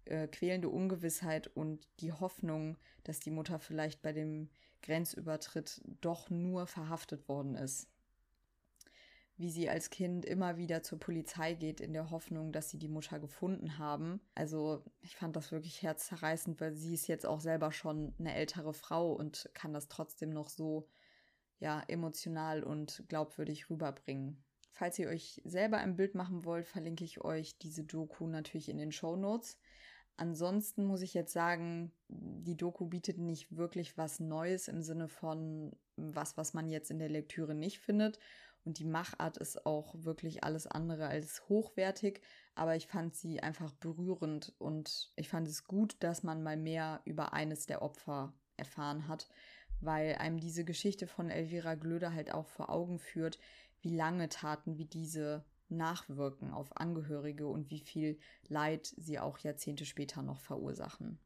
äh, 0.05 0.27
quälende 0.29 0.69
Ungewissheit 0.69 1.49
und 1.49 1.87
die 2.01 2.13
Hoffnung, 2.13 2.77
dass 3.05 3.21
die 3.21 3.31
Mutter 3.31 3.59
vielleicht 3.59 4.03
bei 4.03 4.13
dem 4.13 4.49
Grenzübertritt 4.83 5.83
doch 6.01 6.31
nur 6.31 6.67
verhaftet 6.67 7.29
worden 7.29 7.57
ist 7.57 7.89
wie 9.39 9.51
sie 9.51 9.71
als 9.71 9.91
Kind 9.91 10.25
immer 10.25 10.57
wieder 10.57 10.83
zur 10.83 10.99
Polizei 10.99 11.55
geht 11.55 11.81
in 11.81 11.93
der 11.93 12.11
Hoffnung, 12.11 12.51
dass 12.53 12.71
sie 12.71 12.79
die 12.79 12.89
Mutter 12.89 13.21
gefunden 13.21 13.79
haben. 13.79 14.21
Also 14.35 14.83
ich 15.01 15.17
fand 15.17 15.37
das 15.37 15.53
wirklich 15.53 15.81
herzzerreißend, 15.81 16.61
weil 16.61 16.75
sie 16.75 16.95
ist 16.95 17.07
jetzt 17.07 17.25
auch 17.25 17.41
selber 17.41 17.71
schon 17.71 18.13
eine 18.19 18.35
ältere 18.35 18.75
Frau 18.75 19.13
und 19.13 19.49
kann 19.55 19.73
das 19.73 19.87
trotzdem 19.87 20.31
noch 20.31 20.49
so 20.49 20.89
ja 21.61 21.83
emotional 21.87 22.65
und 22.65 23.05
glaubwürdig 23.09 23.71
rüberbringen. 23.71 24.43
Falls 24.73 24.99
ihr 24.99 25.09
euch 25.09 25.41
selber 25.45 25.79
ein 25.79 25.97
Bild 25.97 26.17
machen 26.17 26.45
wollt, 26.45 26.67
verlinke 26.67 27.05
ich 27.05 27.21
euch 27.21 27.59
diese 27.59 27.85
Doku 27.85 28.27
natürlich 28.27 28.69
in 28.69 28.79
den 28.79 28.93
Show 28.93 29.15
Notes. 29.15 29.57
Ansonsten 30.17 30.85
muss 30.85 31.03
ich 31.03 31.15
jetzt 31.15 31.33
sagen, 31.33 31.93
die 32.09 32.57
Doku 32.57 32.87
bietet 32.87 33.19
nicht 33.19 33.57
wirklich 33.57 33.97
was 33.97 34.19
Neues 34.19 34.67
im 34.67 34.83
Sinne 34.83 35.07
von 35.07 35.77
was, 35.95 36.37
was 36.37 36.55
man 36.55 36.69
jetzt 36.69 36.91
in 36.91 36.99
der 36.99 37.09
Lektüre 37.09 37.55
nicht 37.55 37.79
findet 37.79 38.19
und 38.65 38.79
die 38.79 38.85
Machart 38.85 39.37
ist 39.39 39.65
auch 39.67 39.95
wirklich 39.97 40.45
alles 40.45 40.67
andere 40.67 41.07
als 41.07 41.49
hochwertig, 41.49 42.21
aber 42.55 42.77
ich 42.77 42.87
fand 42.87 43.15
sie 43.15 43.41
einfach 43.41 43.73
berührend 43.73 44.55
und 44.59 45.13
ich 45.17 45.29
fand 45.29 45.49
es 45.49 45.65
gut, 45.65 45.97
dass 46.01 46.23
man 46.23 46.43
mal 46.43 46.57
mehr 46.57 47.01
über 47.05 47.33
eines 47.33 47.67
der 47.67 47.83
Opfer 47.83 48.35
erfahren 48.57 49.09
hat, 49.09 49.29
weil 49.81 50.17
einem 50.17 50.39
diese 50.39 50.65
Geschichte 50.65 51.07
von 51.07 51.31
Elvira 51.31 51.77
Glöde 51.77 52.13
halt 52.13 52.33
auch 52.35 52.49
vor 52.49 52.71
Augen 52.71 52.99
führt, 52.99 53.39
wie 53.81 53.95
lange 53.95 54.29
Taten 54.29 54.77
wie 54.77 54.87
diese 54.87 55.45
nachwirken 55.69 56.51
auf 56.51 56.77
Angehörige 56.77 57.47
und 57.47 57.71
wie 57.71 57.81
viel 57.81 58.19
Leid 58.49 58.87
sie 58.97 59.19
auch 59.19 59.39
Jahrzehnte 59.39 59.85
später 59.85 60.23
noch 60.23 60.41
verursachen. 60.41 61.19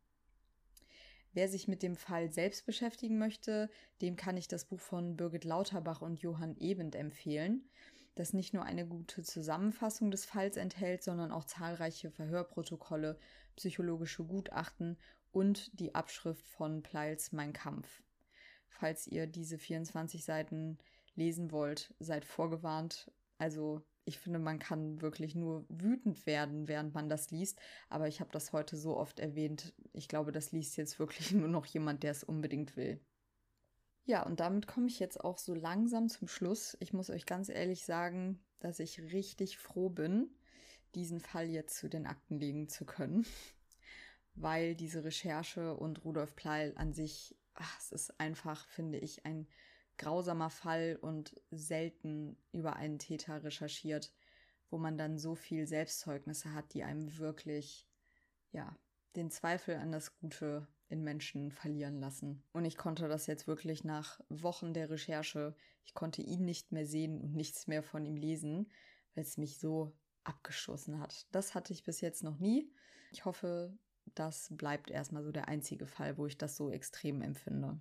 Wer 1.35 1.49
sich 1.49 1.66
mit 1.66 1.83
dem 1.83 1.97
Fall 1.97 2.30
selbst 2.30 2.66
beschäftigen 2.66 3.18
möchte, 3.18 3.70
dem 4.03 4.16
kann 4.16 4.37
ich 4.37 4.49
das 4.49 4.66
Buch 4.66 4.80
von 4.80 5.16
Birgit 5.16 5.45
Lauterbach 5.45 6.03
und 6.03 6.20
Johann 6.20 6.57
Ebend 6.59 6.95
empfehlen, 6.95 7.68
das 8.14 8.35
nicht 8.35 8.53
nur 8.53 8.64
eine 8.64 8.87
gute 8.87 9.22
Zusammenfassung 9.22 10.11
des 10.11 10.26
Falls 10.26 10.59
enthält, 10.59 11.03
sondern 11.03 11.33
auch 11.33 11.45
zahlreiche 11.45 12.11
Verhörprotokolle, 12.11 13.18
psychologische 13.57 14.24
Gutachten 14.24 14.99
und 15.30 15.80
die 15.80 15.95
Abschrift 15.95 16.47
von 16.47 16.83
Pleils 16.83 17.33
Mein 17.33 17.55
Kampf. 17.55 18.03
Falls 18.68 19.07
ihr 19.07 19.26
diese 19.26 19.57
24 19.57 20.24
Seiten 20.24 20.78
lesen 21.14 21.51
wollt, 21.51 21.95
seid 21.99 22.24
vorgewarnt. 22.26 23.11
Also 23.39 23.83
ich 24.05 24.18
finde, 24.18 24.38
man 24.38 24.59
kann 24.59 25.00
wirklich 25.00 25.34
nur 25.34 25.64
wütend 25.68 26.26
werden, 26.26 26.66
während 26.66 26.94
man 26.94 27.09
das 27.09 27.30
liest. 27.30 27.61
Aber 27.88 28.09
ich 28.09 28.20
habe 28.20 28.30
das 28.32 28.53
heute 28.53 28.76
so 28.76 28.96
oft 28.96 29.20
erwähnt. 29.20 29.74
Ich 29.92 30.09
glaube, 30.09 30.32
das 30.32 30.53
liest 30.53 30.76
jetzt 30.76 30.98
wirklich 30.98 31.32
nur 31.32 31.48
noch 31.48 31.66
jemand, 31.66 32.03
der 32.03 32.11
es 32.11 32.24
unbedingt 32.24 32.76
will. 32.76 33.00
Ja, 34.05 34.24
und 34.24 34.40
damit 34.40 34.66
komme 34.66 34.88
ich 34.88 34.98
jetzt 34.98 35.22
auch 35.22 35.38
so 35.38 35.55
langsam 35.55 36.09
zum 36.09 36.26
Schluss. 36.26 36.76
Ich 36.80 36.92
muss 36.92 37.11
euch 37.11 37.24
ganz 37.24 37.48
ehrlich 37.48 37.84
sagen, 37.84 38.42
dass 38.59 38.80
ich 38.80 39.00
richtig 39.00 39.59
froh 39.59 39.90
bin, 39.90 40.34
diesen 40.96 41.20
Fall 41.20 41.48
jetzt 41.48 41.76
zu 41.76 41.88
den 41.88 42.07
Akten 42.07 42.38
legen 42.38 42.68
zu 42.68 42.84
können, 42.84 43.24
weil 44.34 44.74
diese 44.74 45.05
Recherche 45.05 45.76
und 45.76 46.05
Rudolf 46.05 46.34
Pleil 46.34 46.72
an 46.76 46.92
sich, 46.92 47.36
ach, 47.55 47.78
es 47.78 47.92
ist 47.92 48.20
einfach, 48.20 48.66
finde 48.68 48.98
ich, 48.98 49.24
ein 49.24 49.46
grausamer 50.03 50.50
Fall 50.50 50.98
und 51.00 51.40
selten 51.50 52.36
über 52.53 52.76
einen 52.76 52.98
Täter 52.98 53.44
recherchiert, 53.44 54.12
wo 54.70 54.78
man 54.78 54.98
dann 54.98 55.18
so 55.18 55.34
viel 55.34 55.66
Selbstzeugnisse 55.66 56.53
hat, 56.55 56.74
die 56.74 56.82
einem 56.82 57.18
wirklich, 57.18 57.88
ja, 58.50 58.76
den 59.16 59.30
Zweifel 59.30 59.76
an 59.76 59.92
das 59.92 60.16
Gute 60.18 60.66
in 60.88 61.05
Menschen 61.05 61.50
verlieren 61.50 62.00
lassen. 62.00 62.42
Und 62.53 62.64
ich 62.64 62.76
konnte 62.76 63.09
das 63.09 63.26
jetzt 63.26 63.46
wirklich 63.46 63.84
nach 63.84 64.20
Wochen 64.28 64.74
der 64.74 64.90
Recherche, 64.90 65.55
ich 65.84 65.94
konnte 65.94 66.22
ihn 66.22 66.44
nicht 66.44 66.72
mehr 66.72 66.86
sehen 66.86 67.20
und 67.20 67.34
nichts 67.34 67.66
mehr 67.66 67.82
von 67.82 68.05
ihm 68.05 68.16
lesen, 68.16 68.70
weil 69.14 69.24
es 69.24 69.36
mich 69.36 69.59
so 69.59 69.96
abgeschossen 70.24 70.98
hat. 70.98 71.26
Das 71.32 71.55
hatte 71.55 71.72
ich 71.72 71.84
bis 71.84 72.00
jetzt 72.00 72.22
noch 72.22 72.38
nie. 72.38 72.70
Ich 73.11 73.24
hoffe, 73.24 73.76
das 74.14 74.48
bleibt 74.50 74.90
erstmal 74.90 75.22
so 75.22 75.32
der 75.32 75.48
einzige 75.48 75.86
Fall, 75.86 76.18
wo 76.18 76.26
ich 76.26 76.38
das 76.38 76.57
so 76.57 76.70
extrem 76.70 77.22
empfinde. 77.22 77.80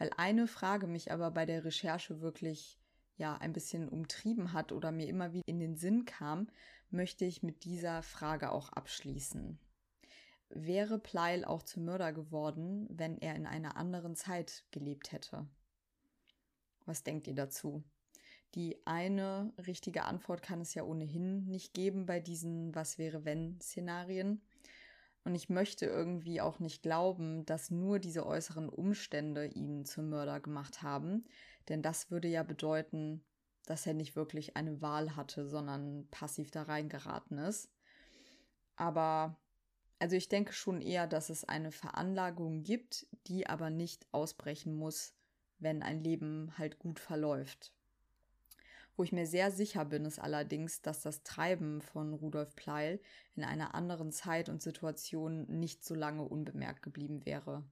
Weil 0.00 0.10
eine 0.16 0.46
Frage 0.46 0.86
mich 0.86 1.12
aber 1.12 1.30
bei 1.30 1.44
der 1.44 1.62
Recherche 1.62 2.22
wirklich 2.22 2.80
ja 3.18 3.36
ein 3.36 3.52
bisschen 3.52 3.86
umtrieben 3.86 4.54
hat 4.54 4.72
oder 4.72 4.92
mir 4.92 5.06
immer 5.06 5.34
wieder 5.34 5.46
in 5.46 5.60
den 5.60 5.76
Sinn 5.76 6.06
kam, 6.06 6.48
möchte 6.88 7.26
ich 7.26 7.42
mit 7.42 7.64
dieser 7.64 8.02
Frage 8.02 8.50
auch 8.50 8.70
abschließen. 8.70 9.58
Wäre 10.48 10.98
Pleil 10.98 11.44
auch 11.44 11.62
zum 11.62 11.84
Mörder 11.84 12.14
geworden, 12.14 12.86
wenn 12.88 13.18
er 13.18 13.36
in 13.36 13.46
einer 13.46 13.76
anderen 13.76 14.16
Zeit 14.16 14.64
gelebt 14.70 15.12
hätte? 15.12 15.46
Was 16.86 17.02
denkt 17.02 17.26
ihr 17.26 17.34
dazu? 17.34 17.84
Die 18.54 18.80
eine 18.86 19.52
richtige 19.66 20.04
Antwort 20.04 20.40
kann 20.40 20.62
es 20.62 20.72
ja 20.72 20.82
ohnehin 20.82 21.44
nicht 21.44 21.74
geben 21.74 22.06
bei 22.06 22.20
diesen 22.20 22.74
Was 22.74 22.96
wäre 22.96 23.26
wenn 23.26 23.60
Szenarien. 23.60 24.40
Und 25.24 25.34
ich 25.34 25.48
möchte 25.48 25.86
irgendwie 25.86 26.40
auch 26.40 26.60
nicht 26.60 26.82
glauben, 26.82 27.44
dass 27.44 27.70
nur 27.70 27.98
diese 27.98 28.26
äußeren 28.26 28.68
Umstände 28.68 29.46
ihn 29.46 29.84
zum 29.84 30.08
Mörder 30.08 30.40
gemacht 30.40 30.82
haben, 30.82 31.24
denn 31.68 31.82
das 31.82 32.10
würde 32.10 32.28
ja 32.28 32.42
bedeuten, 32.42 33.22
dass 33.66 33.86
er 33.86 33.94
nicht 33.94 34.16
wirklich 34.16 34.56
eine 34.56 34.80
Wahl 34.80 35.16
hatte, 35.16 35.46
sondern 35.46 36.08
passiv 36.10 36.50
da 36.50 36.62
reingeraten 36.62 37.38
ist. 37.38 37.70
Aber 38.76 39.38
also 39.98 40.16
ich 40.16 40.30
denke 40.30 40.54
schon 40.54 40.80
eher, 40.80 41.06
dass 41.06 41.28
es 41.28 41.44
eine 41.44 41.70
Veranlagung 41.70 42.62
gibt, 42.62 43.06
die 43.26 43.46
aber 43.46 43.68
nicht 43.68 44.06
ausbrechen 44.12 44.74
muss, 44.74 45.14
wenn 45.58 45.82
ein 45.82 46.02
Leben 46.02 46.56
halt 46.56 46.78
gut 46.78 46.98
verläuft. 46.98 47.74
Wo 48.96 49.04
ich 49.04 49.12
mir 49.12 49.26
sehr 49.26 49.50
sicher 49.50 49.84
bin, 49.84 50.04
ist 50.04 50.18
allerdings, 50.18 50.82
dass 50.82 51.02
das 51.02 51.22
Treiben 51.22 51.80
von 51.80 52.12
Rudolf 52.12 52.54
Pleil 52.54 53.00
in 53.34 53.44
einer 53.44 53.74
anderen 53.74 54.12
Zeit 54.12 54.48
und 54.48 54.62
Situation 54.62 55.46
nicht 55.46 55.84
so 55.84 55.94
lange 55.94 56.22
unbemerkt 56.22 56.82
geblieben 56.82 57.24
wäre. 57.24 57.64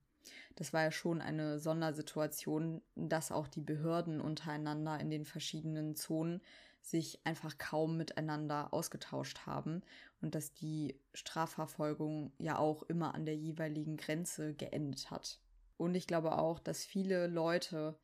Das 0.56 0.72
war 0.72 0.82
ja 0.82 0.90
schon 0.92 1.20
eine 1.20 1.58
Sondersituation, 1.58 2.82
dass 2.94 3.32
auch 3.32 3.48
die 3.48 3.60
Behörden 3.60 4.20
untereinander 4.20 4.98
in 5.00 5.10
den 5.10 5.24
verschiedenen 5.24 5.94
Zonen 5.94 6.40
sich 6.80 7.20
einfach 7.24 7.58
kaum 7.58 7.96
miteinander 7.96 8.72
ausgetauscht 8.72 9.46
haben 9.46 9.82
und 10.20 10.34
dass 10.34 10.52
die 10.52 11.00
Strafverfolgung 11.12 12.32
ja 12.38 12.58
auch 12.58 12.82
immer 12.84 13.14
an 13.14 13.26
der 13.26 13.36
jeweiligen 13.36 13.96
Grenze 13.96 14.54
geendet 14.54 15.10
hat. 15.10 15.40
Und 15.76 15.94
ich 15.94 16.06
glaube 16.06 16.38
auch, 16.38 16.58
dass 16.58 16.84
viele 16.84 17.26
Leute, 17.26 17.98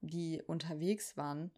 die 0.00 0.42
unterwegs 0.42 1.16
waren, 1.16 1.50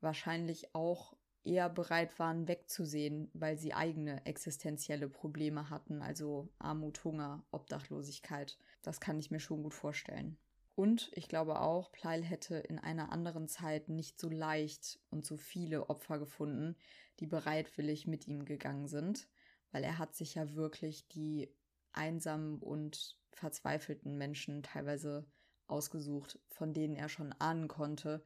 wahrscheinlich 0.00 0.74
auch 0.74 1.16
eher 1.44 1.68
bereit 1.68 2.18
waren, 2.18 2.48
wegzusehen, 2.48 3.30
weil 3.32 3.56
sie 3.56 3.72
eigene 3.72 4.24
existenzielle 4.26 5.08
Probleme 5.08 5.70
hatten, 5.70 6.02
also 6.02 6.48
Armut, 6.58 7.02
Hunger, 7.04 7.44
Obdachlosigkeit. 7.50 8.58
Das 8.82 9.00
kann 9.00 9.18
ich 9.18 9.30
mir 9.30 9.40
schon 9.40 9.62
gut 9.62 9.74
vorstellen. 9.74 10.36
Und 10.74 11.10
ich 11.14 11.28
glaube 11.28 11.60
auch, 11.60 11.92
Pleil 11.92 12.22
hätte 12.22 12.56
in 12.56 12.78
einer 12.78 13.12
anderen 13.12 13.48
Zeit 13.48 13.88
nicht 13.88 14.18
so 14.18 14.28
leicht 14.28 14.98
und 15.10 15.26
so 15.26 15.36
viele 15.36 15.90
Opfer 15.90 16.18
gefunden, 16.18 16.76
die 17.18 17.26
bereitwillig 17.26 18.06
mit 18.06 18.26
ihm 18.26 18.44
gegangen 18.44 18.86
sind, 18.86 19.28
weil 19.72 19.84
er 19.84 19.98
hat 19.98 20.14
sich 20.14 20.36
ja 20.36 20.54
wirklich 20.54 21.06
die 21.08 21.54
einsamen 21.92 22.58
und 22.60 23.18
verzweifelten 23.32 24.16
Menschen 24.16 24.62
teilweise 24.62 25.26
ausgesucht, 25.66 26.38
von 26.48 26.72
denen 26.72 26.96
er 26.96 27.08
schon 27.08 27.32
ahnen 27.32 27.68
konnte, 27.68 28.24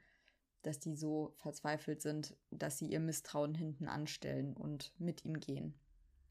dass 0.64 0.80
die 0.80 0.96
so 0.96 1.32
verzweifelt 1.36 2.02
sind, 2.02 2.36
dass 2.50 2.78
sie 2.78 2.86
ihr 2.86 3.00
Misstrauen 3.00 3.54
hinten 3.54 3.86
anstellen 3.86 4.54
und 4.54 4.92
mit 4.98 5.24
ihm 5.24 5.38
gehen. 5.38 5.74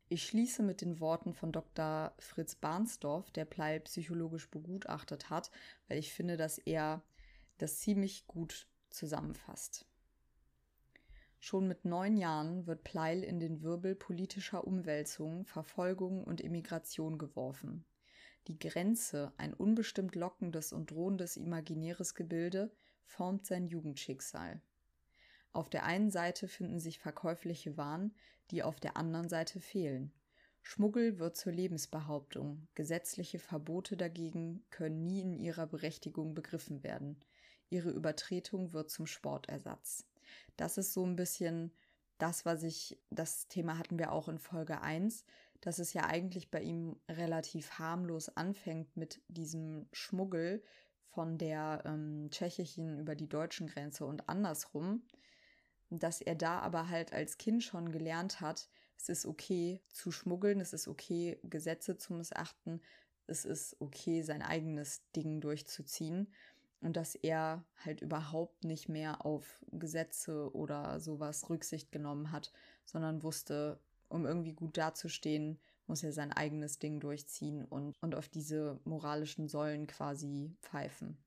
Ich 0.10 0.26
schließe 0.26 0.62
mit 0.62 0.82
den 0.82 1.00
Worten 1.00 1.34
von 1.34 1.52
Dr. 1.52 2.14
Fritz 2.20 2.56
Barnsdorf, 2.56 3.32
der 3.32 3.46
Pleil 3.46 3.80
psychologisch 3.80 4.50
begutachtet 4.50 5.30
hat, 5.30 5.50
weil 5.88 5.98
ich 5.98 6.14
finde, 6.14 6.38
dass 6.38 6.58
er 6.58 7.02
das 7.58 7.80
ziemlich 7.80 8.28
gut 8.28 8.68
zusammenfasst. 8.90 9.86
Schon 11.40 11.68
mit 11.68 11.84
neun 11.84 12.18
Jahren 12.18 12.68
wird 12.68 12.84
Pleil 12.84 13.24
in 13.24 13.40
den 13.40 13.64
Wirbel 13.64 13.96
politischer 13.96 14.66
Umwälzungen, 14.66 15.46
Verfolgung 15.46 16.24
und 16.24 16.42
Immigration 16.42 17.18
geworfen. 17.18 17.86
Die 18.48 18.60
Grenze, 18.60 19.34
ein 19.38 19.54
unbestimmt 19.54 20.16
lockendes 20.16 20.74
und 20.74 20.92
drohendes 20.92 21.38
imaginäres 21.38 22.16
Gebilde, 22.16 22.72
formt 23.06 23.46
sein 23.46 23.68
Jugendschicksal. 23.68 24.62
Auf 25.52 25.70
der 25.70 25.84
einen 25.86 26.10
Seite 26.10 26.48
finden 26.48 26.80
sich 26.80 27.00
verkäufliche 27.00 27.78
Waren, 27.78 28.16
die 28.52 28.64
auf 28.64 28.80
der 28.80 28.98
anderen 28.98 29.30
Seite 29.30 29.60
fehlen. 29.60 30.12
Schmuggel 30.62 31.20
wird 31.20 31.36
zur 31.36 31.52
Lebensbehauptung, 31.52 32.68
gesetzliche 32.74 33.38
Verbote 33.38 33.98
dagegen 33.98 34.64
können 34.70 35.04
nie 35.04 35.22
in 35.22 35.34
ihrer 35.34 35.68
Berechtigung 35.68 36.34
begriffen 36.34 36.84
werden. 36.84 37.20
Ihre 37.70 37.92
Übertretung 37.92 38.72
wird 38.72 38.90
zum 38.90 39.06
Sportersatz. 39.06 40.06
Das 40.56 40.78
ist 40.78 40.94
so 40.94 41.06
ein 41.06 41.16
bisschen 41.16 41.72
das, 42.18 42.46
was 42.46 42.64
ich, 42.64 42.98
das 43.10 43.48
Thema 43.48 43.78
hatten 43.78 44.00
wir 44.00 44.12
auch 44.12 44.30
in 44.30 44.40
Folge 44.40 44.82
1, 44.82 45.26
dass 45.60 45.80
es 45.80 45.94
ja 45.94 46.06
eigentlich 46.06 46.50
bei 46.52 46.62
ihm 46.62 46.98
relativ 47.10 47.72
harmlos 47.80 48.30
anfängt 48.30 48.96
mit 48.96 49.22
diesem 49.28 49.88
Schmuggel, 49.92 50.64
von 51.14 51.38
der 51.38 51.84
ähm, 51.86 52.30
tschechischen 52.32 53.00
über 53.00 53.16
die 53.16 53.30
deutschen 53.30 53.68
Grenze 53.68 54.06
und 54.06 54.28
andersrum, 54.30 55.04
dass 55.90 56.22
er 56.22 56.36
da 56.36 56.60
aber 56.60 56.90
halt 56.90 57.14
als 57.14 57.38
Kind 57.38 57.64
schon 57.64 57.92
gelernt 57.92 58.42
hat, 58.42 58.70
es 58.98 59.10
ist 59.10 59.26
okay 59.26 59.82
zu 59.90 60.12
schmuggeln, 60.12 60.60
es 60.60 60.74
ist 60.74 60.88
okay 60.88 61.40
Gesetze 61.44 61.98
zu 61.98 62.14
missachten, 62.14 62.82
es 63.28 63.46
ist 63.46 63.80
okay 63.80 64.22
sein 64.22 64.42
eigenes 64.42 65.02
Ding 65.16 65.40
durchzuziehen 65.40 66.34
und 66.82 66.98
dass 66.98 67.16
er 67.16 67.64
halt 67.78 68.02
überhaupt 68.02 68.64
nicht 68.64 68.90
mehr 68.90 69.26
auf 69.26 69.64
Gesetze 69.72 70.54
oder 70.54 71.00
sowas 71.00 71.50
Rücksicht 71.50 71.92
genommen 71.92 72.32
hat, 72.32 72.52
sondern 72.86 73.24
wusste, 73.24 73.80
um 74.10 74.26
irgendwie 74.26 74.54
gut 74.54 74.78
dazustehen, 74.78 75.60
muss 75.88 76.04
er 76.04 76.14
sein 76.14 76.32
eigenes 76.32 76.80
Ding 76.80 77.00
durchziehen 77.00 77.66
und, 77.66 77.96
und 78.02 78.16
auf 78.16 78.30
diese 78.30 78.80
moralischen 78.86 79.48
Säulen 79.48 79.88
quasi 79.88 80.56
pfeifen. 80.62 81.18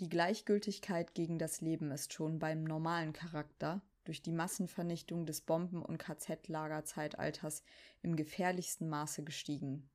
Die 0.00 0.08
Gleichgültigkeit 0.08 1.14
gegen 1.14 1.38
das 1.38 1.60
Leben 1.60 1.90
ist 1.90 2.12
schon 2.12 2.38
beim 2.38 2.62
normalen 2.62 3.12
Charakter 3.12 3.82
durch 4.04 4.22
die 4.22 4.32
Massenvernichtung 4.32 5.26
des 5.26 5.40
Bomben- 5.40 5.82
und 5.82 5.98
KZ-Lagerzeitalters 5.98 7.64
im 8.02 8.14
gefährlichsten 8.14 8.88
Maße 8.88 9.24
gestiegen. 9.24 9.90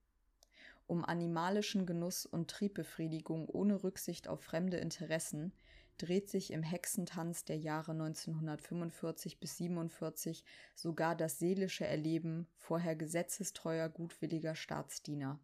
Um 0.88 1.06
animalischen 1.06 1.86
Genuss 1.86 2.26
und 2.26 2.50
Triebbefriedigung 2.52 3.48
ohne 3.48 3.84
Rücksicht 3.84 4.28
auf 4.28 4.42
fremde 4.42 4.78
Interessen 4.78 5.54
dreht 5.98 6.30
sich 6.30 6.52
im 6.52 6.64
Hexentanz 6.64 7.46
der 7.46 7.58
Jahre 7.58 7.92
1945 7.92 9.40
bis 9.40 9.58
47 9.58 10.44
sogar 10.76 11.16
das 11.16 11.40
seelische 11.40 11.86
Erleben 11.86 12.48
vorher 12.58 12.96
gesetzestreuer, 12.96 13.90
gutwilliger 13.90 14.56
Staatsdiener. 14.56 15.40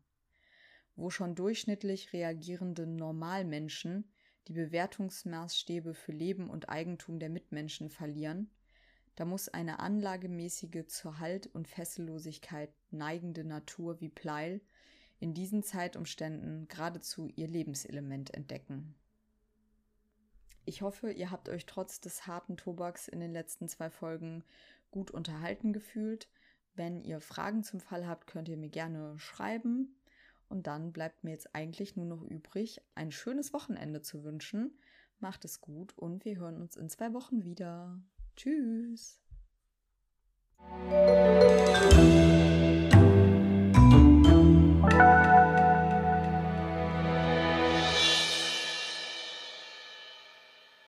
Wo 0.96 1.10
schon 1.10 1.36
durchschnittlich 1.36 2.14
reagierende 2.14 2.86
Normalmenschen 2.86 4.12
die 4.48 4.54
Bewertungsmaßstäbe 4.54 5.94
für 5.94 6.12
Leben 6.12 6.50
und 6.50 6.70
Eigentum 6.70 7.20
der 7.20 7.30
Mitmenschen 7.30 7.90
verlieren, 7.90 8.50
da 9.16 9.26
muss 9.26 9.50
eine 9.50 9.80
anlagemäßige 9.80 10.88
zur 10.88 11.20
Halt 11.20 11.48
und 11.48 11.68
Fessellosigkeit 11.68 12.74
neigende 12.90 13.44
Natur 13.44 14.00
wie 14.00 14.10
Pleil 14.10 14.62
in 15.20 15.34
diesen 15.34 15.62
Zeitumständen 15.62 16.68
geradezu 16.70 17.30
ihr 17.36 17.48
Lebenselement 17.48 18.34
entdecken. 18.34 18.96
Ich 20.70 20.84
hoffe, 20.84 21.12
ihr 21.12 21.32
habt 21.32 21.50
euch 21.50 21.66
trotz 21.66 22.00
des 22.00 22.28
harten 22.28 22.56
Tobaks 22.56 23.08
in 23.08 23.20
den 23.20 23.34
letzten 23.34 23.68
zwei 23.68 23.90
Folgen 23.90 24.44
gut 24.92 25.10
unterhalten 25.10 25.74
gefühlt. 25.74 26.30
Wenn 26.76 27.02
ihr 27.02 27.22
Fragen 27.22 27.64
zum 27.64 27.80
Fall 27.80 28.06
habt, 28.06 28.28
könnt 28.28 28.48
ihr 28.50 28.56
mir 28.56 28.70
gerne 28.70 29.18
schreiben. 29.18 29.96
Und 30.48 30.68
dann 30.68 30.94
bleibt 30.94 31.24
mir 31.24 31.32
jetzt 31.32 31.56
eigentlich 31.56 31.96
nur 31.96 32.06
noch 32.06 32.22
übrig, 32.22 32.84
ein 32.94 33.12
schönes 33.12 33.52
Wochenende 33.52 34.04
zu 34.04 34.24
wünschen. 34.24 34.78
Macht 35.20 35.44
es 35.44 35.60
gut 35.60 35.98
und 35.98 36.24
wir 36.24 36.38
hören 36.38 36.62
uns 36.62 36.76
in 36.76 36.88
zwei 36.88 37.16
Wochen 37.16 37.44
wieder. 37.44 38.00
Tschüss. 38.36 39.20